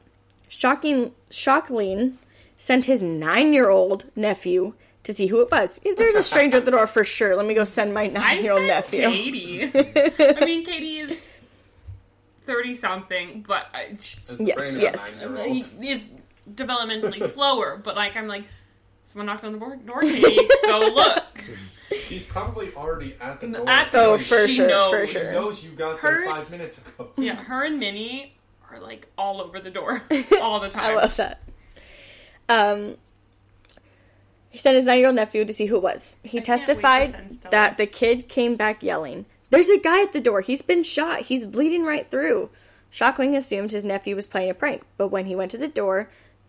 [0.48, 2.14] Shocking, Schockling
[2.58, 5.80] sent his nine year old nephew to see who it was.
[5.96, 7.36] There's a stranger at the door for sure.
[7.36, 9.08] Let me go send my nine year old said nephew.
[9.10, 9.62] Katie.
[10.42, 11.36] I mean, Katie is
[12.44, 15.10] thirty something, but I, It's Yes, brain of a yes.
[15.10, 15.56] nine-year-old.
[15.80, 16.06] he is
[16.52, 17.80] developmentally slower.
[17.82, 18.44] But like, I'm like,
[19.04, 19.76] someone knocked on the door.
[19.76, 21.44] door Katie, go look.
[22.02, 23.68] She's probably already at the door.
[23.68, 24.90] At the Oh, door, for she sure, knows.
[24.92, 27.10] for She knows you got Her- there five minutes ago.
[27.16, 28.33] Yeah, her and Minnie
[28.74, 30.02] are like all over the door
[30.40, 30.84] all the time.
[30.84, 31.40] I love that.
[32.48, 32.96] Um,
[34.50, 36.16] he sent his nine year old nephew to see who it was.
[36.22, 40.02] He I can't wait to testified that the kid came back yelling, There's a guy
[40.02, 40.40] at the door.
[40.40, 41.22] He's been shot.
[41.22, 42.50] He's bleeding right through.
[42.92, 46.08] Schockling assumed his nephew was playing a prank, but when he went to the door,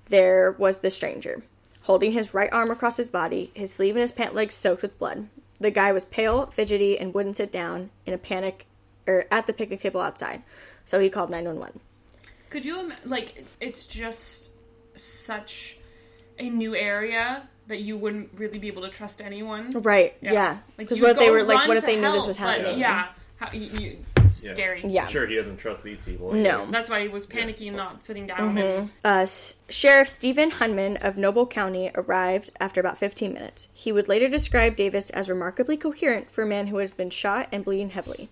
[0.10, 1.42] there was the stranger,
[1.82, 5.00] holding his right arm across his body, his sleeve and his pant legs soaked with
[5.00, 5.28] blood.
[5.60, 8.68] The guy was pale, fidgety, and wouldn't sit down in a panic
[9.08, 10.44] or at the picnic table outside.
[10.84, 11.80] So he called 911.
[12.50, 13.46] Could you ima- like?
[13.60, 14.52] It's just
[14.96, 15.78] such
[16.40, 19.72] a new area that you wouldn't really be able to trust anyone.
[19.72, 20.16] Right.
[20.22, 20.34] Yeah.
[20.52, 21.68] Like Because you what if they were like?
[21.68, 22.78] What if they knew this was happening?
[22.80, 24.54] yeah, how, you, you, it's Yeah.
[24.54, 24.84] scary.
[24.86, 25.08] Yeah.
[25.08, 26.34] Sure, he doesn't trust these people.
[26.34, 26.68] No.
[26.70, 28.56] That's why he was panicking, and not sitting down.
[28.56, 28.58] Mm-hmm.
[28.60, 33.70] And Uh, S- Sheriff Stephen Hannum of Noble County arrived after about 15 minutes.
[33.74, 37.48] He would later describe Davis as remarkably coherent for a man who has been shot
[37.52, 38.30] and bleeding heavily.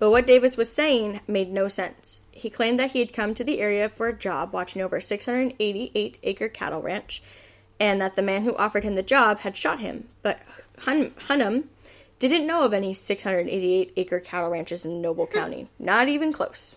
[0.00, 2.20] But what Davis was saying made no sense.
[2.32, 5.02] He claimed that he had come to the area for a job watching over a
[5.02, 7.22] 688 acre cattle ranch,
[7.78, 10.08] and that the man who offered him the job had shot him.
[10.22, 10.40] But
[10.80, 11.64] Hun- Hannum
[12.18, 15.68] didn't know of any 688 acre cattle ranches in Noble County.
[15.78, 16.76] Not even close.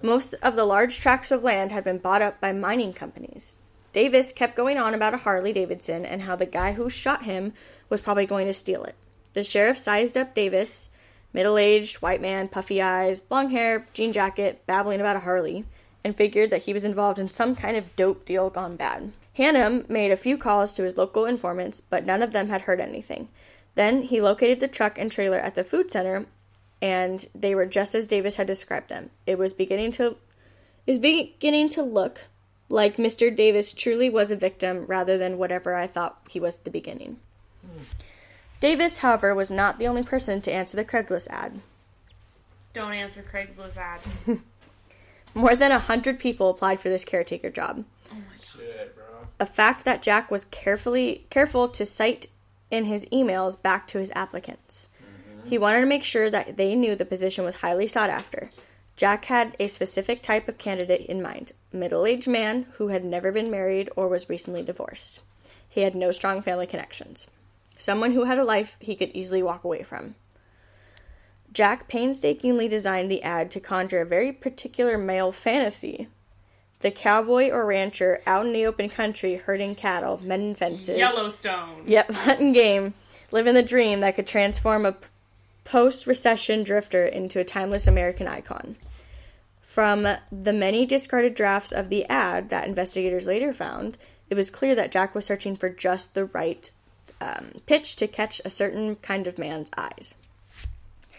[0.00, 3.56] Most of the large tracts of land had been bought up by mining companies.
[3.92, 7.52] Davis kept going on about a Harley Davidson and how the guy who shot him
[7.88, 8.94] was probably going to steal it.
[9.32, 10.90] The sheriff sized up Davis,
[11.32, 15.64] middle aged, white man, puffy eyes, blonde hair, jean jacket, babbling about a Harley,
[16.04, 19.12] and figured that he was involved in some kind of dope deal gone bad.
[19.38, 22.80] Hannum made a few calls to his local informants, but none of them had heard
[22.80, 23.28] anything.
[23.74, 26.26] Then he located the truck and trailer at the food center,
[26.82, 29.10] and they were just as Davis had described them.
[29.26, 30.16] It was beginning to
[30.84, 32.22] it was beginning to look
[32.68, 33.34] like Mr.
[33.34, 37.18] Davis truly was a victim rather than whatever I thought he was at the beginning.
[38.62, 41.60] Davis, however, was not the only person to answer the Craigslist ad.
[42.72, 44.22] don't answer Craigslist ads.
[45.34, 47.84] More than a hundred people applied for this caretaker job.
[48.12, 49.26] Oh my Shit, bro.
[49.40, 52.28] a fact that Jack was carefully careful to cite
[52.70, 54.90] in his emails back to his applicants.
[55.02, 55.48] Mm-hmm.
[55.48, 58.50] He wanted to make sure that they knew the position was highly sought after.
[58.94, 63.32] Jack had a specific type of candidate in mind middle aged man who had never
[63.32, 65.18] been married or was recently divorced.
[65.68, 67.28] He had no strong family connections.
[67.82, 70.14] Someone who had a life he could easily walk away from.
[71.52, 76.06] Jack painstakingly designed the ad to conjure a very particular male fantasy
[76.78, 80.96] the cowboy or rancher out in the open country herding cattle, mending fences.
[80.96, 81.82] Yellowstone.
[81.86, 82.94] Yep, hunting game,
[83.32, 84.96] living the dream that could transform a
[85.64, 88.76] post recession drifter into a timeless American icon.
[89.60, 93.98] From the many discarded drafts of the ad that investigators later found,
[94.30, 96.70] it was clear that Jack was searching for just the right
[97.22, 100.14] um, pitch to catch a certain kind of man's eyes.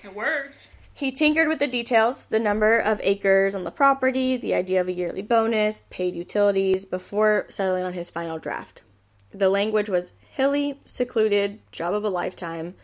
[0.04, 0.70] It worked.
[0.94, 4.88] He tinkered with the details, the number of acres on the property, the idea of
[4.88, 8.84] a yearly bonus, paid utilities, before settling on his final draft.
[9.32, 12.76] The language was hilly, secluded, job of a lifetime.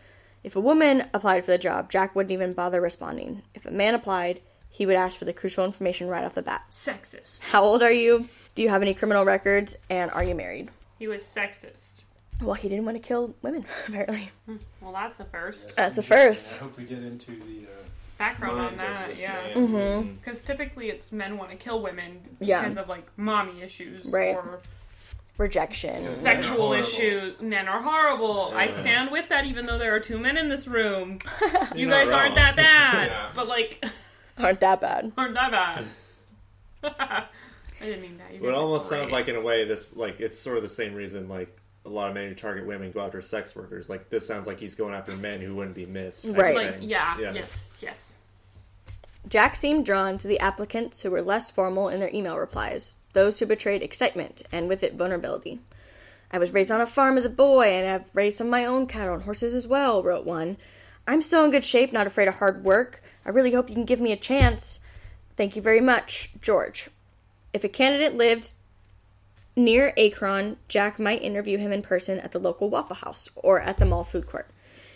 [0.42, 3.42] If a woman applied for the job, Jack wouldn't even bother responding.
[3.54, 6.62] If a man applied, he would ask for the crucial information right off the bat.
[6.70, 7.46] Sexist.
[7.48, 8.28] How old are you?
[8.54, 9.76] Do you have any criminal records?
[9.88, 10.70] And are you married?
[10.98, 11.99] He was sexist.
[12.40, 14.30] Well, he didn't want to kill women, apparently.
[14.80, 15.76] Well, that's a first.
[15.76, 16.54] That's a first.
[16.54, 17.76] I hope we get into the uh,
[18.18, 19.32] Background on mind of that, yeah.
[19.54, 19.68] man.
[19.68, 20.12] Mm-hmm.
[20.14, 22.60] Because typically it's men want to kill women Yeah.
[22.62, 24.34] because of like mommy issues Right.
[24.36, 24.60] or
[25.38, 26.04] Rejection.
[26.04, 26.72] sexual horrible.
[26.74, 27.40] issues.
[27.40, 28.52] Men are horrible.
[28.54, 31.18] I stand with that, even though there are two men in this room.
[31.74, 33.30] You not guys aren't that bad, Yeah.
[33.34, 33.82] but like
[34.36, 35.12] Aren't that bad.
[35.16, 35.84] aren't that bad.
[36.82, 37.26] I
[37.80, 38.34] didn't mean that.
[38.34, 38.98] You But it almost great.
[39.00, 41.88] sounds like, in a way, this like it's sort of the same reason like a
[41.88, 43.88] lot of men who target women go after sex workers.
[43.88, 46.26] Like this sounds like he's going after men who wouldn't be missed.
[46.28, 46.54] Right.
[46.54, 47.32] like yeah, Yeah.
[47.32, 48.16] yes, yes.
[49.28, 53.38] Jack seemed drawn to the applicants who were less formal in their email replies, those
[53.38, 55.60] who betrayed excitement and with it vulnerability.
[56.32, 58.64] I was raised on a farm as a boy, and I've raised some of my
[58.64, 60.56] own cattle and horses as well, wrote one.
[61.06, 63.02] I'm still in good shape, not afraid of hard work.
[63.26, 64.80] I really hope you can give me a chance.
[65.36, 66.88] Thank you very much, George.
[67.52, 68.52] If a candidate lived
[69.56, 73.78] near Akron, Jack might interview him in person at the local Waffle House or at
[73.78, 74.50] the mall food court.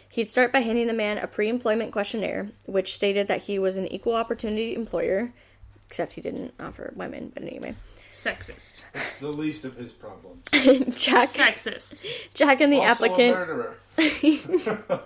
[0.08, 3.76] He'd start by handing the man a pre employment questionnaire, which stated that he was
[3.76, 5.32] an equal opportunity employer,
[5.88, 7.74] except he didn't offer women, but anyway.
[8.12, 8.84] Sexist.
[8.94, 10.44] It's the least of his problems.
[10.52, 12.04] Jack, Sexist.
[12.32, 13.34] Jack and the also applicant.
[13.34, 13.76] a murderer.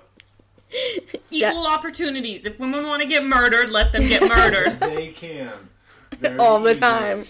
[1.31, 2.45] Equal opportunities.
[2.45, 4.79] If women want to get murdered, let them get murdered.
[4.81, 5.53] They can.
[6.39, 6.81] All the easy.
[6.81, 7.25] time.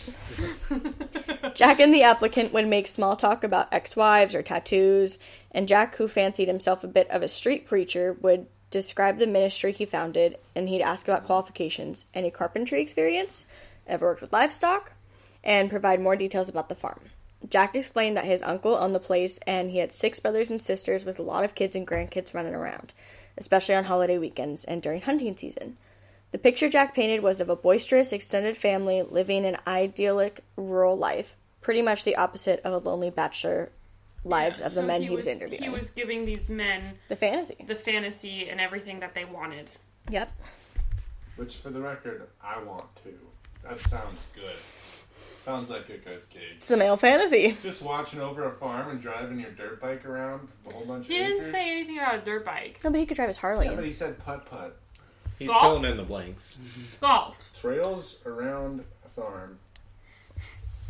[1.54, 5.18] Jack and the applicant would make small talk about ex wives or tattoos,
[5.50, 9.72] and Jack, who fancied himself a bit of a street preacher, would describe the ministry
[9.72, 13.46] he founded and he'd ask about qualifications, any carpentry experience,
[13.86, 14.92] ever worked with livestock,
[15.42, 17.00] and provide more details about the farm.
[17.48, 21.04] Jack explained that his uncle owned the place and he had six brothers and sisters
[21.04, 22.92] with a lot of kids and grandkids running around,
[23.36, 25.76] especially on holiday weekends and during hunting season.
[26.30, 31.36] The picture Jack painted was of a boisterous extended family living an idyllic rural life,
[31.62, 33.70] pretty much the opposite of a lonely bachelor
[34.24, 35.62] lives of the So men he was, He interviewing.
[35.62, 37.56] He was giving these men the fantasy.
[37.66, 39.70] the fantasy and everything that they wanted.
[40.10, 40.30] Yep.
[41.36, 43.14] Which, for the record, I want to.
[43.62, 44.54] That sounds good.
[45.14, 46.42] Sounds like a good gig.
[46.56, 47.56] It's the male fantasy.
[47.62, 51.14] Just watching over a farm and driving your dirt bike around a whole bunch He
[51.16, 51.50] of didn't acres.
[51.52, 52.80] say anything about a dirt bike.
[52.84, 53.66] No, but he could drive his Harley.
[53.66, 54.78] Yeah, but he said putt putt.
[55.38, 55.62] He's Golf?
[55.62, 56.62] filling in the blanks.
[57.00, 57.58] Golf.
[57.60, 59.58] Trails around a farm.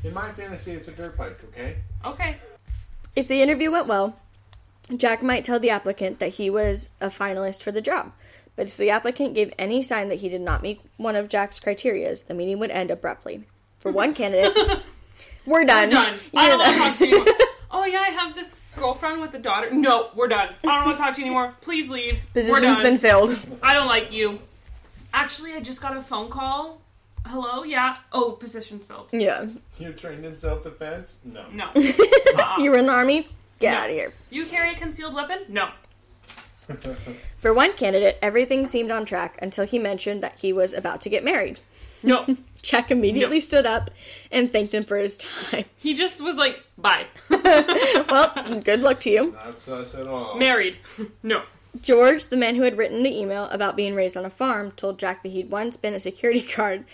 [0.04, 1.76] In my fantasy, it's a dirt bike, okay?
[2.04, 2.36] Okay.
[3.16, 4.16] If the interview went well,
[4.96, 8.12] Jack might tell the applicant that he was a finalist for the job.
[8.56, 11.60] But if the applicant gave any sign that he did not meet one of Jack's
[11.60, 13.44] criterias, the meeting would end abruptly.
[13.80, 14.56] For one candidate,
[15.46, 15.88] we're done.
[15.88, 16.18] We're done.
[16.34, 17.34] I You're don't want to talk to you anymore.
[17.70, 19.70] Oh yeah, I have this girlfriend with a daughter.
[19.72, 20.54] No, we're done.
[20.66, 21.52] I don't want to talk to you anymore.
[21.60, 22.18] Please leave.
[22.34, 23.38] we're Position's been filled.
[23.62, 24.40] I don't like you.
[25.12, 26.80] Actually, I just got a phone call.
[27.26, 27.64] Hello?
[27.64, 27.96] Yeah.
[28.12, 29.08] Oh, position's filled.
[29.12, 29.46] Yeah.
[29.78, 31.20] You're trained in self defense?
[31.24, 31.44] No.
[31.52, 31.66] No.
[31.76, 32.56] Uh-uh.
[32.58, 33.26] You were in the army?
[33.58, 33.78] Get No.
[33.80, 34.12] out of here.
[34.30, 35.40] You carry a concealed weapon?
[35.48, 35.68] No.
[37.40, 41.08] For one candidate, everything seemed on track until he mentioned that he was about to
[41.08, 41.60] get married.
[42.02, 42.24] No.
[42.62, 43.40] Jack immediately No.
[43.40, 43.90] stood up
[44.32, 45.64] and thanked him for his time.
[45.76, 47.06] He just was like, bye.
[47.30, 49.32] Well, good luck to you.
[49.32, 50.36] Not sus at all.
[50.36, 50.76] Married.
[51.22, 51.42] No.
[51.80, 54.98] George, the man who had written the email about being raised on a farm, told
[54.98, 56.84] Jack that he'd once been a security guard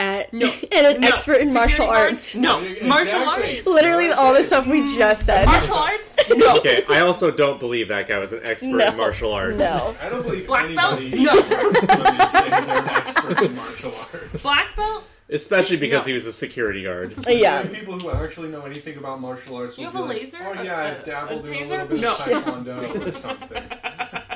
[0.00, 0.46] at No.
[0.72, 1.08] and an No.
[1.08, 2.10] expert in Security martial guard?
[2.10, 2.34] arts.
[2.34, 2.60] No.
[2.62, 2.88] Exactly.
[2.88, 3.66] Martial arts?
[3.66, 5.46] Literally That's all the stuff we just said.
[5.46, 6.16] Martial arts?
[6.36, 6.56] No.
[6.58, 8.88] Okay, I also don't believe that guy was an expert No.
[8.88, 9.58] in martial arts.
[9.58, 9.94] No.
[10.00, 11.00] I don't believe Black belt?
[11.00, 11.40] anybody No.
[11.40, 14.42] they're an expert in martial arts.
[14.42, 15.04] Black belt?
[15.28, 16.08] Especially because No.
[16.08, 17.14] he was a security guard.
[17.26, 17.62] Uh, yeah.
[17.62, 20.18] The people who actually know anything about martial arts will You have be a like,
[20.18, 20.38] laser?
[20.40, 22.12] Oh yeah, a- I've dabbled a in a little bit No.
[22.12, 23.62] of taekwondo or something.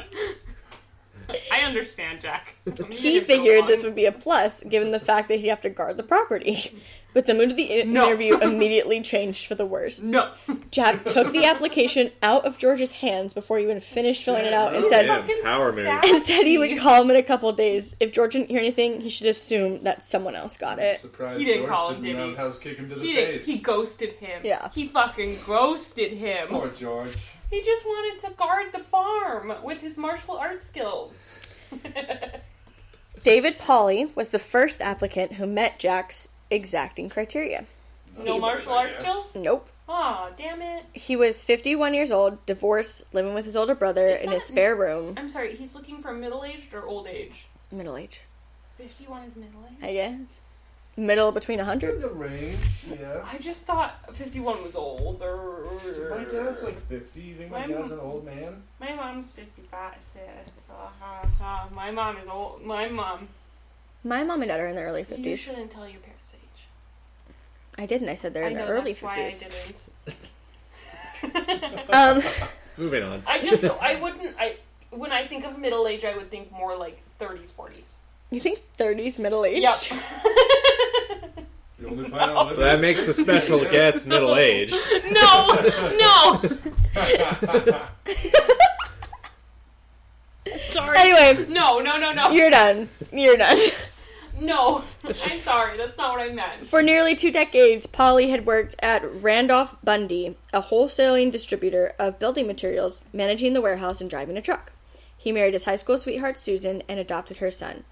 [1.53, 2.57] I understand, Jack.
[2.91, 5.97] He figured this would be a plus, given the fact that he'd have to guard
[5.97, 6.81] the property.
[7.15, 8.07] But the mood of the in- No.
[8.09, 10.01] interview immediately changed for the worse.
[10.01, 10.33] No.
[10.73, 14.75] Jack took the application out of George's hands before he even finished filling it out
[14.75, 15.87] and said, Damn, power move.
[15.87, 17.95] and said he would call him in a couple days.
[18.01, 20.99] If George didn't hear anything, he should assume that someone else got it.
[20.99, 22.21] Surprised He didn't George call him, didn't did he?
[22.31, 23.29] roundhouse kick him to the He did.
[23.29, 23.47] face.
[23.47, 24.41] He ghosted him.
[24.45, 24.71] Yeah.
[24.75, 26.49] He fucking ghosted him.
[26.49, 27.17] Poor George.
[27.55, 31.39] He just wanted to guard the farm with his martial arts skills.
[33.23, 37.65] David Pauley was the first applicant who met Jack's exacting criteria.
[38.19, 39.37] no martial arts skills?
[39.37, 39.69] Nope.
[39.89, 40.85] Aw, damn it.
[40.95, 44.45] He was 51 years old, divorced, living with his older brother Is in that- his
[44.45, 45.15] spare room.
[45.17, 47.47] I'm sorry, he's looking for middle aged or old age?
[47.71, 48.23] Middle age,
[48.79, 49.79] 51 is middle age.
[49.81, 50.17] I guess.
[50.97, 52.01] Middle between In 100?
[52.03, 52.57] the range,
[52.89, 53.25] yeah.
[53.25, 55.67] I just thought 51 was older.
[56.11, 57.21] My dad's like 50.
[57.21, 58.63] You think my My dad's an old man?
[58.81, 59.95] My mom's 55.
[60.13, 60.21] So,
[60.73, 62.63] uh, uh, my mom is old.
[62.65, 63.27] My mom.
[64.05, 65.25] My mom and dad are in their early 50s.
[65.25, 66.67] You shouldn't tell your parents' age.
[67.77, 68.09] I didn't.
[68.09, 69.87] I said they're I in know their early that's why I 50s.
[70.07, 71.81] didn't.
[71.93, 72.23] Um,
[72.77, 73.23] Moving on.
[73.27, 74.57] I just, I wouldn't, I,
[74.91, 77.85] when I think of middle age, I would think more like 30s, 40s.
[78.31, 79.63] you think 30s middle age?
[79.63, 79.83] Yep.
[81.85, 84.75] The only planet on That makes the special guest middle aged.
[85.11, 86.41] no, no.
[90.69, 90.99] Sorry.
[90.99, 92.31] Anyway, No, no, no, no.
[92.31, 92.89] you're done.
[93.13, 93.59] You're done.
[94.41, 94.83] No.
[95.25, 95.77] I'm sorry.
[95.77, 96.67] That's not what I meant.
[96.67, 102.47] For nearly two decades, Pauley had worked at Randolph Bundy, a wholesaling distributor of building
[102.47, 104.73] materials, managing the warehouse and driving a truck.
[105.17, 107.85] He married his high school sweetheart Susan and adopted her son,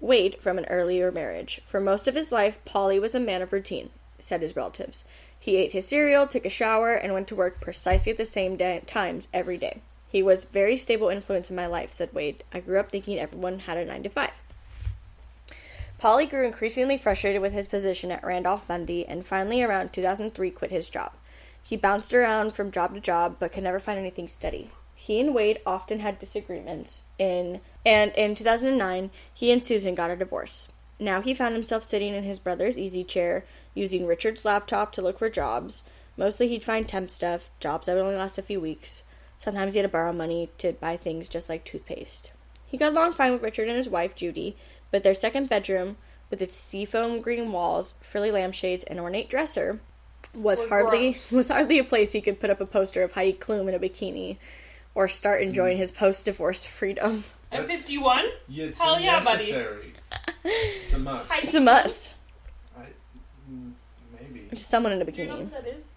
[0.00, 1.60] Wade, from an earlier marriage.
[1.66, 5.04] For most of his life, Pauley was a man of routine, said his relatives.
[5.38, 8.56] He ate his cereal, took a shower, and went to work precisely at the same
[8.56, 9.80] day- times every day.
[10.08, 12.44] He was very stable influence in my life, said Wade.
[12.52, 14.40] I grew up thinking everyone had a 9 to 5.
[16.00, 20.70] Pauley grew increasingly frustrated with his position at Randolph Bundy and finally around 2003 quit
[20.70, 21.12] his job.
[21.62, 24.70] He bounced around from job to job but could never find anything steady.
[24.94, 30.16] He and Wade often had disagreements in and in 2009 he and Susan got a
[30.16, 30.70] divorce.
[30.98, 33.44] Now he found himself sitting in his brother's easy chair
[33.74, 35.84] using Richard's laptop to look for jobs.
[36.16, 39.02] Mostly he'd find temp stuff, jobs that would only last a few weeks.
[39.36, 42.32] Sometimes he had to borrow money to buy things just like toothpaste.
[42.64, 44.56] He got along fine with Richard and his wife, Judy,
[44.90, 45.96] but their second bedroom,
[46.30, 49.80] with its seafoam green walls, frilly lampshades, and ornate dresser,
[50.32, 53.36] was Was hardly was hardly a place he could put up a poster of Heidi
[53.36, 54.38] Klum in a bikini,
[54.94, 57.24] or start enjoying his post-divorce freedom.
[57.52, 58.24] I'm 51.
[58.48, 59.38] Yeah, it's Hell yeah, buddy.
[59.38, 59.92] necessary.
[60.44, 61.30] It's a must.
[61.30, 61.40] Hi.
[61.42, 62.14] It's a must.
[62.76, 62.82] I,
[63.50, 63.72] mm,
[64.20, 64.48] maybe.
[64.50, 65.50] Just someone in a Do you know bikini.
[65.52, 65.88] what that is?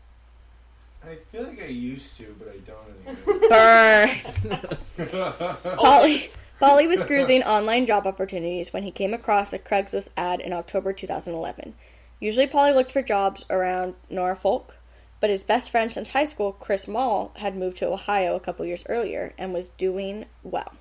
[1.06, 3.50] I feel like I used to, but I don't anymore.
[3.50, 4.10] Burn.
[5.78, 10.54] Pauley, Pauley was cruising online job opportunities when he came across a Craigslist ad in
[10.54, 11.74] October 2011.
[12.20, 14.76] Usually, Pauley looked for jobs around Norfolk,
[15.20, 18.66] but his best friend since high school, Chris Mall, had moved to Ohio a couple
[18.66, 20.74] years earlier and was doing well.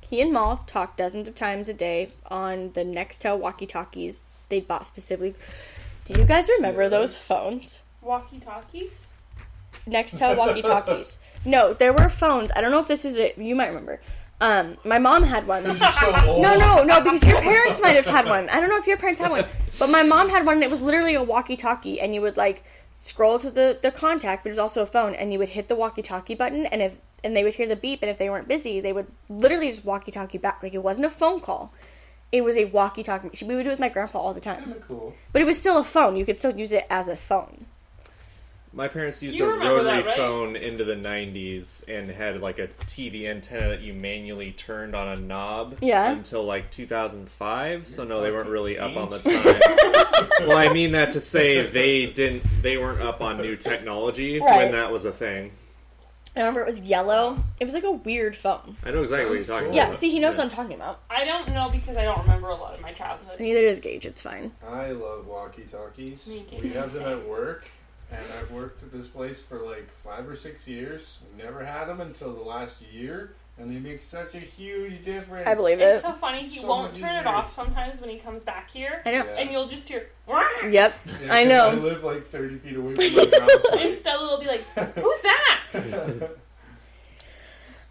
[0.00, 4.68] He and Mall talked dozens of times a day on the Nextel walkie talkies they'd
[4.68, 5.34] bought specifically.
[6.04, 7.82] Do you guys remember those phones?
[8.02, 9.12] Walkie talkies?
[9.86, 11.18] Nextel walkie talkies.
[11.44, 12.50] No, there were phones.
[12.54, 13.38] I don't know if this is it.
[13.38, 14.00] You might remember.
[14.40, 15.62] Um, my mom had one.
[15.64, 16.38] so.
[16.40, 18.48] No, no, no, because your parents might have had one.
[18.50, 19.44] I don't know if your parents had one,
[19.78, 20.56] but my mom had one.
[20.56, 22.64] and It was literally a walkie-talkie, and you would like
[23.02, 25.68] scroll to the the contact, but it was also a phone, and you would hit
[25.68, 28.48] the walkie-talkie button, and if and they would hear the beep, and if they weren't
[28.48, 30.62] busy, they would literally just walkie-talkie back.
[30.62, 31.74] Like it wasn't a phone call.
[32.30, 33.44] It was a walkie-talkie.
[33.44, 35.14] We would do it with my grandpa all the time, cool.
[35.32, 36.16] but it was still a phone.
[36.16, 37.66] You could still use it as a phone.
[38.74, 40.16] My parents used You a rotary that, right?
[40.16, 45.08] phone into the 90s and had like a TV antenna that you manually turned on
[45.08, 46.10] a knob Yeah.
[46.10, 47.86] until like 2005.
[47.86, 49.44] So no, they weren't really up on the time.
[50.48, 54.56] well, I mean that to say they didn't they weren't up on new technology Right.
[54.56, 55.52] when that was a thing.
[56.34, 57.44] I remember it was yellow.
[57.60, 58.76] It was like a weird phone.
[58.82, 59.76] I know exactly what you're talking cool.
[59.76, 60.44] Yeah, see, he knows Yeah.
[60.44, 61.00] what I'm talking about.
[61.10, 63.38] I don't know because I don't remember a lot of my childhood.
[63.38, 64.06] Neither does Gage.
[64.06, 64.50] It's fine.
[64.66, 66.26] I love walkie talkies.
[66.26, 66.56] Me too.
[66.62, 67.66] We have them at work,
[68.12, 71.20] and I've worked at this place for like five or six years.
[71.36, 75.46] We never had them until the last year, and they make such a huge difference.
[75.48, 76.02] I believe It's it.
[76.02, 76.40] so funny.
[76.44, 77.28] He So won't much turn it easier.
[77.28, 79.24] off sometimes when he comes back here, I know.
[79.24, 79.34] Yeah.
[79.40, 80.06] and you'll just hear.
[80.26, 80.72] "Wah!" Yep.
[80.72, 81.68] Yeah, I 'cause know.
[81.70, 83.96] I live like 30 feet away from my job And site.
[83.96, 84.62] Stella will be like,
[84.96, 86.30] "Who's that?"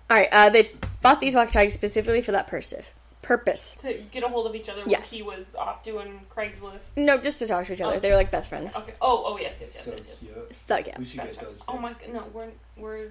[0.10, 0.30] All right.
[0.32, 0.72] Uh, they
[1.02, 2.74] bought these walkie-talkies specifically for that purpose.
[3.22, 3.76] Purpose.
[3.82, 5.12] To get a hold of each other when Yes.
[5.12, 6.98] he was off doing Craigslist.
[6.98, 7.98] No, just to talk to each other.
[7.98, 8.00] Oh.
[8.00, 8.76] They were like best friends.
[8.76, 8.94] Okay.
[9.02, 10.20] Oh, oh yes, yes, yes, so yes, yes.
[10.20, 10.56] cute.
[10.56, 11.58] So yeah, We should Best get friends.
[11.60, 11.66] those.
[11.68, 13.08] Oh my god, no, we're we're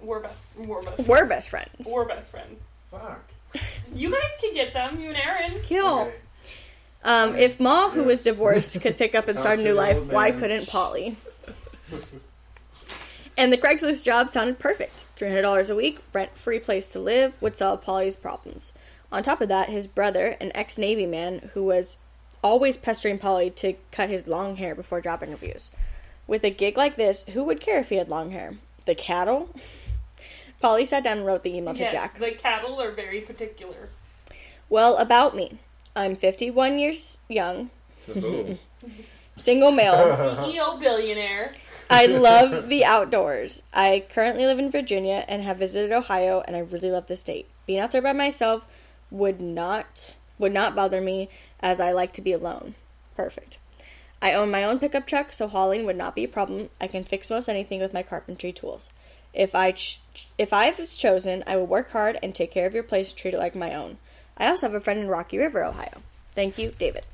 [0.00, 1.08] we're best we're best friends.
[1.08, 1.88] we're best friends.
[1.94, 2.60] We're best friends.
[2.90, 3.30] Fuck.
[3.94, 5.60] You guys can get them, you and Aaron.
[5.62, 6.00] Kill.
[6.00, 6.14] Okay.
[7.04, 8.06] Um, if Ma, who Yeah.
[8.06, 11.14] was divorced, could pick up and start a new life, the why couldn't Pauley?
[13.36, 15.06] And the Craigslist job sounded perfect.
[15.18, 18.72] $300 a week, rent free place to live, would solve Pauley's problems.
[19.14, 21.98] On top of that, his brother, an ex Navy man who was
[22.42, 25.70] always pestering Pauley to cut his long hair before job interviews.
[26.26, 28.56] With a gig like this, who would care if he had long hair?
[28.86, 29.54] The cattle?
[30.62, 32.18] Pauley sat down and wrote the email to yes, Jack.
[32.18, 33.88] the cattle are very particular.
[34.68, 35.60] Well, about me.
[35.94, 37.70] I'm 51 years young,
[39.36, 39.94] single male.
[39.94, 41.54] CEO billionaire.
[41.88, 43.62] I love the outdoors.
[43.72, 47.46] I currently live in Virginia and have visited Ohio, and I really love the state.
[47.64, 48.66] Being out there by myself
[49.14, 51.28] would not would not bother me
[51.60, 52.74] as I like to be alone.
[53.16, 53.58] Perfect.
[54.20, 56.70] I own my own pickup truck, so hauling would not be a problem.
[56.80, 58.88] I can fix most anything with my carpentry tools.
[59.32, 60.00] If I ch-
[60.38, 63.34] if I was chosen, I will work hard and take care of your place, treat
[63.34, 63.98] it like my own.
[64.36, 66.02] I also have a friend in Rocky River, Ohio.
[66.34, 67.06] Thank you, David.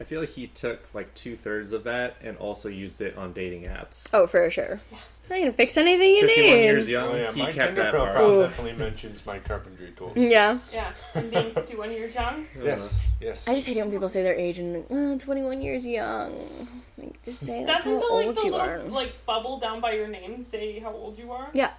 [0.00, 3.32] I feel like he took like two thirds of that and also used it on
[3.32, 4.08] dating apps.
[4.12, 4.80] Oh, for sure.
[5.30, 6.62] I can fix anything you 51 need.
[6.64, 8.24] years young, Oh yeah, he my kept Tinder that profile part.
[8.30, 8.42] Ooh.
[8.42, 10.16] definitely mentions my carpentry tools.
[10.16, 10.58] Yeah.
[10.72, 12.46] Yeah, and being 51 years young.
[12.62, 12.94] Yes, uh-huh.
[13.20, 13.44] yes.
[13.46, 16.68] I just hate it when people say their age and oh, 21 years young.
[16.96, 18.78] Like, just say that's Doesn't how the like old the you little are.
[18.84, 21.48] like bubble down by your name say how old you are?
[21.52, 21.72] Yeah.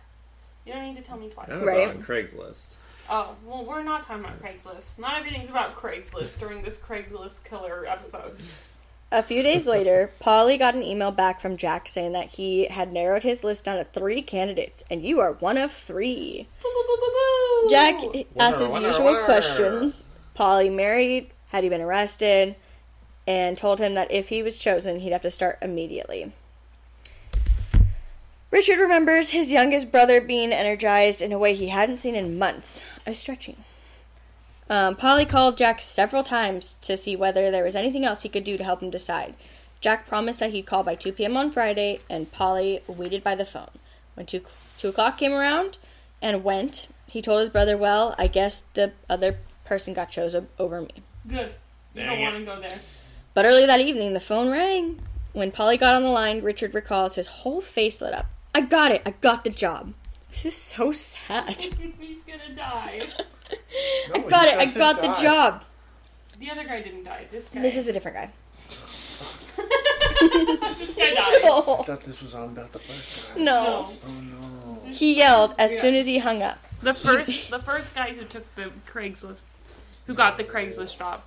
[0.65, 1.47] You don't need to tell me twice.
[1.47, 1.87] That was Right.
[1.89, 2.75] on Craigslist.
[3.09, 4.99] Oh well, we're not talking about Craigslist.
[4.99, 8.37] Not everything's about Craigslist during this Craigslist killer episode.
[9.11, 12.93] A few days later, Pauley got an email back from Jack saying that he had
[12.93, 16.47] narrowed his list down to three candidates, and you are one of three.
[17.69, 17.95] Jack
[18.37, 19.25] asked his winner, usual winner.
[19.25, 20.07] questions.
[20.35, 22.55] Pauley married, had he been arrested,
[23.27, 26.31] and told him that if he was chosen, he'd have to start immediately.
[28.51, 32.83] Richard remembers his youngest brother being energized in a way he hadn't seen in months.
[33.05, 33.57] I was stretching.
[34.69, 38.43] Um, Pauley called Jack several times to see whether there was anything else he could
[38.43, 39.33] do to help him decide.
[39.81, 41.37] Jack promised that he'd call by 2 p.m.
[41.37, 43.69] on Friday, and Pauley waited by the phone.
[44.13, 44.43] When 2,
[44.77, 45.77] 2 o'clock came around
[46.21, 50.81] and went, he told his brother, Well, I guess the other person got chosen over
[50.81, 51.03] me.
[51.27, 51.55] Good.
[51.95, 52.79] You don't want to go there.
[53.33, 54.99] But early that evening, the phone rang.
[55.33, 58.27] When Pauley got on the line, Richard recalls his whole face lit up.
[58.53, 59.01] I got it.
[59.05, 59.93] I got the job.
[60.31, 61.55] This is so sad.
[61.99, 63.07] He's gonna die.
[64.13, 64.55] I got it.
[64.55, 65.21] I doesn't got the die.
[65.21, 65.63] job.
[66.39, 67.25] The other guy didn't die.
[67.31, 67.61] This guy.
[67.61, 68.29] This is a different guy.
[68.69, 69.47] this
[70.95, 71.35] guy died.
[71.43, 73.41] I thought this was on about the first guy.
[73.41, 73.63] No.
[73.63, 73.89] No.
[74.05, 74.91] Oh no.
[74.91, 76.59] He yelled as soon as he hung up.
[76.81, 79.43] The first, the first guy who took the Craigslist,
[80.07, 81.21] who got the Craigslist job.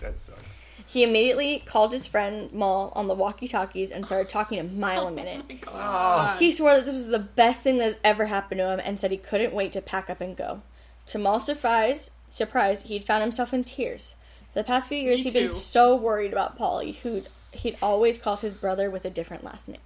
[0.00, 0.40] That sucks.
[0.88, 5.10] He immediately called his friend Maul on the walkie-talkies and started talking a mile a
[5.10, 5.44] minute.
[5.66, 6.32] Oh my ah.
[6.32, 6.38] God.
[6.38, 9.10] He swore that this was the best thing that ever happened to him and said
[9.10, 10.62] he couldn't wait to pack up and go.
[11.06, 14.14] To Maul's surprise, surprise, he'd found himself in tears.
[14.52, 17.22] For the past few years, Me he'd been so worried about Pauley, who
[17.52, 19.80] he'd always called his brother with a different last name.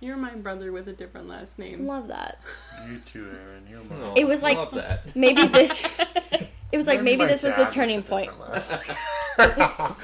[0.00, 1.86] You're my brother with a different last name.
[1.86, 2.40] Love that.
[2.88, 3.66] You too, Aaron.
[3.70, 4.06] You're my.
[4.10, 5.14] Aw, It was like- love that.
[5.14, 5.84] Maybe this.
[6.72, 8.30] It was like Maybe maybe my this was the dad turning with a point.
[8.30, 8.70] different last
[9.68, 9.96] name.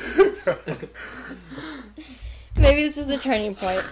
[2.57, 3.85] Maybe this was the turning point,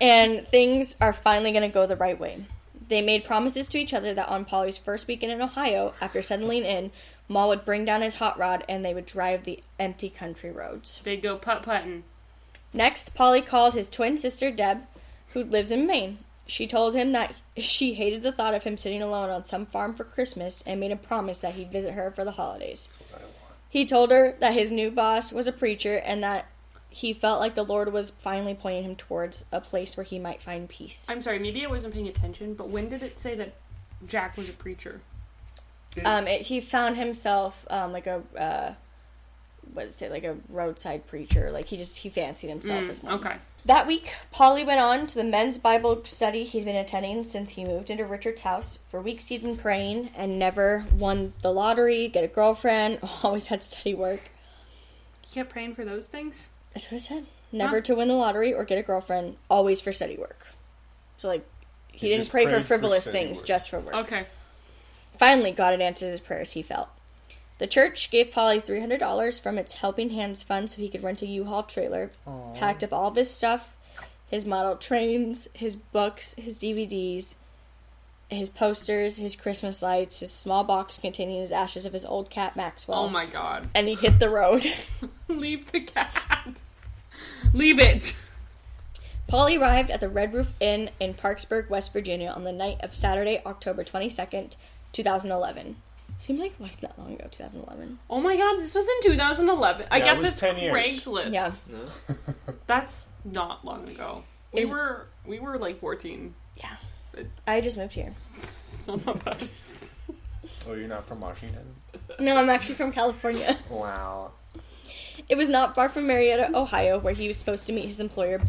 [0.00, 2.44] and things are finally going to go the right way.
[2.88, 6.64] They made promises to each other that on Pauley's first weekend in Ohio, after settling
[6.64, 6.92] in,
[7.28, 11.00] Ma would bring down his hot rod and they would drive the empty country roads.
[11.04, 12.04] They'd go putt putting.
[12.72, 14.82] Next, Pauley called his twin sister Deb,
[15.32, 16.18] who lives in Maine.
[16.46, 19.94] She told him that she hated the thought of him sitting alone on some farm
[19.94, 22.88] for Christmas and made a promise that he'd visit her for the holidays.
[23.68, 26.46] He told her that his new boss was a preacher and that
[26.96, 30.42] he felt like the Lord was finally pointing him towards a place where he might
[30.42, 31.04] find peace.
[31.10, 33.52] I'm sorry, maybe I wasn't paying attention, but when did it say that
[34.06, 35.02] Jack was a preacher?
[36.04, 38.74] Um, it, he found himself um, like a uh,
[39.74, 41.50] what did it say, like a roadside preacher.
[41.50, 43.14] Like he just he fancied himself as one.
[43.14, 43.36] Okay.
[43.66, 47.64] That week, Pauley went on to the men's Bible study he'd been attending since he
[47.64, 48.78] moved into Richard's house.
[48.88, 53.62] For weeks, he'd been praying and never won the lottery, get a girlfriend, always had
[53.62, 54.30] steady work.
[55.20, 56.48] He kept praying for those things?
[56.76, 57.26] That's what it said.
[57.52, 57.82] Never Huh.
[57.84, 60.46] to win the lottery or get a girlfriend, always for steady work.
[61.16, 61.46] So, like,
[61.90, 63.46] he, He didn't pray for prayed for frivolous things, work.
[63.46, 63.94] just for work.
[63.94, 64.26] Okay.
[65.18, 66.88] Finally, God had answered his prayers, he felt.
[67.56, 71.26] The church gave Pauley $300 from its Helping Hands fund so he could rent a
[71.26, 72.54] U-Haul trailer, Aww.
[72.58, 73.74] packed up all of his stuff,
[74.30, 77.36] his model trains, his books, his DVDs,
[78.28, 82.54] his posters, his Christmas lights, his small box containing his ashes of his old cat
[82.56, 82.98] Maxwell.
[83.04, 83.68] Oh my god.
[83.74, 84.70] And he hit the road.
[85.28, 86.60] Leave the cat.
[87.52, 88.14] Leave it.
[89.28, 92.94] Pauley arrived at the Red Roof Inn in Parkersburg, West Virginia on the night of
[92.94, 94.54] Saturday, October 22nd,
[94.92, 95.76] 2011.
[96.20, 97.98] Seems like it wasn't that long ago, 2011.
[98.08, 99.86] Oh my god, this was in 2011.
[99.90, 100.74] I Yeah, it guess was it's 10 years.
[100.74, 101.32] Craigslist.
[101.32, 101.52] Yeah.
[102.66, 104.22] That's not long ago.
[104.52, 106.34] We Is- were we were like 14.
[106.56, 106.76] Yeah.
[107.46, 108.12] I just moved here.
[108.16, 109.98] Some of us.
[110.68, 111.74] Oh, you're not from Washington?
[112.18, 113.58] No, I'm actually from California.
[113.70, 114.32] Wow.
[115.28, 118.40] It was not far from Marietta, Ohio, where he was supposed to meet his employer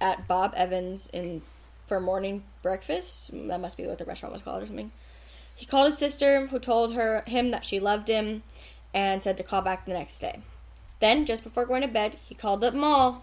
[0.00, 1.42] at Bob Evans in
[1.86, 3.30] for morning breakfast.
[3.32, 4.90] That must be what the restaurant was called or something.
[5.54, 8.42] He called his sister, who told her him that she loved him,
[8.92, 10.40] and said to call back the next day.
[11.00, 13.22] Then, just before going to bed, he called up Maul,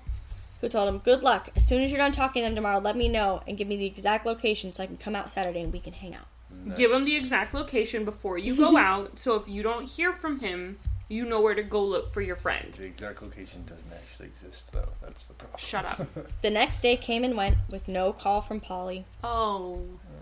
[0.62, 1.50] who told him, "Good luck.
[1.56, 3.78] As soon as you're done talking to them tomorrow, let me know and give me
[3.78, 6.28] the exact location so I can come out Saturday and we can hang out."
[6.76, 10.40] Give him the exact location before you go out, so if you don't hear from
[10.40, 10.78] him,
[11.12, 12.74] you know where to go look for your friend.
[12.78, 14.88] The exact location doesn't actually exist, though.
[15.02, 15.60] That's the problem.
[15.60, 16.08] Shut up.
[16.42, 19.04] The next day came and went with no call from Pauley.
[19.24, 19.82] Oh.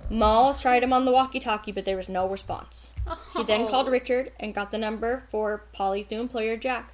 [0.10, 2.92] Maul tried him on the walkie-talkie, but there was no response.
[3.36, 3.68] He then Oh.
[3.68, 6.92] called Richard and got the number for Pauley's new employer, Jack,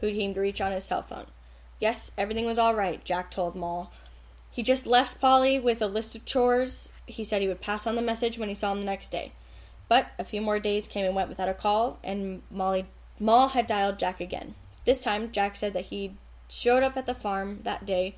[0.00, 1.26] who he aimed to reach on his cell phone.
[1.80, 3.92] Yes, everything was all right, Jack told Maul.
[4.50, 6.88] He just left Pauley with a list of chores.
[7.06, 9.32] He said he would pass on the message when he saw him the next day.
[9.88, 12.86] But a few more days came and went without a call, and Molly
[13.18, 14.54] Maul had dialed Jack again.
[14.84, 16.14] This time, Jack said that he
[16.48, 18.14] showed up at the farm that day.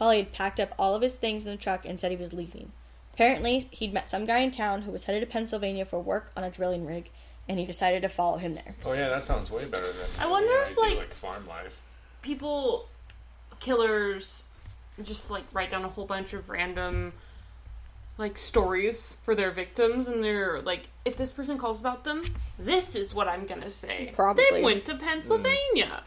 [0.00, 2.32] Pauley had packed up all of his things in the truck and said he was
[2.32, 2.72] leaving.
[3.14, 6.44] Apparently, he'd met some guy in town who was headed to Pennsylvania for work on
[6.44, 7.10] a drilling rig,
[7.48, 8.74] and he decided to follow him there.
[8.84, 10.08] Oh yeah, that sounds way better than.
[10.20, 11.80] I wonder if, like- like farm life.
[12.22, 12.88] People,
[13.60, 14.44] killers,
[15.02, 17.12] just like write down a whole bunch of random
[18.22, 22.24] like stories for their victims and they're like if this person calls about them
[22.58, 24.44] this is what i'm gonna say Probably.
[24.50, 26.02] they went to pennsylvania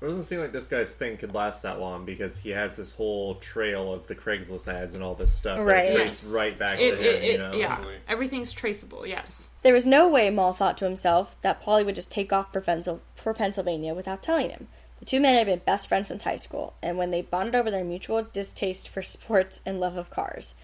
[0.00, 2.92] It doesn't seem like this guy's thing could last that long because he has this
[2.94, 5.86] whole trail of the Craigslist ads and all this stuff Right.
[5.86, 6.32] that Yes.
[6.34, 7.14] right back It- to him.
[7.14, 7.96] it- you know, yeah Totally.
[8.08, 12.12] everything's traceable yes There was no way Maul thought to himself that Pauley would just
[12.12, 14.68] take off for, Pensil- for Pennsylvania without telling him.
[15.00, 17.70] The two men had been best friends since high school, and when they bonded over
[17.70, 20.54] their mutual distaste for sports and love of cars.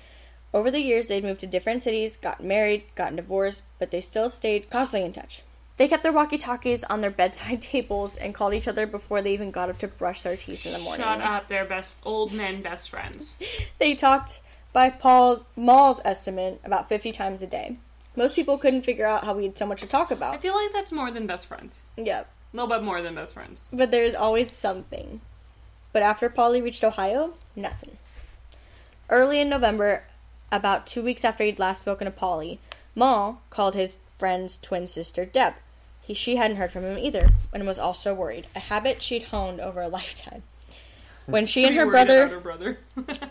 [0.55, 4.31] Over the years, they'd moved to different cities, gotten married, gotten divorced, but they still
[4.31, 5.43] stayed constantly in touch.
[5.77, 9.35] They kept their walkie talkies on their bedside tables and called each other before they
[9.35, 11.05] even got up to brush their teeth in the morning.
[11.05, 13.35] shut up they're best old men best friends
[13.81, 14.41] They talked,
[14.73, 17.77] by Paul's Maul's estimate, about 50 times a day.
[18.15, 20.35] Most people couldn't figure out how we had so much to talk about.
[20.35, 22.29] i feel like that's more than best friends Yep.
[22.53, 25.21] a little bit more than best friends But there's always something.
[25.93, 27.99] But after Pauley reached Ohio, nothing.
[29.11, 30.05] Early in November,
[30.53, 32.59] about two weeks after he'd last spoken to Pauley,
[32.95, 35.55] Maul called his friend's twin sister Deb.
[36.01, 39.61] He, she hadn't heard from him either, and was also worried, a habit she'd honed
[39.61, 40.43] over a lifetime.
[41.27, 42.79] When she and her brother her brother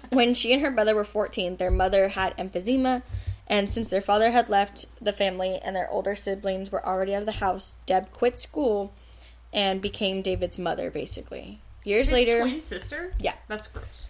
[0.09, 3.03] when she and her brother were 14, their mother had emphysema,
[3.47, 7.21] and since their father had left the family and their older siblings were already out
[7.21, 8.93] of the house, Deb quit school
[9.53, 11.59] and became David's mother, basically.
[11.83, 13.33] Years His later, twin sister Yeah.
[13.47, 14.07] that's gross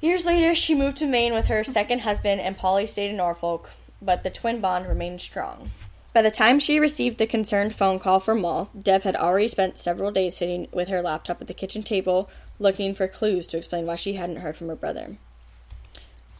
[0.00, 3.70] years later, she moved to Maine with her second husband, and Pauley stayed in Norfolk,
[4.00, 5.70] but the twin bond remained strong.
[6.14, 9.78] By the time she received the concerned phone call from Maul, Deb had already spent
[9.78, 13.86] several days sitting with her laptop at the kitchen table, looking for clues to explain
[13.86, 15.16] why she hadn't heard from her brother.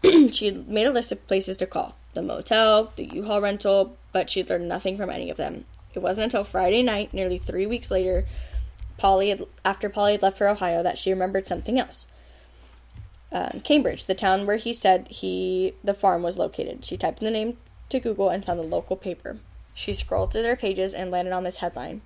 [0.33, 3.97] she had made a list of places to call the motel, the U Haul rental,
[4.13, 5.65] but she'd learned nothing from any of them.
[5.95, 8.25] It wasn't until Friday night, nearly three weeks later,
[8.99, 12.09] Pauley had, after Pauley had left for Ohio, that she remembered something else.
[13.31, 16.85] Um, Cambridge, the town where he said he the farm was located.
[16.85, 17.59] She typed in the name
[17.91, 19.39] to Google and found the local paper.
[19.75, 22.01] She scrolled through their pages and landed on this headline: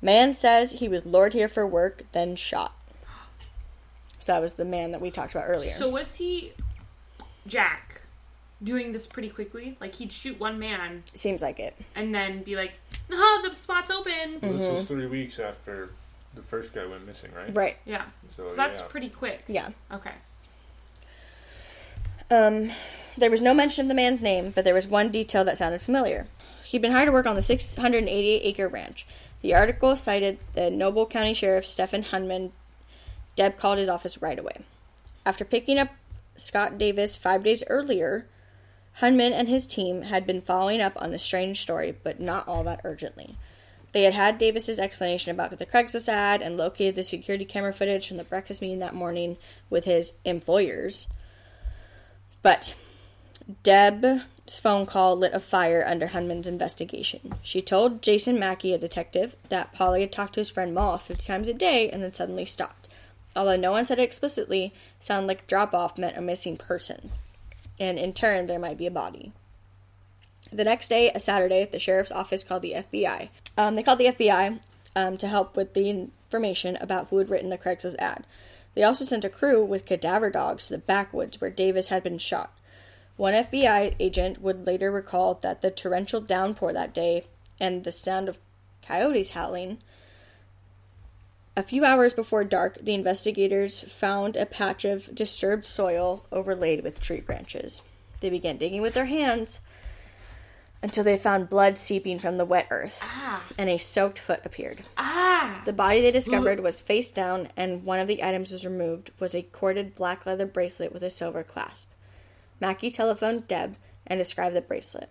[0.00, 2.72] "Man says he was lured here for work, then shot."
[4.20, 5.74] So that was the man that we talked about earlier.
[5.76, 6.52] So was he
[7.46, 8.00] Jack
[8.62, 9.76] doing this pretty quickly?
[9.80, 11.76] Like he'd shoot one man Seems like it.
[11.94, 12.74] and then be like,
[13.12, 15.90] "Ah, the spot's open." This was three weeks after
[16.34, 17.54] the first guy went missing, right?
[17.54, 17.76] Right.
[17.84, 18.04] Yeah.
[18.36, 18.86] So, So that's yeah.
[18.88, 19.44] pretty quick.
[19.46, 19.70] Yeah.
[19.92, 20.12] Okay.
[22.30, 22.70] Um,
[23.16, 25.82] there was no mention of the man's name, but there was one detail that sounded
[25.82, 26.26] familiar.
[26.64, 29.06] He'd been hired to work on the 688 acre ranch.
[29.42, 32.52] The article cited the Noble County Sheriff Stephen Hannum.
[33.36, 34.58] Deb called his office right away.
[35.26, 35.88] After picking up
[36.36, 38.26] Scott Davis five days earlier,
[39.00, 42.64] Hannum and his team had been following up on the strange story, but not all
[42.64, 43.36] that urgently.
[43.92, 48.08] They had had Davis's explanation about the Craigslist ad and located the security camera footage
[48.08, 49.36] from the breakfast meeting that morning
[49.70, 51.06] with his employers.
[52.44, 52.74] But
[53.62, 57.36] Deb's phone call lit a fire under Hannum's investigation.
[57.42, 61.24] She told Jason Mackey, a detective, that Polly had talked to his friend Maul 50
[61.24, 62.86] times a day and then suddenly stopped.
[63.34, 67.10] Although no one said it explicitly, sounded like drop off meant a missing person.
[67.80, 69.32] And in turn, there might be a body.
[70.52, 73.30] The next day, a Saturday, the sheriff's office called the FBI.
[73.56, 74.60] Um, they called the FBI
[74.94, 78.26] um, to help with the information about who had written the Craigslist ad.
[78.74, 82.18] They also sent a crew with cadaver dogs to the backwoods where Davis had been
[82.18, 82.52] shot.
[83.16, 87.26] One FBI agent would later recall that the torrential downpour that day
[87.60, 88.38] and the sound of
[88.82, 89.78] coyotes howling.
[91.56, 97.00] A few hours before dark, the investigators found a patch of disturbed soil overlaid with
[97.00, 97.82] tree branches.
[98.20, 99.60] They began digging with their hands
[100.84, 103.02] until they found blood seeping from the wet earth,
[103.56, 104.82] and a soaked foot appeared.
[104.98, 105.62] Ah.
[105.64, 109.34] The body they discovered was face down, and one of the items was removed was
[109.34, 111.90] a corded black leather bracelet with a silver clasp.
[112.60, 115.08] Mackie telephoned Deb, and described the bracelet.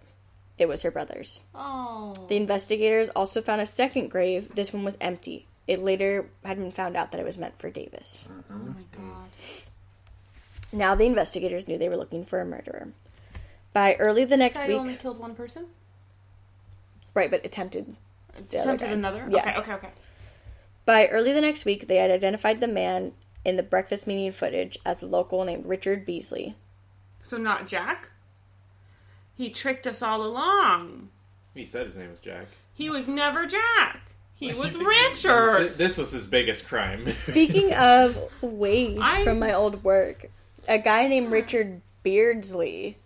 [0.60, 1.40] It was her brother's.
[1.56, 2.14] Oh.
[2.30, 4.54] The investigators also found a second grave.
[4.54, 5.48] This one was empty.
[5.66, 8.26] It later had been found out that it was meant for Davis.
[8.30, 9.30] Oh my god.
[10.72, 12.90] Now the investigators knew they were looking for a murderer.
[13.74, 15.66] By early the next Guy week, only killed one person?
[17.14, 17.96] right, but attempted.
[18.38, 19.28] Attempted another?
[19.30, 19.40] Yeah.
[19.42, 19.90] Okay, okay, okay.
[20.86, 23.14] By early the next week, they had identified the man
[23.46, 26.56] in the breakfast meeting footage as a local named Richard Beasley.
[27.22, 28.10] So not Jack?
[29.36, 31.10] He tricked us all along.
[31.54, 32.48] He said his name was Jack.
[32.74, 34.14] He was never Jack.
[34.36, 35.78] He was Th- Richard.
[35.78, 37.10] This was his biggest crime.
[37.12, 40.30] Speaking of Wade I- from my old work,
[40.68, 42.98] a guy named Richard Beardsley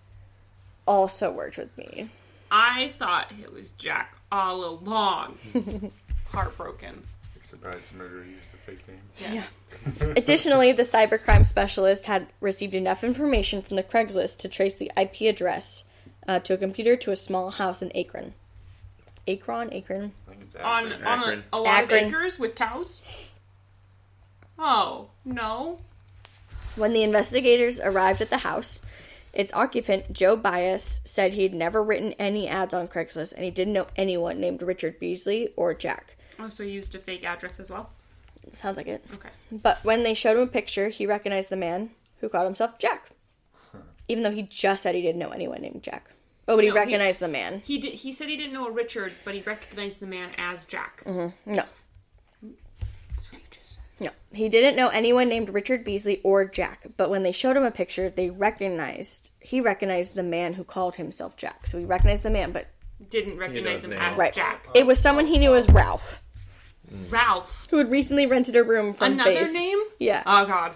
[0.88, 2.10] also worked with me.
[2.50, 5.38] I thought it was Jack all along.
[6.32, 7.04] Heartbroken.
[7.44, 9.00] Surprise the murderer used a fake name.
[9.34, 9.58] Yes.
[10.18, 15.22] Additionally, the cybercrime specialist had received enough information from the Craigslist to trace the IP
[15.22, 15.86] address
[16.28, 18.34] uh, to a computer to a small house in Akron.
[19.30, 20.12] Akron, Akron.
[20.28, 21.04] I think it's On Akron.
[21.08, 22.04] on a, a lot Akron.
[22.06, 23.32] of acres with cows?
[24.60, 25.80] Oh, no.
[26.76, 28.82] When the investigators arrived at the house,
[29.34, 33.74] its occupant, Joe Bais, said he'd never written any ads on Craigslist and he didn't
[33.74, 36.16] know anyone named Richard Beasley or Jack.
[36.40, 37.90] Oh, so you used a fake address as well?
[38.52, 39.04] Sounds like it.
[39.14, 39.30] Okay.
[39.52, 41.90] But when they showed him a picture, he recognized the man
[42.20, 43.10] who called himself Jack.
[44.08, 46.12] Even though he just said he didn't know anyone named Jack.
[46.48, 47.62] Oh, but he No, he- recognized the man.
[47.66, 47.94] He did.
[47.96, 51.04] He said he didn't know a Richard, but he recognized the man as Jack.
[51.06, 51.52] Mm-hmm.
[51.52, 51.56] No.
[51.56, 51.84] That's
[52.42, 53.84] what you just said.
[54.00, 54.10] No.
[54.32, 57.72] He didn't know anyone named Richard Beasley or Jack, but when they showed him a
[57.72, 61.66] picture, they recognized he recognized the man who called himself Jack.
[61.68, 62.68] So he recognized the man, but
[63.10, 64.34] Didn't recognize his him as Right.
[64.34, 64.68] Jack.
[64.76, 66.22] it was someone he knew as Ralph,
[67.10, 67.68] Ralph.
[67.72, 69.54] who had recently rented a room from Another base.
[69.54, 69.80] name?
[70.00, 70.24] Yeah.
[70.26, 70.74] Oh God.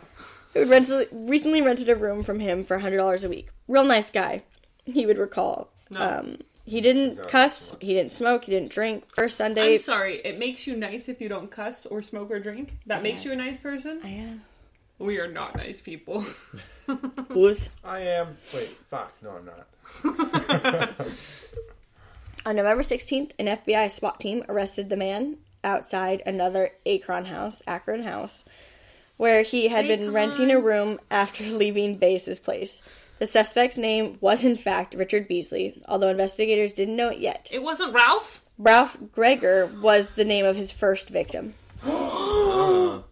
[0.53, 3.49] who had rented, recently rented a room from him for $100 a week.
[3.67, 4.43] Real nice guy,
[4.85, 5.71] he would recall.
[5.89, 6.01] No.
[6.01, 9.03] Um, he didn't cuss, he didn't smoke, he didn't drink.
[9.15, 9.73] First Sunday.
[9.73, 10.21] I'm sorry.
[10.23, 12.77] It makes you nice if you don't cuss or smoke or drink.
[12.85, 13.99] That makes you a nice person.
[14.03, 14.33] Yeah.
[14.99, 16.23] We are not nice people.
[17.29, 17.69] Booth.
[17.83, 18.37] I am.
[18.53, 19.11] Wait, fuck.
[19.23, 19.67] No, I'm not.
[22.45, 28.03] On November 16th, an FBI SWAT team arrested the man outside another Akron house, Akron
[28.03, 28.45] house,
[29.17, 32.81] where he had been renting a room after leaving Bais's place.
[33.21, 37.47] The suspect's name was in fact Richard Beasley, although investigators didn't know it yet.
[37.53, 38.41] It wasn't Ralph.
[38.57, 41.53] Ralph Greger was the name of his first victim.
[41.83, 43.03] Whoa!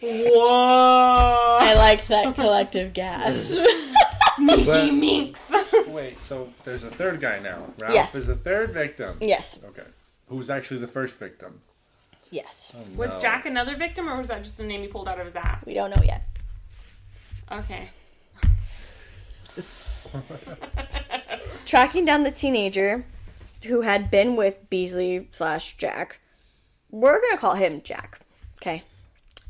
[0.00, 3.56] I like that collective gas.
[4.34, 5.52] Sneaky minx.
[5.86, 7.62] Wait, so there's a third guy now.
[7.78, 8.16] Ralph Yes.
[8.16, 9.18] is the third victim.
[9.20, 9.86] yes, Okay.
[10.26, 11.60] Who was actually the first victim?
[12.32, 12.72] yes.
[12.96, 13.20] Was No.
[13.20, 15.64] Jack another victim, or was that just a name he pulled out of his ass?
[15.68, 16.26] We don't know yet.
[17.52, 17.90] Okay.
[21.64, 23.04] Tracking down the teenager
[23.64, 26.20] who had been with Beasley slash Jack,
[26.90, 28.20] we're gonna call him Jack.
[28.60, 28.82] Okay.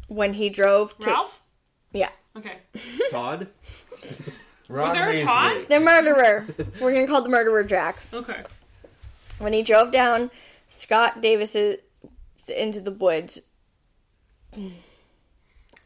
[0.09, 1.43] When he drove to Ralph.
[1.93, 2.57] yeah Okay.
[3.11, 3.49] Todd?
[4.69, 5.25] Ron there a Weasley.
[5.25, 5.67] Todd?
[5.69, 6.47] the murderer,
[6.81, 7.97] we're gonna call the murderer Jack.
[8.13, 8.43] Okay.
[9.39, 10.31] When he drove down
[10.69, 11.79] Scott Davis's
[12.49, 13.41] into the woods,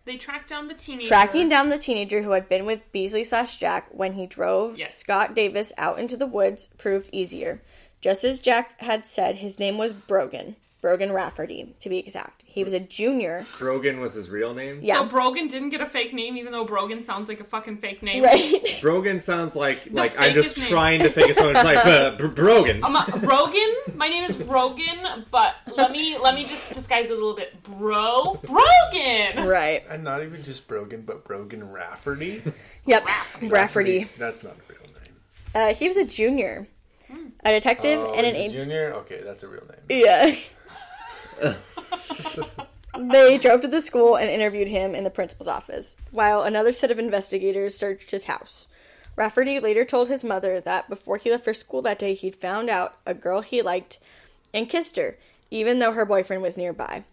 [0.06, 1.08] They tracked down the teenager.
[1.08, 4.96] tracking down the teenager who had been with Beasley slash Jack when he drove Yes.
[4.96, 7.60] Scott Davis out into the woods proved easier.
[8.00, 10.54] Just as Jack had said, his name was Brogan.
[10.86, 12.44] Brogan Rafferty, to be exact.
[12.46, 13.44] He was a junior.
[13.58, 14.78] Brogan was his real name?
[14.84, 14.98] Yeah.
[14.98, 18.04] So Brogan didn't get a fake name, even though Brogan sounds like a fucking fake
[18.04, 18.22] name.
[18.22, 18.78] right?
[18.80, 20.68] Brogan sounds like like I'm just name.
[20.68, 21.56] trying to think of someone.
[21.56, 22.84] It's like uh, Br- Brogan.
[22.84, 23.74] I'm a, Brogan.
[23.96, 27.60] My name is Brogan, but let me let me just disguise it a little bit.
[27.64, 29.44] Bro, Brogan.
[29.48, 29.84] right.
[29.90, 32.42] And not even just Brogan, but Brogan Rafferty.
[32.86, 33.08] Yep.
[33.42, 34.04] Rafferty.
[34.16, 35.14] That's not a real name.
[35.52, 36.68] Uh, he was a junior.
[37.44, 38.64] A detective Oh, and an he's agent.
[38.68, 38.92] junior.
[38.98, 40.00] Okay, that's a real name.
[40.04, 40.34] Yeah.
[42.98, 46.90] they drove to the school and interviewed him in the principal's office, while another set
[46.90, 48.66] of investigators searched his house.
[49.16, 52.68] Rafferty later told his mother that before he left for school that day, he'd found
[52.68, 53.98] out a girl he liked
[54.52, 55.18] and kissed her,
[55.50, 57.04] even though her boyfriend was nearby.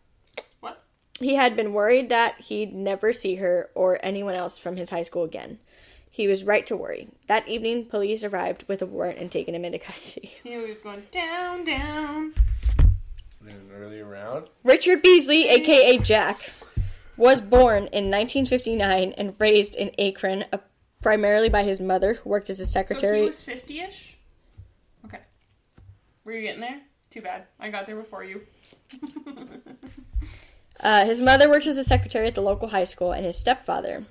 [0.60, 0.84] What?
[1.20, 5.04] He had been worried that he'd never see her or anyone else from his high
[5.04, 5.60] school again.
[6.12, 7.08] He was right to worry.
[7.28, 10.36] That evening, police arrived with a warrant and taken him into custody.
[10.44, 12.34] He was going down, down.
[13.46, 14.48] In an earlier round.
[14.64, 16.52] Richard Beasley, aka Jack,
[17.18, 20.58] was born in 1959 and raised in Akron, uh,
[21.02, 23.00] primarily by his mother, who worked as a secretary.
[23.02, 23.20] So secretary.
[23.20, 24.18] he was fifty-ish.
[25.06, 25.20] Okay.
[26.24, 26.82] Were you getting there?
[27.10, 27.44] Too bad.
[27.60, 28.42] I got there before you.
[30.80, 34.04] Uh, his mother worked as a secretary at the local high school, and his stepfather.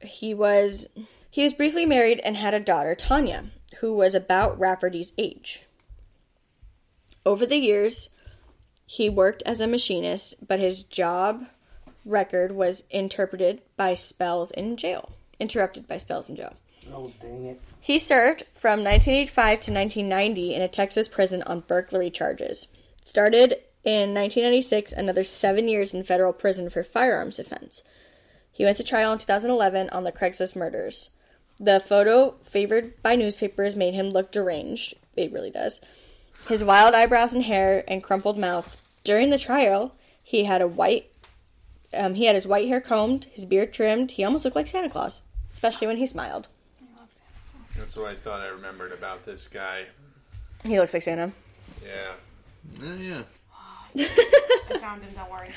[0.00, 0.88] He was
[1.30, 3.44] he was briefly married and had a daughter, Tanya,
[3.78, 5.62] who was about Rafferty's age.
[7.24, 8.08] Over the years,
[8.86, 11.46] he worked as a machinist, but his job
[12.04, 15.12] record was interpreted by spells in jail.
[15.38, 16.54] Interrupted by spells in jail.
[16.92, 17.60] Oh, dang it.
[17.80, 22.68] He served from 1985 to 1990 in a Texas prison on burglary charges.
[23.04, 23.52] Started
[23.84, 27.82] in 1996, another seven years in federal prison for firearms offense.
[28.52, 31.10] He went to trial in 2011 on the Craigslist murders.
[31.58, 34.94] The photo favored by newspapers made him look deranged.
[35.16, 35.80] It really does.
[36.48, 38.80] His wild eyebrows and hair and crumpled mouth.
[39.04, 41.12] During the trial, he had a white
[41.94, 44.12] um, he had his white hair combed, his beard trimmed.
[44.12, 46.48] He almost looked like Santa Claus, especially when he smiled.
[47.76, 49.86] That's what I thought I remembered about this guy.
[50.64, 51.32] He looks like Santa.
[51.84, 52.12] Yeah.
[52.82, 53.22] Oh, yeah.
[53.98, 55.50] I found him, don't worry.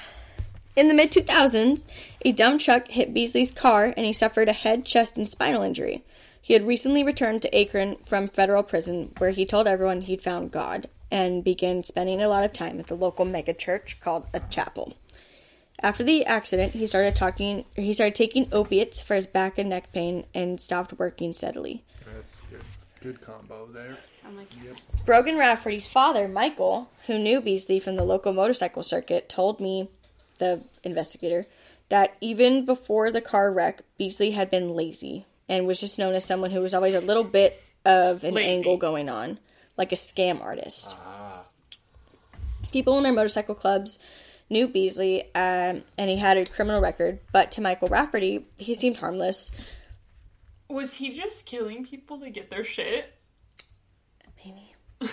[0.75, 1.85] In the mid 2000s,
[2.21, 6.03] a dump truck hit Beasley's car and he suffered a head, chest, and spinal injury.
[6.45, 10.51] He had recently returned to Akron from federal prison where he told everyone he'd found
[10.51, 14.93] God and began spending a lot of time at the local megachurch called a chapel.
[15.81, 19.91] After the accident, he started talking he started taking opiates for his back and neck
[19.91, 21.83] pain and stopped working steadily.
[22.13, 22.61] That's good.
[23.01, 23.97] Good combo there.
[24.21, 24.49] Sound like
[25.03, 29.89] Brogan Rafferty's father, Michael, who knew Beasley from the local motorcycle circuit, told me,
[30.37, 31.47] the investigator,
[31.89, 36.25] that even before the car wreck, Beasley had been lazy and was just known as
[36.25, 38.49] someone who was always a little bit of an Lazy.
[38.49, 39.39] angle going on,
[39.77, 40.93] like a scam artist.
[42.71, 43.99] People in their motorcycle clubs
[44.49, 48.97] knew Beasley, um, and he had a criminal record, but to Michael Rafferty, he seemed
[48.97, 49.51] harmless.
[50.67, 53.13] Was he just killing people to get their shit?
[54.43, 54.75] Maybe.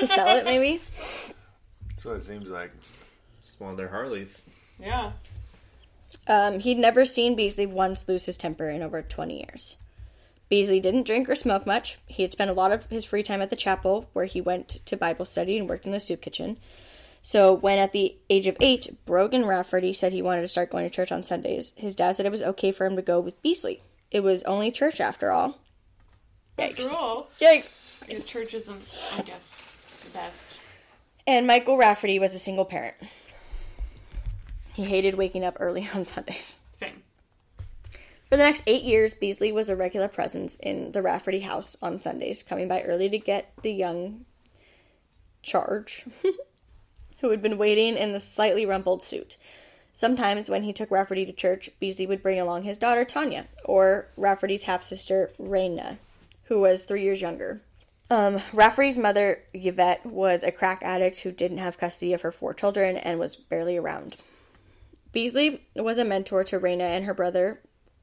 [0.00, 0.80] to sell it, maybe?
[1.98, 2.72] So it seems like.
[3.44, 4.48] Just one of their Harleys.
[4.78, 5.12] Yeah.
[6.26, 9.76] Um, he'd never seen Beasley once lose his temper in over 20 years.
[10.48, 11.98] Beasley didn't drink or smoke much.
[12.06, 14.68] He had spent a lot of his free time at the chapel, where he went
[14.68, 16.58] to Bible study and worked in the soup kitchen.
[17.22, 20.88] So, when at the age of eight, Brogan Rafferty said he wanted to start going
[20.88, 23.40] to church on Sundays, his dad said it was okay for him to go with
[23.42, 23.82] Beasley.
[24.10, 25.58] It was only church after all.
[26.58, 26.70] Yikes.
[26.72, 27.72] After all, Yikes.
[28.08, 28.82] your church isn't,
[29.18, 30.58] I guess, the best.
[31.26, 32.96] And Michael Rafferty was a single parent.
[34.80, 36.58] He hated waking up early on Sundays.
[36.72, 37.02] Same.
[38.30, 42.00] For the next eight years, Beasley was a regular presence in the Rafferty house on
[42.00, 44.24] Sundays, coming by early to get the young
[45.42, 46.06] charge,
[47.20, 49.36] who had been waiting in the slightly rumpled suit.
[49.92, 54.06] Sometimes, when he took Rafferty to church, Beasley would bring along his daughter Tanya, or
[54.16, 55.98] Rafferty's half sister Raina,
[56.44, 57.60] who was three years younger.
[58.08, 62.54] Um, Rafferty's mother, Yvette, was a crack addict who didn't have custody of her four
[62.54, 64.16] children and was barely around.
[65.12, 67.60] Beasley was a mentor to Raina and her brother.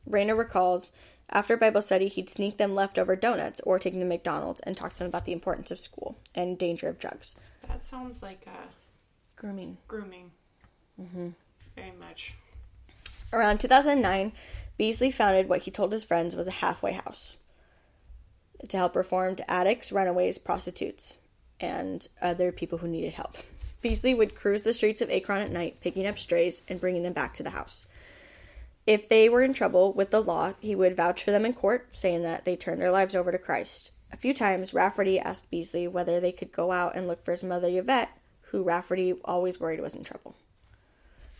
[0.10, 0.92] Raina recalls
[1.30, 4.94] after Bible study, he'd sneak them leftover donuts or take them to McDonald's and talk
[4.94, 7.36] to them about the importance of school and danger of drugs.
[7.68, 8.68] That sounds like uh,
[9.36, 9.78] Grooming.
[9.88, 10.32] grooming.
[11.00, 11.30] Mm-hmm.
[11.76, 12.36] Very much.
[13.34, 14.32] Around 2009,
[14.78, 17.36] Beasley founded what he told his friends was a halfway house
[18.68, 21.18] to help reformed addicts, runaways, prostitutes,
[21.60, 23.38] and other people who needed help.
[23.82, 27.14] Beasley would cruise the streets of Akron at night, picking up strays and bringing them
[27.14, 27.86] back to the house.
[28.86, 31.88] If they were in trouble with the law, he would vouch for them in court,
[31.92, 33.92] saying that they turned their lives over to Christ.
[34.12, 37.44] A few times, Rafferty asked Beasley whether they could go out and look for his
[37.44, 38.10] mother Yvette,
[38.52, 40.36] who Rafferty always worried was in trouble.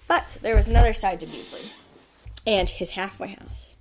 [0.08, 1.72] But there was another side to Beasley
[2.46, 3.76] and his halfway house.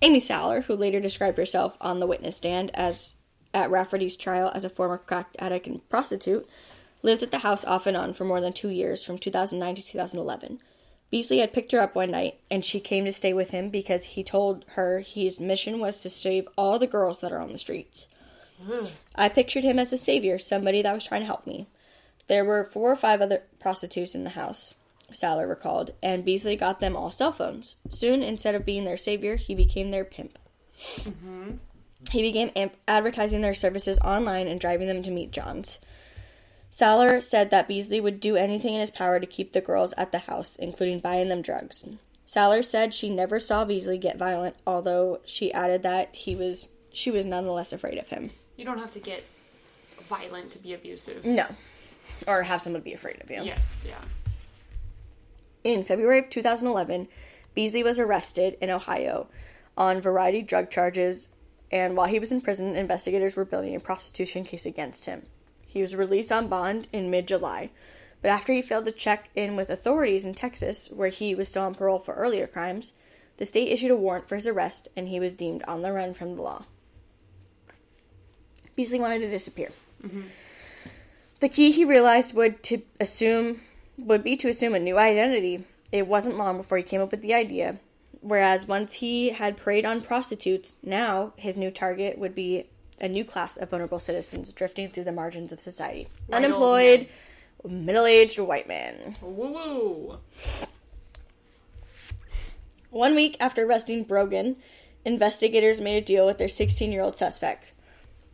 [0.00, 3.16] Amy Saller, who later described herself on the witness stand as
[3.54, 6.48] at Rafferty's trial as a former crack addict and prostitute,
[7.02, 9.82] lived at the house off and on for more than two years, from 2009 to
[9.82, 10.60] 2011.
[11.10, 14.04] Beasley had picked her up one night, and she came to stay with him because
[14.04, 17.58] he told her his mission was to save all the girls that are on the
[17.58, 18.08] streets.
[18.62, 18.90] Mm.
[19.14, 21.66] I pictured him as a savior, somebody that was trying to help me.
[22.26, 24.74] There were four or five other prostitutes in the house,
[25.10, 27.76] Saller recalled, and Beasley got them all cell phones.
[27.88, 30.38] Soon, instead of being their savior, he became their pimp.
[30.78, 31.52] Mm-hmm.
[32.10, 35.80] He began amp- advertising their services online and driving them to meet Johns.
[36.70, 40.12] Saller said that Beasley would do anything in his power to keep the girls at
[40.12, 41.84] the house, including buying them drugs.
[42.26, 47.10] Saller said she never saw Beasley get violent, although she added that he was she
[47.10, 48.30] was nonetheless afraid of him.
[48.56, 49.24] You don't have to get
[50.02, 51.24] violent to be abusive.
[51.24, 51.46] No.
[52.26, 53.42] Or have someone be afraid of you.
[53.42, 54.02] Yes, yeah.
[55.64, 57.08] In February of 2011,
[57.54, 59.28] Beasley was arrested in Ohio
[59.76, 61.28] on variety drug charges,
[61.70, 65.22] and while he was in prison, investigators were building a prostitution case against him.
[65.66, 67.70] He was released on bond in mid July,
[68.22, 71.62] but after he failed to check in with authorities in Texas, where he was still
[71.62, 72.92] on parole for earlier crimes,
[73.36, 76.14] the state issued a warrant for his arrest and he was deemed on the run
[76.14, 76.64] from the law.
[78.74, 79.70] Beasley wanted to disappear.
[80.02, 80.22] Mm-hmm.
[81.40, 83.60] The key he realized would to assume
[83.96, 85.64] would be to assume a new identity.
[85.90, 87.78] It wasn't long before he came up with the idea.
[88.28, 92.66] Whereas once he had preyed on prostitutes, now his new target would be
[93.00, 96.08] a new class of vulnerable citizens drifting through the margins of society.
[96.26, 97.08] White Unemployed,
[97.66, 99.14] middle aged white man.
[99.22, 100.18] Woo woo.
[102.90, 104.56] One week after arresting Brogan,
[105.06, 107.72] investigators made a deal with their 16 year old suspect.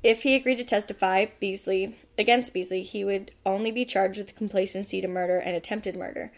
[0.03, 5.01] If he agreed to testify Beasley against Beasley, he would only be charged with complacency
[5.01, 6.33] to murder and attempted murder,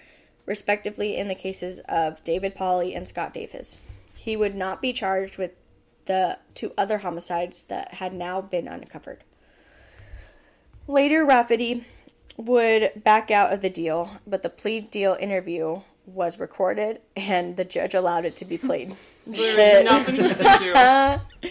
[0.47, 3.81] respectively in the cases of David Pauley and Scott Davis.
[4.15, 5.51] He would not be charged with
[6.07, 9.25] the two other homicides that had now been uncovered.
[10.89, 11.85] Later, Rafferty
[12.37, 17.65] would back out of the deal, but the plea deal interview was recorded and the
[17.65, 18.95] judge allowed it to be played.
[19.27, 20.61] There's nothing you can
[21.41, 21.51] do.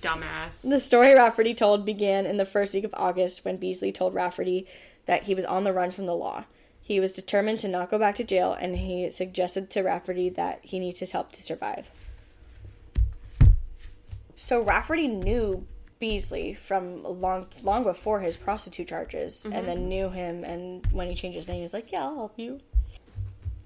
[0.00, 0.68] Dumbass.
[0.68, 4.66] The story Rafferty told began in the first week of August when Beasley told Rafferty
[5.06, 6.44] that he was on the run from the law.
[6.88, 10.60] He was determined to not go back to jail, and he suggested to Rafferty that
[10.62, 11.90] he needs his help to survive.
[14.36, 15.66] So Rafferty knew
[15.98, 19.66] Beasley from long, long before his prostitute charges, and mm-hmm.
[19.66, 20.44] then knew him.
[20.44, 22.60] And when he changed his name, he was like, "Yeah, I'll help you."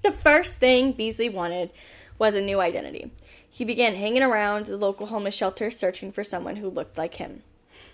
[0.02, 1.70] The first thing Beasley wanted
[2.18, 3.12] was a new identity.
[3.48, 7.44] He began hanging around the local homeless shelter searching for someone who looked like him.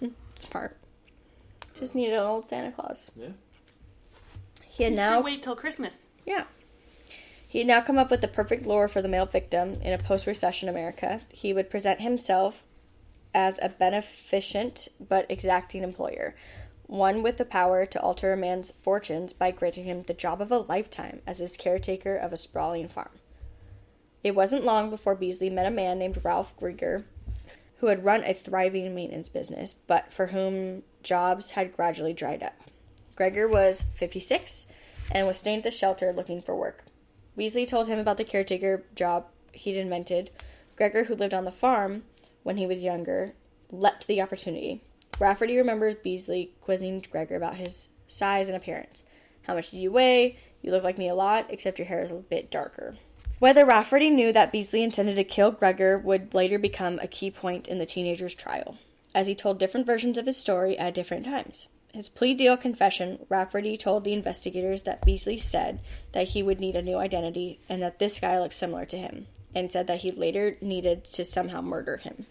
[0.36, 0.78] Smart.
[1.78, 3.10] Just needed an old Santa Claus.
[3.14, 3.32] Yeah.
[4.78, 6.06] He had Now now wait till Christmas.
[6.24, 6.44] yeah.
[7.48, 9.98] He had now come up with the perfect lure for the male victim in a
[9.98, 11.22] post recession America.
[11.30, 12.62] He would present himself
[13.34, 16.36] as a beneficent but exacting employer,
[16.86, 20.52] one with the power to alter a man's fortunes by granting him the job of
[20.52, 23.18] a lifetime as his caretaker of a sprawling farm.
[24.22, 27.02] It wasn't long before Beasley met a man named Ralph Grieger,
[27.78, 32.67] who had run a thriving maintenance business, but for whom jobs had gradually dried up.
[33.18, 34.68] Gregor was 56
[35.10, 36.84] and was staying at the shelter looking for work.
[37.36, 40.30] Beasley told him about the caretaker job he'd invented.
[40.76, 42.04] Gregor, who lived on the farm
[42.44, 43.32] when he was younger,
[43.72, 44.84] leapt the opportunity.
[45.18, 49.02] Rafferty remembers Beasley quizzing Gregor about his size and appearance.
[49.48, 50.38] How much do you weigh?
[50.62, 52.98] You look like me a lot, except your hair is a bit darker.
[53.40, 57.66] Whether Rafferty knew that Beasley intended to kill Gregor would later become a key point
[57.66, 58.78] in the teenager's trial,
[59.12, 61.66] as he told different versions of his story at different times.
[61.98, 65.80] His plea deal confession, Rafferty told the investigators that Beasley said
[66.12, 69.26] that he would need a new identity and that this guy looked similar to him,
[69.52, 72.26] and said that he later needed to somehow murder him.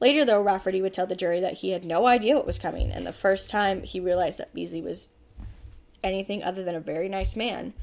[0.00, 2.90] Later, though, Rafferty would tell the jury that he had no idea what was coming,
[2.90, 5.10] and the first time he realized that Beasley was
[6.02, 7.74] anything other than a very nice man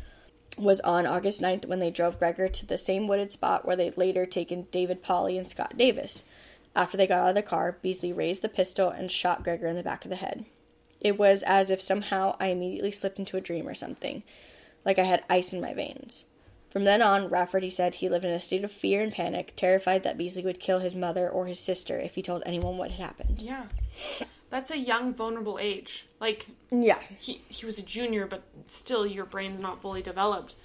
[0.58, 3.96] was on August 9th when they drove Gregor to the same wooded spot where they'd
[3.96, 6.26] later taken David Pauley and Scott Davis.
[6.76, 9.78] After they got out of the car, Beasley raised the pistol and shot Gregor in
[9.78, 10.44] the back of the head.
[11.02, 14.24] It was as if somehow I immediately slipped into a dream or something,
[14.86, 16.26] like I had ice in my veins.
[16.70, 20.04] From then on, Rafferty said he lived in a state of fear and panic, terrified
[20.04, 23.00] that Beasley would kill his mother or his sister if he told anyone what had
[23.00, 23.42] happened.
[23.42, 23.64] Yeah.
[24.50, 26.08] That's a young, vulnerable age.
[26.20, 27.00] Like, Yeah.
[27.20, 30.56] he, he was a junior, but still, your brain's not fully developed.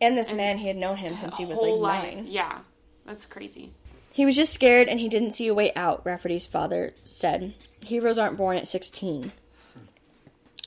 [0.00, 2.26] And this man, he had known him since he was like Whole nine.
[2.28, 2.60] Yeah.
[3.04, 3.72] That's crazy.
[4.12, 7.54] He was just scared and he didn't see a way out, Rafferty's father said.
[7.84, 9.32] Heroes aren't born at 16.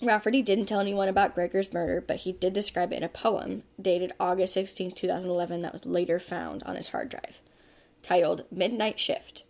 [0.05, 3.63] Rafferty didn't tell anyone about Gregor's murder, but he did describe it in a poem
[3.81, 7.41] dated August 16, 2011, that was later found on his hard drive,
[8.01, 9.45] titled Midnight Shift.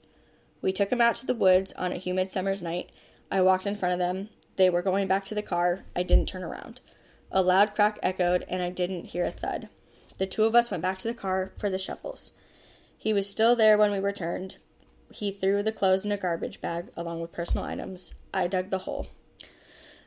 [0.62, 2.90] We took him out to the woods on a humid summer's night.
[3.32, 4.30] I walked in front of them.
[4.56, 5.86] They were going back to the car.
[5.96, 6.82] I didn't turn around.
[7.32, 9.70] A loud crack echoed, and I didn't hear a thud.
[10.20, 12.32] The two of us went back to the car for the shovels.
[12.98, 14.58] He was still there when we returned.
[15.12, 18.14] He threw the clothes in a garbage bag along with personal items.
[18.34, 19.08] I dug the hole.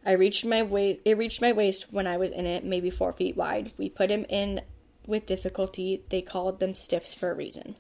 [0.07, 1.01] I reached my waist.
[1.05, 3.73] It reached my waist when I was in it, maybe four feet wide.
[3.77, 4.63] We put him in
[5.05, 6.05] with difficulty.
[6.09, 7.75] They called them stiffs for a reason.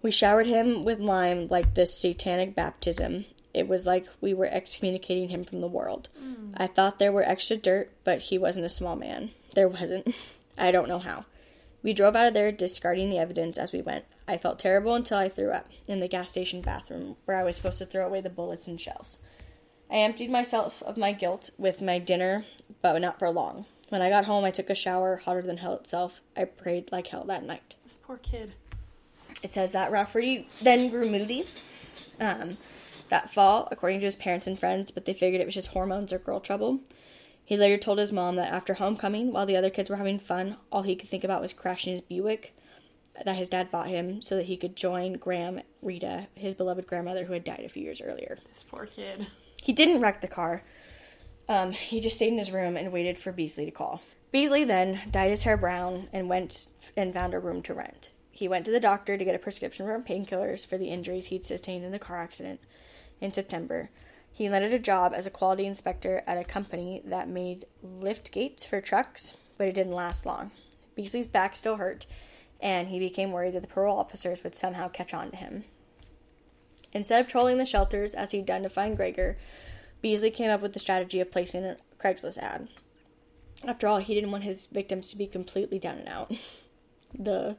[0.00, 3.24] We showered him with lime like this satanic baptism.
[3.52, 6.08] It was like we were excommunicating him from the world.
[6.22, 6.54] Mm.
[6.56, 9.30] I thought there were extra dirt, but he wasn't a small man.
[9.54, 10.14] There wasn't.
[10.58, 11.24] I don't know how.
[11.82, 14.04] We drove out of there, discarding the evidence as we went.
[14.26, 17.56] I felt terrible until I threw up in the gas station bathroom, where I was
[17.56, 19.18] supposed to throw away the bullets and shells.
[19.90, 22.44] I emptied myself of my guilt with my dinner,
[22.82, 23.66] but not for long.
[23.90, 26.20] When I got home, I took a shower, hotter than hell itself.
[26.36, 27.74] I prayed like hell that night.
[27.84, 28.54] This poor kid.
[29.42, 31.44] It says that Rafferty then grew moody
[32.18, 32.56] um,
[33.10, 36.12] that fall, according to his parents and friends, but they figured it was just hormones
[36.12, 36.80] or girl trouble.
[37.44, 40.56] He later told his mom that after homecoming, while the other kids were having fun,
[40.72, 42.54] all he could think about was crashing his Buick.
[43.22, 47.24] that his dad bought him so that he could join Graham Rita, his beloved grandmother
[47.26, 48.38] who had died a few years earlier.
[48.52, 49.26] This poor kid.
[49.64, 50.62] He didn't wreck the car.
[51.48, 54.02] Um, he just stayed in his room and waited for Beasley to call.
[54.30, 56.68] Beasley then dyed his hair brown and went
[56.98, 58.10] and found a room to rent.
[58.30, 61.46] He went to the doctor to get a prescription for painkillers for the injuries he'd
[61.46, 62.60] sustained in the car accident
[63.22, 63.88] in September.
[64.30, 68.66] He landed a job as a quality inspector at a company that made lift gates
[68.66, 70.50] for trucks, but it didn't last long.
[70.94, 72.04] Beasley's back still hurt,
[72.60, 75.64] and he became worried that the parole officers would somehow catch on to him.
[76.94, 79.36] Instead of trolling the shelters as he'd done to find Gregor,
[80.00, 82.68] Beasley came up with the strategy of placing a Craigslist ad.
[83.66, 86.32] After all, he didn't want his victims to be completely down and out.
[87.18, 87.56] the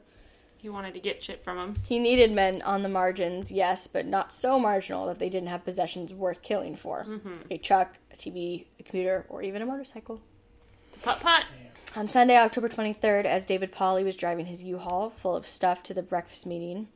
[0.56, 1.74] He wanted to get shit from him.
[1.84, 5.64] he needed men on the margins, yes, but not so marginal that they didn't have
[5.64, 7.04] possessions worth killing for.
[7.04, 7.34] Mm-hmm.
[7.50, 10.20] A truck, a TV, a computer, or even a motorcycle.
[10.92, 11.44] The putt putt.
[11.96, 15.94] On Sunday, October 23rd, as David Pauley was driving his U-Haul full of stuff to
[15.94, 16.88] the breakfast meeting,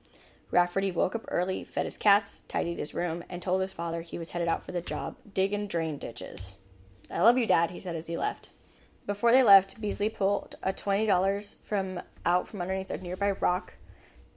[0.50, 4.18] Rafferty woke up early, fed his cats, tidied his room, and told his father he
[4.18, 6.56] was headed out for the job, digging drain ditches.
[7.10, 8.50] I love you, Dad, he said as he left.
[9.06, 13.74] Before they left, Beasley pulled a twenty dollars from out from underneath a nearby rock.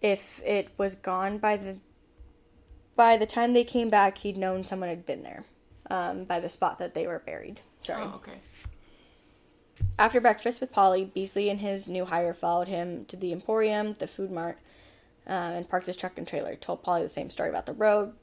[0.01, 1.77] If it was gone by the
[2.95, 5.45] by the time they came back, he'd known someone had been there,
[5.89, 7.61] um, by the spot that they were buried.
[7.81, 8.03] Sorry.
[8.03, 8.39] Oh, okay.
[9.97, 14.07] After breakfast with Pauley, Beasley and his new hire followed him to the Emporium, the
[14.07, 14.59] food mart,
[15.27, 16.55] uh, and parked his truck and trailer.
[16.55, 18.13] Told Pauley the same story about the road.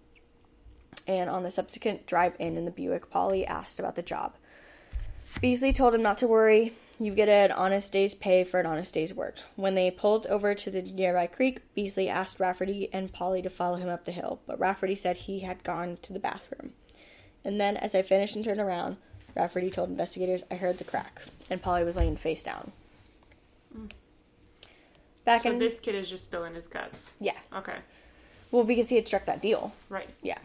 [1.07, 4.35] And on the subsequent drive in in the Buick, Pauley asked about the job.
[5.41, 6.75] Beasley told him not to worry.
[6.99, 9.37] You get an honest day's pay for an honest day's work.
[9.57, 13.77] When they pulled over to the nearby creek, Beasley asked Rafferty and Pauley to follow
[13.77, 16.73] him up the hill, but Rafferty said he had gone to the bathroom.
[17.43, 18.99] And then, as I finished and turned around,
[19.35, 22.73] Rafferty told investigators I heard the crack, and Pauley was laying face down.
[25.35, 27.13] Back So in this kid is just spilling his guts.
[27.21, 27.77] yeah, Okay.
[28.51, 29.73] well because he had struck that deal.
[29.89, 30.09] Right.
[30.23, 30.39] Yeah.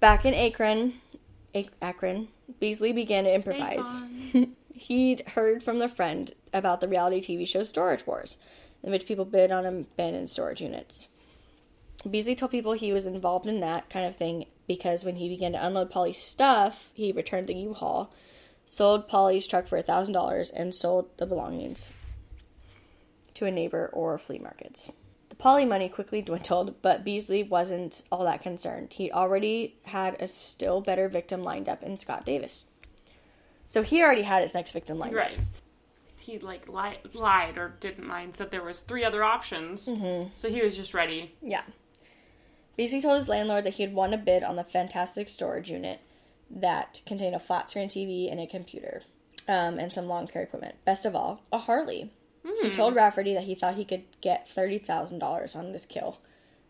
[0.00, 0.94] Back in Akron,
[1.54, 2.28] Ac- Akron,
[2.60, 4.02] Beasley began to improvise.
[4.74, 8.36] He'd heard from a friend about the reality TV show Storage Wars,
[8.82, 11.08] in which people bid on abandoned storage units.
[12.08, 15.52] Beasley told people he was involved in that kind of thing because when he began
[15.52, 18.12] to unload Pauley's stuff, he returned the U-Haul,
[18.66, 21.88] sold Pauley's truck for a $1,000, and sold the belongings
[23.36, 24.90] to a neighbor or flea markets.
[25.28, 28.92] The Pauley money quickly dwindled, but Beasley wasn't all that concerned.
[28.94, 32.64] He already had a still better victim lined up in Scott Davis.
[33.66, 35.38] So he already had his next victim lined Right.
[35.38, 35.44] up.
[36.20, 39.86] He like li- lied or didn't lie and said there was three other options.
[39.88, 40.30] Mm-hmm.
[40.34, 41.34] So he was just ready.
[41.40, 41.62] Yeah.
[42.76, 46.00] Beasley told his landlord that he had won a bid on the fantastic storage unit
[46.50, 49.02] that contained a flat screen TV and a computer,
[49.48, 50.74] um, and some lawn care equipment.
[50.84, 52.10] Best of all, a Harley.
[52.62, 52.98] He told hmm.
[52.98, 56.18] Rafferty that he thought he could get thirty thousand dollars on this kill,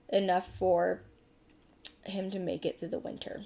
[0.09, 1.03] enough for
[2.05, 3.45] him to make it through the winter.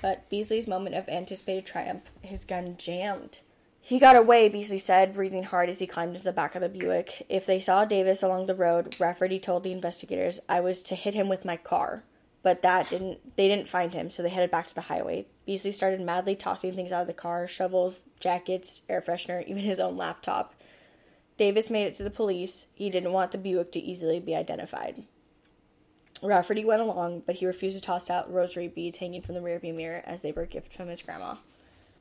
[0.00, 3.40] But Beasley's moment of anticipated triumph, his gun jammed.
[3.84, 6.68] He got away, Beasley said, breathing hard as he climbed into the back of the
[6.68, 7.26] Buick.
[7.28, 11.14] If they saw Davis along the road, Rafferty told the investigators I was to hit
[11.14, 12.04] him with my car.
[12.42, 15.26] But that didn't they didn't find him, so they headed back to the highway.
[15.46, 19.80] Beasley started madly tossing things out of the car, shovels, jackets, air freshener, even his
[19.80, 20.54] own laptop.
[21.42, 22.68] Davis made it to the police.
[22.72, 25.02] He didn't want the Buick to easily be identified.
[26.22, 29.74] Rafferty went along, but he refused to toss out rosary beads hanging from the rearview
[29.74, 31.34] mirror as they were a gift from his grandma.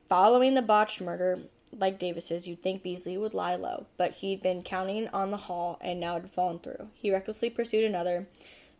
[0.07, 1.39] Following the botched murder,
[1.75, 5.79] like Davis's, you'd think Beasley would lie low, but he'd been counting on the haul
[5.81, 6.89] and now had fallen through.
[6.93, 8.27] He recklessly pursued another,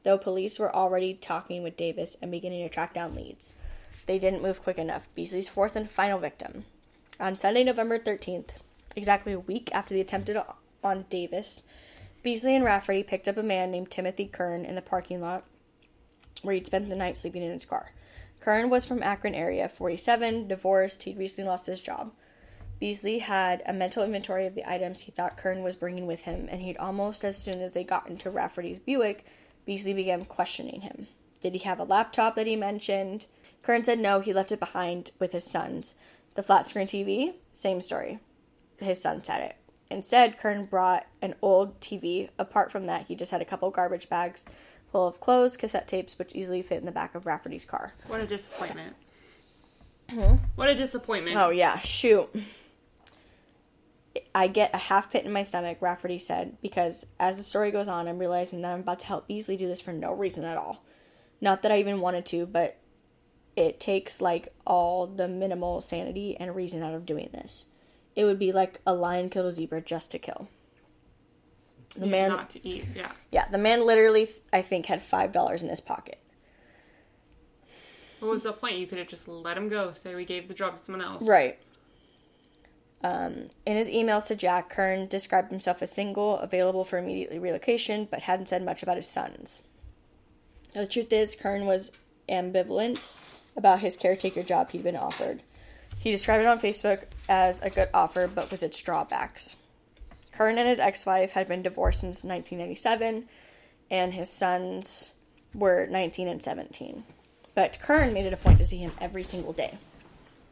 [0.04, 3.56] though police were already talking with Davis and beginning to track down leads.
[4.06, 5.10] They didn't move quick enough.
[5.16, 6.66] Beasley's fourth and final victim.
[7.20, 8.50] On Sunday, November 13th,
[8.95, 10.38] exactly a week after the attempted
[10.84, 11.63] on Davis,
[12.23, 15.43] Beasley and Rafferty picked up a man named Timothy Kern in the parking lot
[16.41, 17.91] where he'd spent the night sleeping in his car.
[18.39, 22.11] Kern was from Akron area, 47, divorced, he'd recently lost his job.
[22.80, 26.47] Beasley had a mental inventory of the items he thought Kern was bringing with him,
[26.49, 29.23] and he'd almost as soon as they got into Rafferty's Buick,
[29.65, 31.07] Beasley began questioning him.
[31.41, 33.27] Did he have a laptop that he mentioned?
[33.61, 35.93] Kern said no, he left it behind with his sons.
[36.34, 38.19] The flat screen TV, same story.
[38.82, 39.56] His son said it.
[39.90, 42.30] Instead, Kern brought an old TV.
[42.40, 44.45] Apart from that, he just had a couple garbage bags
[44.91, 47.94] full of clothes, cassette tapes, which easily fit in the back of Rafferty's car.
[48.08, 48.95] What a disappointment.
[50.10, 50.36] Hmm?
[50.56, 51.38] What a disappointment.
[51.38, 52.30] Oh yeah, shoot.
[54.36, 57.88] I get a half pit in my stomach, Rafferty said, because as the story goes
[57.88, 60.58] on, I'm realizing that I'm about to help Beasley do this for no reason at
[60.58, 60.84] all.
[61.40, 62.78] Not that I even wanted to, but
[63.56, 67.66] it takes like all the minimal sanity and reason out of doing this.
[68.16, 70.50] It would be like a lion killed a zebra just to kill.
[71.96, 72.86] The man, not to eat.
[72.96, 73.12] Yeah.
[73.32, 76.20] yeah, the man literally, I think, had five dollars in his pocket.
[78.20, 78.78] What was the point?
[78.78, 79.94] You could have just let him go.
[79.94, 81.24] Say we gave the job to someone else.
[81.24, 81.60] Right.
[83.04, 88.08] Um, in his emails to Jack, Kern described himself as single, available for immediately relocation,
[88.10, 89.62] but hadn't said much about his sons.
[90.76, 91.92] Now, the truth is, Kern was
[92.30, 93.12] ambivalent
[93.58, 95.42] about his caretaker job he'd been offered.
[96.02, 99.56] He described it on Facebook as a good offer, but with its drawbacks.
[100.32, 103.30] Kern and his ex wife had been divorced since 1997,
[103.91, 105.14] and his sons
[105.53, 107.03] were 19 and 17.
[107.53, 109.78] But Kern made it a point to see him every single day.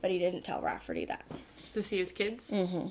[0.01, 1.25] But he didn't tell Rafferty that.
[1.73, 2.51] To see his kids.
[2.51, 2.89] Mm-hmm.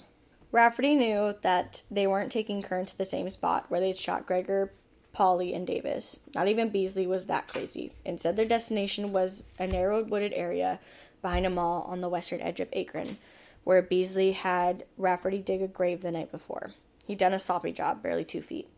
[0.50, 4.72] Rafferty knew that they weren't taking Kern to the same spot where they'd shot Gregor,
[5.14, 6.18] Pauley, and Davis.
[6.34, 7.92] Not even Beasley was that crazy.
[8.04, 10.80] Instead, their destination was a narrow wooded area
[11.22, 13.18] behind a mall on the western edge of Akron,
[13.64, 16.72] where Beasley had Rafferty dig a grave the night before.
[17.06, 18.68] He'd done a sloppy job, barely two feet,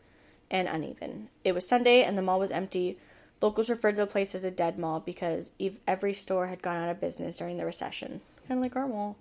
[0.50, 1.28] and uneven.
[1.44, 2.98] It was Sunday, and the mall was empty.
[3.40, 5.52] Locals referred to the place as a dead mall because
[5.86, 8.20] every store had gone out of business during the recession.
[8.46, 9.16] Kind of like our mall.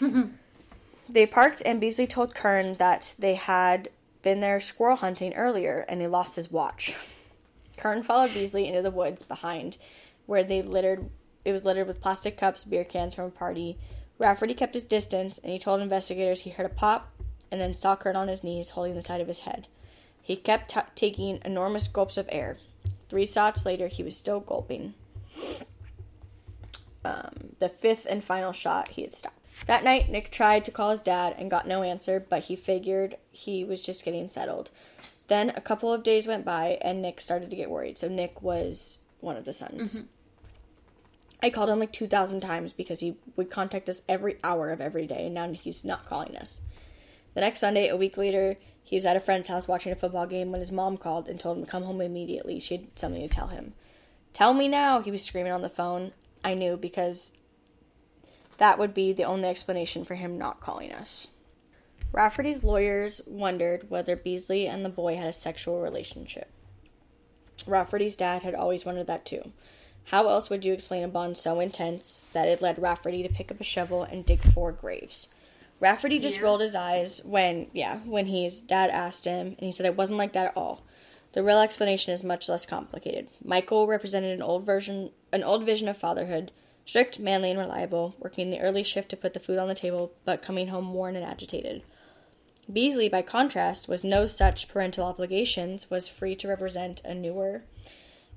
[1.08, 3.90] They parked, and Beasley told Kern that they had
[4.22, 6.94] been there squirrel hunting earlier and he lost his watch.
[7.76, 9.76] Kern followed Beasley into the woods behind,
[10.26, 11.10] where they littered.
[11.44, 13.78] It was littered with plastic cups, beer cans from a party.
[14.18, 17.10] Rafferty kept his distance, and he told investigators he heard a pop,
[17.50, 19.66] and then saw Kern on his knees, holding the side of his head.
[20.22, 22.58] He kept t- taking enormous gulps of air.
[23.08, 24.94] Three shots later, he was still gulping.
[27.04, 29.38] Um, the fifth and final shot, he had stopped.
[29.66, 33.16] That night, Nick tried to call his dad and got no answer, but he figured
[33.30, 34.70] he was just getting settled.
[35.28, 37.98] Then a couple of days went by, and Nick started to get worried.
[37.98, 40.00] So Nick was one of the sons.
[41.42, 45.06] I called him like 2,000 times because he would contact us every hour of every
[45.06, 46.60] day, and now he's not calling us.
[47.34, 50.26] The next Sunday, a week later, he was at a friend's house watching a football
[50.26, 52.60] game when his mom called and told him to come home immediately.
[52.60, 53.72] She had something to tell him.
[54.32, 56.12] Tell me now, he was screaming on the phone.
[56.44, 57.32] I knew because
[58.58, 61.26] that would be the only explanation for him not calling us.
[62.12, 66.50] Rafferty's lawyers wondered whether Beasley and the boy had a sexual relationship.
[67.66, 69.52] Rafferty's dad had always wondered that too.
[70.06, 73.50] How else would you explain a bond so intense that it led Rafferty to pick
[73.50, 75.28] up a shovel and dig four graves?
[75.80, 76.42] Rafferty just Yeah.
[76.42, 80.18] rolled his eyes when, yeah, when his dad asked him, and he said it wasn't
[80.18, 80.82] like that at all.
[81.32, 83.28] The real explanation is much less complicated.
[83.42, 86.52] Michael represented an old version, an old vision of fatherhood,
[86.84, 90.12] strict, manly, and reliable, working the early shift to put the food on the table,
[90.24, 91.82] but coming home worn and agitated.
[92.70, 97.64] Beasley, by contrast, was no such parental obligations, was free to represent a newer,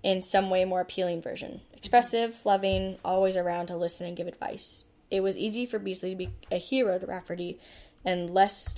[0.06, 1.60] in some way more appealing version.
[1.74, 4.84] Expressive, loving, always around to listen and give advice.
[5.10, 7.60] It was easy for Beasley to be a hero to Rafferty,
[8.06, 8.76] and less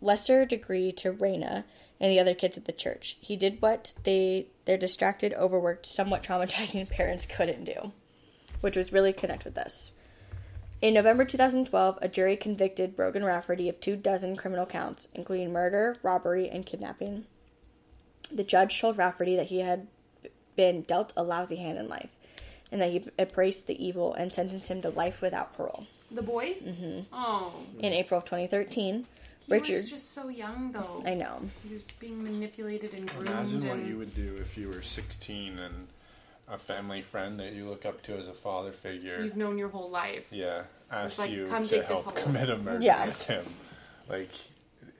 [0.00, 1.62] lesser degree to Raina
[2.00, 3.16] and the other kids at the church.
[3.20, 7.92] He did what they their distracted, overworked, somewhat traumatizing parents couldn't do,
[8.60, 9.92] which was really connect with us.
[10.82, 15.94] In November 2012, a jury convicted Brogan Rafferty of two dozen criminal counts, including murder,
[16.02, 17.24] robbery, and kidnapping.
[18.32, 19.86] The judge told Rafferty that he had
[20.56, 22.08] been dealt a lousy hand in life,
[22.72, 25.86] and that he embraced the evil and sentenced him to life without parole.
[26.10, 26.54] The boy?
[26.64, 27.00] Mm-hmm.
[27.12, 27.52] Oh.
[27.78, 29.06] In April of 2013,
[29.46, 29.72] He Richard.
[29.74, 31.02] was just so young, though.
[31.06, 31.40] I know.
[31.66, 33.28] He was being manipulated and groomed.
[33.28, 33.88] Imagine what and...
[33.88, 35.88] you would do if you were 16 and
[36.48, 39.20] a family friend that you look up to as a father figure.
[39.20, 40.32] You've known your whole life.
[40.32, 40.62] yeah,
[40.92, 43.06] asked like, you "Come to dig help hole." commit a murder Yeah.
[43.06, 43.44] with him.
[44.08, 44.30] Like,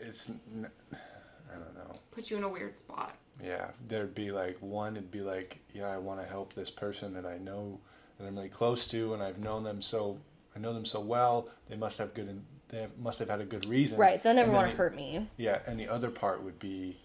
[0.01, 0.29] it's.
[0.29, 1.95] n- I don't know.
[2.11, 3.15] Put you in a weird spot.
[3.43, 4.97] Yeah, there'd be like one.
[4.97, 7.81] It'd be like, yeah, I want to help this person that I know
[8.19, 10.19] that I'm really close to, and I've known them so.
[10.55, 11.49] I know them so well.
[11.69, 12.29] They must have good.
[12.29, 13.99] In, they have, must have had a good reason.
[13.99, 15.29] Right, they'll never want to hurt me.
[15.37, 16.97] Yeah, and the other part would be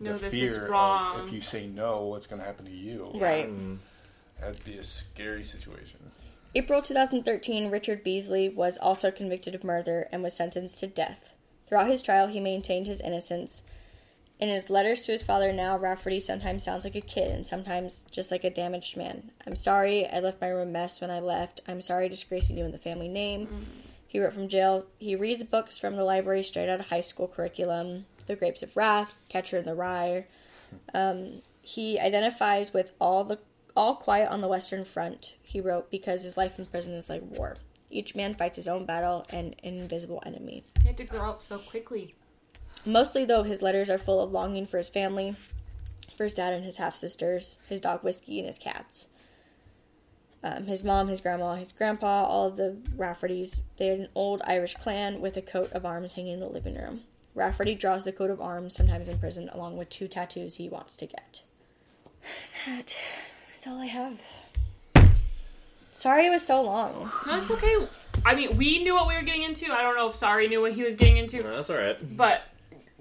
[0.00, 2.72] No, the this fear is of if you say no, what's going to happen to
[2.72, 3.10] you.
[3.14, 3.50] Right.
[3.50, 3.78] Mm.
[4.40, 5.98] That'd be a scary situation.
[6.54, 11.32] April 2013, Richard Beasley was also convicted of murder and was sentenced to death.
[11.66, 13.62] Throughout his trial, he maintained his innocence.
[14.42, 18.04] In his letters to his father now, Rafferty sometimes sounds like a kid and sometimes
[18.10, 19.30] just like a damaged man.
[19.46, 21.60] I'm sorry I left my room a mess when I left.
[21.68, 23.68] I'm sorry disgracing you in the family name.
[24.04, 24.86] He wrote from jail.
[24.98, 28.76] He reads books from the library straight out of high school curriculum The Grapes of
[28.76, 30.24] Wrath, Catcher in the Rye.
[30.92, 33.38] Um, he identifies with all the
[33.76, 37.22] all quiet on the Western Front, he wrote, because his life in prison is like
[37.22, 37.58] war.
[37.90, 40.64] Each man fights his own battle and an invisible enemy.
[40.82, 42.16] He had to grow up so quickly.
[42.84, 45.36] Mostly, though, his letters are full of longing for his family,
[46.16, 49.08] for his dad and his half sisters, his dog Whiskey, and his cats.
[50.44, 53.60] Um, his mom, his grandma, his grandpa, all of the Raffertys.
[53.78, 56.74] They had an old Irish clan with a coat of arms hanging in the living
[56.74, 57.02] room.
[57.34, 60.96] Rafferty draws the coat of arms, sometimes in prison, along with two tattoos he wants
[60.96, 61.42] to get.
[62.66, 62.96] That
[63.56, 64.20] is all I have.
[65.92, 67.10] Sorry it was so long.
[67.26, 67.86] No, it's okay.
[68.24, 69.72] I mean, we knew what we were getting into.
[69.72, 72.16] I don't know if Sorry knew what he was getting into, No, that's all right.
[72.16, 72.42] but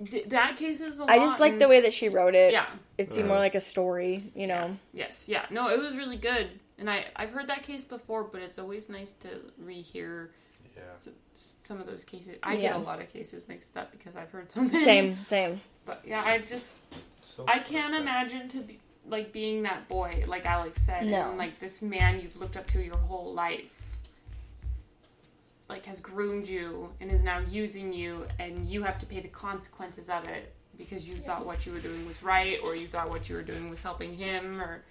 [0.10, 1.10] th- that case is a I lot.
[1.12, 2.52] I just like and- the way that she wrote it.
[2.54, 2.68] Yeah.
[2.98, 4.78] It seemed more like a story, you know.
[4.94, 5.28] Yes.
[5.28, 5.46] Yeah.
[5.50, 6.48] No, it was really good,
[6.78, 9.30] and I I've heard that case before, but it's always nice to
[9.64, 10.30] rehear
[10.76, 10.82] Yeah.
[11.34, 12.38] s- some of those cases.
[12.44, 12.62] I Yeah.
[12.62, 14.84] get a lot of cases mixed up because I've heard so many.
[14.84, 15.62] Same, same.
[15.86, 16.78] But yeah, I just
[17.22, 21.30] So I can't imagine to be like being that boy, like Alex said, No.
[21.30, 23.81] and like this man you've looked up to your whole life,
[25.72, 29.28] like has groomed you and is now using you, and you have to pay the
[29.30, 33.10] consequences of it because you thought what you were doing was right, or you thought
[33.10, 34.82] what you were doing was helping him, or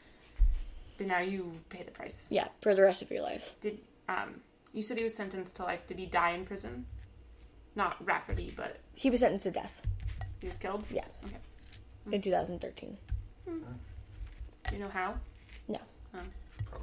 [0.98, 2.26] but now you pay the price.
[2.30, 3.54] Yeah, for the rest of your life.
[3.60, 3.78] Did
[4.08, 4.40] um
[4.72, 5.86] you said he was sentenced to life?
[5.86, 6.86] Did he die in prison?
[7.76, 9.80] Not Rafferty, but He was sentenced to death.
[10.40, 10.84] he was killed.
[10.90, 11.04] Yeah.
[11.24, 11.36] Okay.
[12.12, 12.96] In 2013.
[13.46, 13.52] Do
[14.76, 15.14] you know how?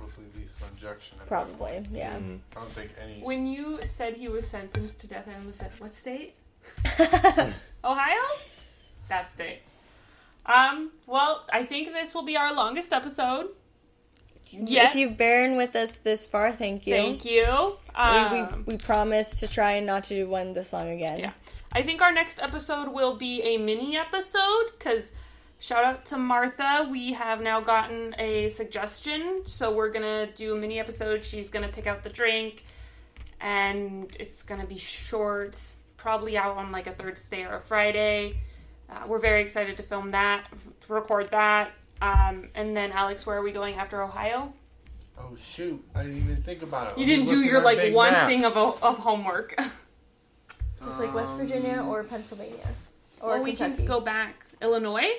[0.09, 1.17] Probably lethal injection.
[1.21, 1.87] at that Probably, point.
[1.91, 2.15] yeah.
[2.15, 3.19] I don't think any.
[3.21, 6.35] When you said he was sentenced to death, I almost said, "What state?
[7.83, 8.21] Ohio?
[9.09, 9.59] That state."
[10.45, 10.91] Um.
[11.05, 13.47] Well, I think this will be our longest episode.
[14.49, 14.91] Yet.
[14.91, 16.93] If you've borne with us this far, thank you.
[16.95, 17.75] Thank you.
[17.89, 21.19] We, Um, we, we promise to try and not to do one this long again.
[21.19, 21.31] Yeah.
[21.73, 25.11] I think our next episode will be a mini episode because
[25.59, 26.87] shout out to Martha.
[26.89, 29.43] We have now gotten a suggestion.
[29.45, 31.23] So we're going to do a mini episode.
[31.25, 32.63] She's going to pick out the drink
[33.39, 35.59] and it's going to be short,
[35.97, 38.39] probably out on like a Thursday or a Friday.
[38.89, 40.47] Uh, we're very excited to film that,
[40.87, 41.71] to record that.
[42.01, 44.53] Um, and then, Alex, where are we going after Ohio?
[45.19, 45.83] Oh shoot!
[45.95, 46.97] I didn't even think about it.
[46.99, 48.27] You Let me didn't do your like one map.
[48.27, 49.55] thing of, of homework.
[50.79, 52.67] It's like West Virginia or Pennsylvania.
[53.19, 53.77] Or Or we Kentucky.
[53.77, 54.45] can go back.
[54.61, 55.09] Illinois?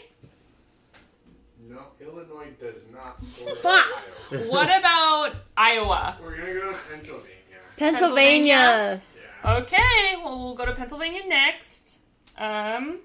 [1.78, 3.24] No, Illinois does not.
[3.58, 3.86] Fuck.
[4.50, 6.18] What about Iowa?
[6.22, 7.32] We're gonna go to Pennsylvania.
[7.78, 9.02] Pennsylvania.
[9.44, 12.00] Okay, well we'll go to Pennsylvania next.
[12.36, 12.98] Um,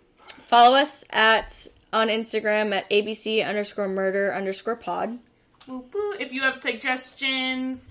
[0.48, 5.20] Follow us at on Instagram at abc underscore murder underscore pod.
[5.68, 6.14] woo woo.
[6.20, 7.90] if you have suggestions,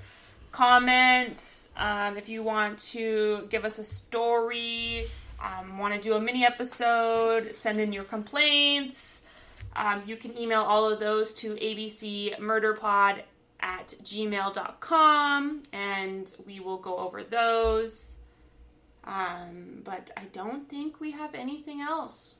[0.50, 5.06] comments, um, if you want to give us a story,
[5.40, 9.22] um, want to do a mini episode, send in your complaints.
[9.74, 13.22] Um, you can email all of those to abcmurderpod
[13.60, 18.18] at gmail.com and we will go over those.
[19.04, 22.36] Um, but I don't think we have anything else.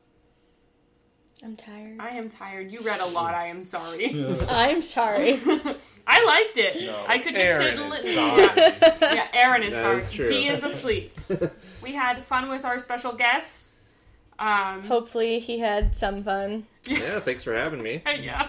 [1.44, 1.96] I'm tired.
[1.98, 2.70] I am tired.
[2.70, 3.34] You read a lot.
[3.34, 4.14] I am sorry.
[4.48, 5.40] I'm sorry.
[6.06, 6.84] I liked it.
[6.86, 8.42] No, I could just Aaron sit and is li- sorry.
[8.42, 9.98] Yeah, yeah, Aaron is That sorry.
[9.98, 10.28] is true.
[10.28, 11.18] D is asleep.
[11.82, 13.74] we had fun with our special guests.
[14.38, 16.66] Um, Hopefully he had some fun.
[16.86, 18.02] Yeah, thanks for having me.
[18.18, 18.48] yeah.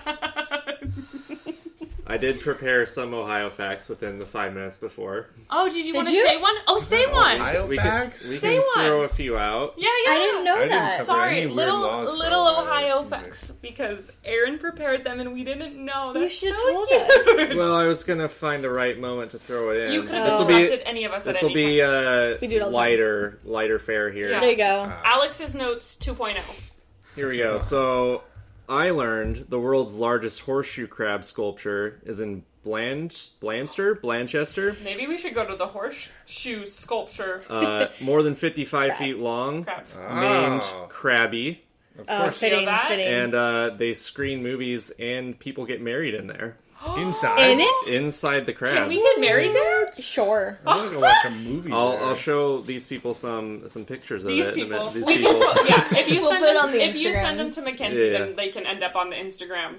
[2.05, 5.27] I did prepare some Ohio facts within the five minutes before.
[5.49, 6.27] oh, did you Did want to you?
[6.27, 6.53] say one?
[6.67, 7.35] Oh, say one.
[7.37, 8.21] Ohio We facts.
[8.23, 8.85] can, we Say can one.
[8.85, 9.75] throw a few out.
[9.77, 10.11] Yeah, yeah.
[10.11, 11.05] I didn't know I didn't that.
[11.05, 13.09] Sorry, little little Ohio Ohio either.
[13.09, 16.11] facts because Aaron prepared them and we didn't know.
[16.11, 16.23] That.
[16.23, 17.01] You should so told cute.
[17.01, 17.55] us.
[17.55, 19.93] Well, I was gonna find the right moment to throw it in.
[19.93, 22.47] you could have this will distracted be any of us this will be uh, We
[22.47, 22.73] do it all the time.
[22.73, 24.29] lighter lighter fare here.
[24.31, 24.39] Yeah.
[24.41, 24.91] There you go.
[25.05, 26.13] Alex's notes oh.
[26.13, 26.69] 2.0.
[27.15, 27.57] Here we go.
[27.57, 28.23] So
[28.67, 33.09] I learned the world's largest horseshoe crab sculpture is in Bland
[33.41, 37.43] Blanster Blanchester, Maybe we should go to the horseshoe sculpture.
[37.49, 39.65] uh, more than 55 feet long.
[39.65, 39.79] Crap.
[39.79, 40.19] It's Oh.
[40.19, 41.57] named Krabby,
[41.99, 42.87] Of Oh, course, fitting, that?
[42.87, 43.05] fitting.
[43.05, 46.55] and uh, they screen movies and people get married in there
[46.97, 47.39] inside.
[47.51, 47.87] In it?
[47.87, 48.75] inside the crab.
[48.75, 49.93] Can we get married there?
[49.93, 50.59] Sure.
[50.65, 51.71] I'm gonna go watch a movie.
[51.71, 52.01] I'll, there.
[52.05, 54.53] I'll show these people some some pictures of These it.
[54.57, 54.79] in a people.
[54.79, 54.93] minute.
[54.93, 55.33] These We people.
[55.33, 57.21] can- yeah, if you We'll send put it them, on the if you Instagram.
[57.21, 58.11] send them to Mackenzie, Yeah.
[58.19, 59.75] then they can end up on the Instagram.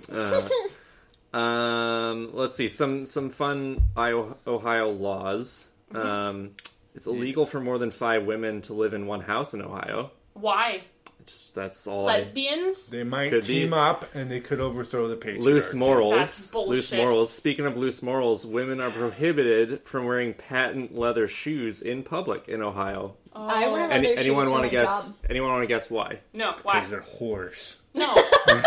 [1.35, 5.73] Uh, um, let's see some some fun Io- Ohio laws.
[5.93, 6.07] Mm-hmm.
[6.07, 6.51] Um,
[6.95, 10.13] it's illegal for more than five women to live in one house in Ohio.
[10.35, 10.83] Why?
[11.27, 12.19] Just that's all I.
[12.19, 12.91] Lesbians?
[12.91, 13.61] They might Could be.
[13.61, 15.41] team up and they could overthrow the patriarchy.
[15.43, 16.13] Loose morals.
[16.15, 16.71] That's bullshit.
[16.71, 17.33] Loose morals.
[17.33, 22.61] Speaking of loose morals, women are prohibited from wearing patent leather shoes in public in
[22.63, 23.15] Ohio.
[23.35, 23.47] Oh.
[23.49, 25.07] I wear leather Any, shoes anyone want to guess?
[25.09, 25.17] job.
[25.31, 26.21] Anyone want to guess why?
[26.33, 26.55] No.
[26.63, 26.75] Why?
[26.75, 27.75] Because they're whores.
[27.95, 28.15] No.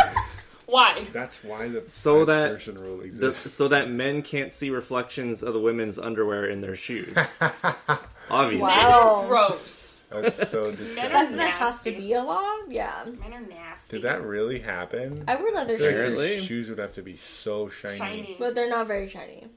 [0.70, 1.06] Why?
[1.14, 5.54] That's why the So that- person rule The, so that men can't see reflections of
[5.54, 7.38] the women's underwear in their shoes.
[8.30, 8.62] Obviously.
[8.64, 9.24] Wow.
[9.30, 9.77] Gross.
[10.10, 11.36] That's so That, disgusting.
[11.38, 12.44] that has to be a law?
[12.70, 13.06] Yeah.
[13.20, 13.98] Men are nasty.
[13.98, 15.24] Did that really happen?
[15.28, 16.40] I wear leather I shoes, Apparently.
[16.40, 17.98] shoes would have to be so shiny.
[17.98, 18.36] Shiny.
[18.40, 19.48] but they're not very shiny.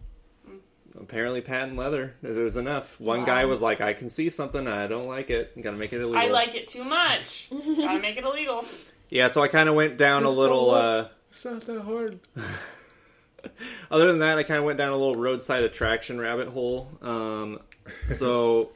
[1.00, 2.14] apparently patent leather.
[2.22, 3.00] It was enough.
[3.00, 4.66] One guy was like, "I can see something.
[4.66, 5.52] I don't like it.
[5.54, 7.48] You gotta make it illegal." I like it too much.
[7.76, 8.64] Gotta make it illegal.
[9.08, 10.70] Yeah, so I kind of went down Just a little.
[10.72, 11.10] don't Uh, look.
[11.30, 12.18] It's not that hard.
[13.90, 16.90] other than that, I kind of went down a little roadside attraction rabbit hole.
[17.02, 17.60] Um,
[18.08, 18.70] so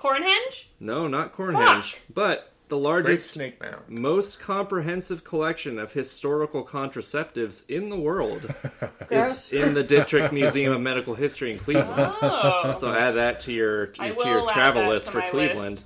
[0.00, 0.66] Cornhenge?
[0.80, 3.88] no, not Cornhenge, but the Great largest, Snake Mound.
[3.88, 8.54] most comprehensive collection of historical contraceptives in the world
[9.08, 9.52] Gross.
[9.52, 12.14] is in the Dittrick Museum of Medical History in Cleveland.
[12.22, 12.74] Oh.
[12.78, 15.06] So add that to your to, I your- will to your add travel that list
[15.06, 15.70] to for my Cleveland.
[15.72, 15.84] list.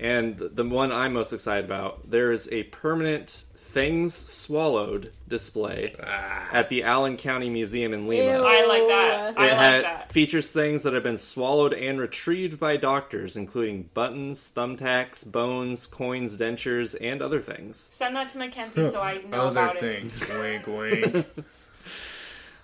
[0.00, 5.94] And the- the one I'm most excited about, there is a permanent things swallowed display
[6.02, 6.48] Ah.
[6.52, 8.24] at the Allen County Museum in Lima.
[8.24, 8.44] Ew.
[8.44, 9.38] I like that.
[9.38, 10.12] I It like had- that.
[10.12, 16.36] features things that have been swallowed and retrieved by doctors, including buttons, thumbtacks, bones, coins,
[16.36, 17.78] dentures, and other things.
[17.78, 19.80] Send that to Mackenzie so I know Other about it.
[19.80, 20.28] things.
[20.28, 21.26] wink, wink.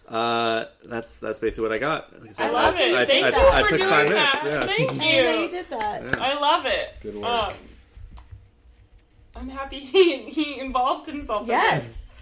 [0.08, 2.12] Uh, that's that's basically what I got.
[2.22, 2.94] Like I love it.
[2.94, 4.14] I, Thank I, you I for took doing five that.
[4.14, 4.44] minutes.
[4.44, 4.60] Yeah.
[4.60, 5.50] Thank I didn't know you you.
[5.50, 6.02] did that.
[6.04, 6.12] Yeah.
[6.24, 6.94] I love it.
[7.00, 7.24] Good work.
[7.28, 7.52] Um,
[9.36, 11.42] I'm happy he, he involved himself.
[11.42, 11.84] in Yes.
[11.84, 12.14] this.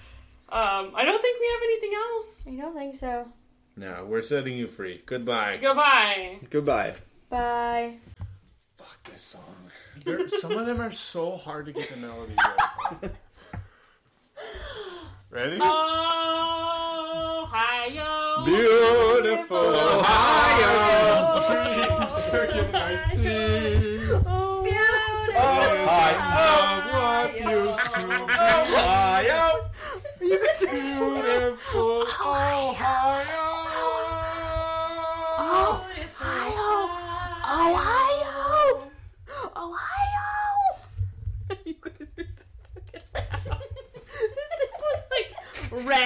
[0.49, 2.47] Um, I don't think we have anything else.
[2.49, 3.29] I don't think so.
[3.77, 5.03] No, we're setting you free.
[5.07, 5.59] Goodbye.
[5.61, 6.39] Goodbye.
[6.51, 6.95] Goodbye.
[7.29, 7.97] Bye.
[8.77, 9.43] Fuck this song.
[10.05, 12.35] There, some of them are so hard to get the melody
[13.03, 13.11] right.
[15.31, 15.59] Ready?
[17.55, 18.45] Ohio.
[18.45, 21.41] Beautiful Ohio.
[21.49, 23.94] Dreams are given I see.
[26.07, 26.13] Uh, I
[26.69, 28.27] am what used to oh.
[28.27, 28.35] be.
[28.75, 29.45] Ohio,
[30.21, 33.45] I am beautiful Ohio.
[37.47, 38.93] Ohio!
[39.57, 40.29] Ohio!
[41.65, 42.45] you guys are so
[42.75, 43.33] fucking loud.
[44.35, 45.31] this thing was like
[45.89, 46.03] red.